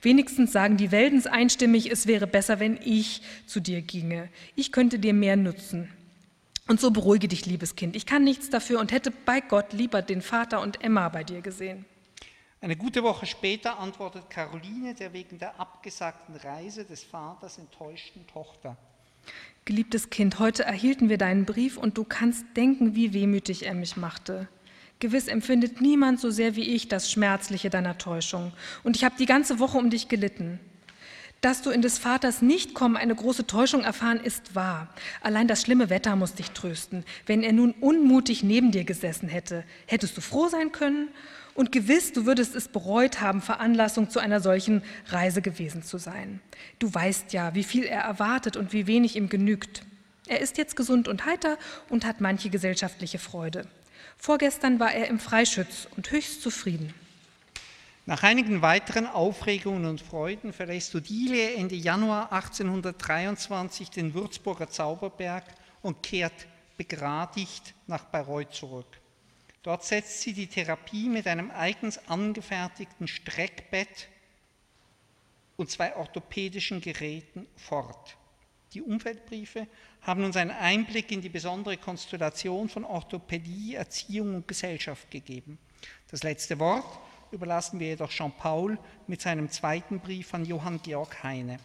[0.00, 4.28] Wenigstens sagen die Weldens einstimmig, es wäre besser, wenn ich zu dir ginge.
[4.54, 5.88] Ich könnte dir mehr nutzen.
[6.66, 7.94] Und so beruhige dich, liebes Kind.
[7.94, 11.42] Ich kann nichts dafür und hätte bei Gott lieber den Vater und Emma bei dir
[11.42, 11.84] gesehen.
[12.60, 18.78] Eine gute Woche später antwortet Caroline der wegen der abgesagten Reise des Vaters enttäuschten Tochter.
[19.66, 23.98] Geliebtes Kind, heute erhielten wir deinen Brief und du kannst denken, wie wehmütig er mich
[23.98, 24.48] machte.
[25.00, 28.52] Gewiss empfindet niemand so sehr wie ich das Schmerzliche deiner Täuschung.
[28.82, 30.60] Und ich habe die ganze Woche um dich gelitten.
[31.44, 34.88] Dass du in des Vaters Nichtkommen eine große Täuschung erfahren, ist wahr.
[35.20, 37.04] Allein das schlimme Wetter muss dich trösten.
[37.26, 41.08] Wenn er nun unmutig neben dir gesessen hätte, hättest du froh sein können
[41.52, 46.40] und gewiss, du würdest es bereut haben, Veranlassung zu einer solchen Reise gewesen zu sein.
[46.78, 49.82] Du weißt ja, wie viel er erwartet und wie wenig ihm genügt.
[50.26, 51.58] Er ist jetzt gesund und heiter
[51.90, 53.66] und hat manche gesellschaftliche Freude.
[54.16, 56.94] Vorgestern war er im Freischütz und höchst zufrieden.
[58.06, 65.44] Nach einigen weiteren Aufregungen und Freuden verlässt Odilie Ende Januar 1823 den Würzburger Zauberberg
[65.80, 69.00] und kehrt begradigt nach Bayreuth zurück.
[69.62, 74.08] Dort setzt sie die Therapie mit einem eigens angefertigten Streckbett
[75.56, 78.18] und zwei orthopädischen Geräten fort.
[78.74, 79.66] Die Umfeldbriefe
[80.02, 85.58] haben uns einen Einblick in die besondere Konstellation von Orthopädie, Erziehung und Gesellschaft gegeben.
[86.10, 86.84] Das letzte Wort
[87.34, 88.78] überlassen wir jedoch Jean-Paul
[89.08, 91.58] mit seinem zweiten Brief an Johann Georg Heine.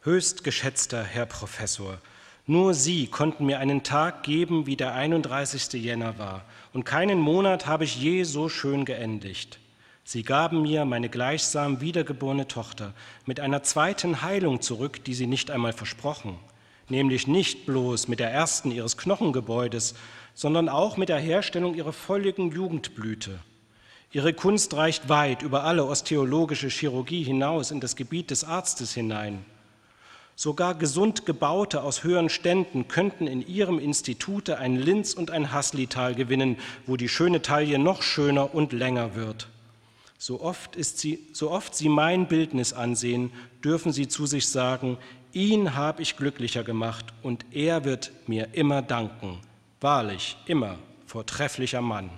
[0.00, 1.98] Höchst geschätzter Herr Professor,
[2.46, 5.74] nur Sie konnten mir einen Tag geben, wie der 31.
[5.74, 9.60] Jänner war, und keinen Monat habe ich je so schön geendigt.
[10.04, 12.94] Sie gaben mir meine gleichsam wiedergeborene Tochter
[13.26, 16.36] mit einer zweiten Heilung zurück, die Sie nicht einmal versprochen,
[16.88, 19.94] nämlich nicht bloß mit der ersten Ihres Knochengebäudes,
[20.34, 23.38] sondern auch mit der Herstellung Ihrer völligen Jugendblüte.
[24.12, 29.44] Ihre Kunst reicht weit über alle osteologische Chirurgie hinaus in das Gebiet des Arztes hinein.
[30.36, 36.14] Sogar gesund gebaute aus höheren Ständen könnten in ihrem Institute ein Linz und ein Haslital
[36.14, 39.48] gewinnen, wo die schöne Taille noch schöner und länger wird.
[40.18, 43.32] So oft, ist sie, so oft sie mein Bildnis ansehen,
[43.64, 44.98] dürfen sie zu sich sagen,
[45.32, 49.38] ihn habe ich glücklicher gemacht und er wird mir immer danken.
[49.80, 50.76] Wahrlich, immer
[51.06, 52.10] vortrefflicher Mann.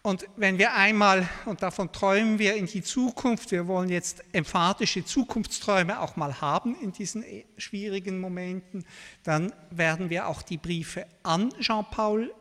[0.03, 5.05] Und wenn wir einmal, und davon träumen wir in die Zukunft, wir wollen jetzt emphatische
[5.05, 8.85] Zukunftsträume auch mal haben in diesen äh, schwierigen Momenten,
[9.25, 12.33] dann werden wir auch die Briefe an Jean-Paul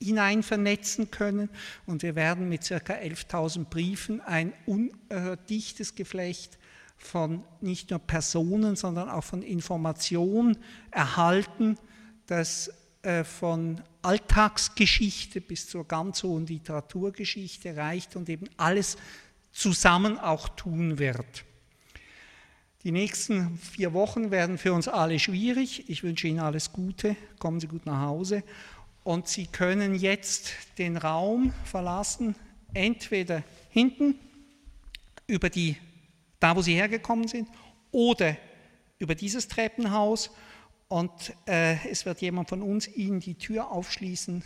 [0.00, 1.50] hinein vernetzen können
[1.86, 2.76] und wir werden mit ca.
[2.76, 6.58] 11.000 Briefen ein undichtes Geflecht
[6.96, 10.58] von nicht nur Personen, sondern auch von Informationen
[10.90, 11.78] erhalten,
[12.26, 12.70] das
[13.02, 18.96] äh, von Alltagsgeschichte bis zur ganz hohen Literaturgeschichte reicht und eben alles
[19.52, 21.44] zusammen auch tun wird.
[22.84, 25.90] Die nächsten vier Wochen werden für uns alle schwierig.
[25.90, 28.42] Ich wünsche Ihnen alles Gute, kommen Sie gut nach Hause
[29.04, 32.34] und Sie können jetzt den Raum verlassen,
[32.74, 34.18] entweder hinten
[35.26, 35.76] über die,
[36.38, 37.48] da wo Sie hergekommen sind,
[37.92, 38.36] oder
[38.98, 40.30] über dieses Treppenhaus
[40.88, 41.10] und
[41.46, 44.44] äh, es wird jemand von uns Ihnen die Tür aufschließen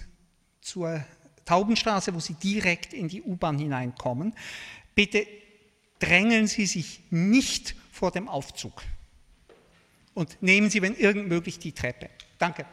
[0.61, 1.05] zur
[1.45, 4.35] Taubenstraße, wo Sie direkt in die U-Bahn hineinkommen.
[4.95, 5.27] Bitte
[5.99, 8.83] drängeln Sie sich nicht vor dem Aufzug
[10.15, 12.09] und nehmen Sie, wenn irgend möglich, die Treppe.
[12.39, 12.67] Danke.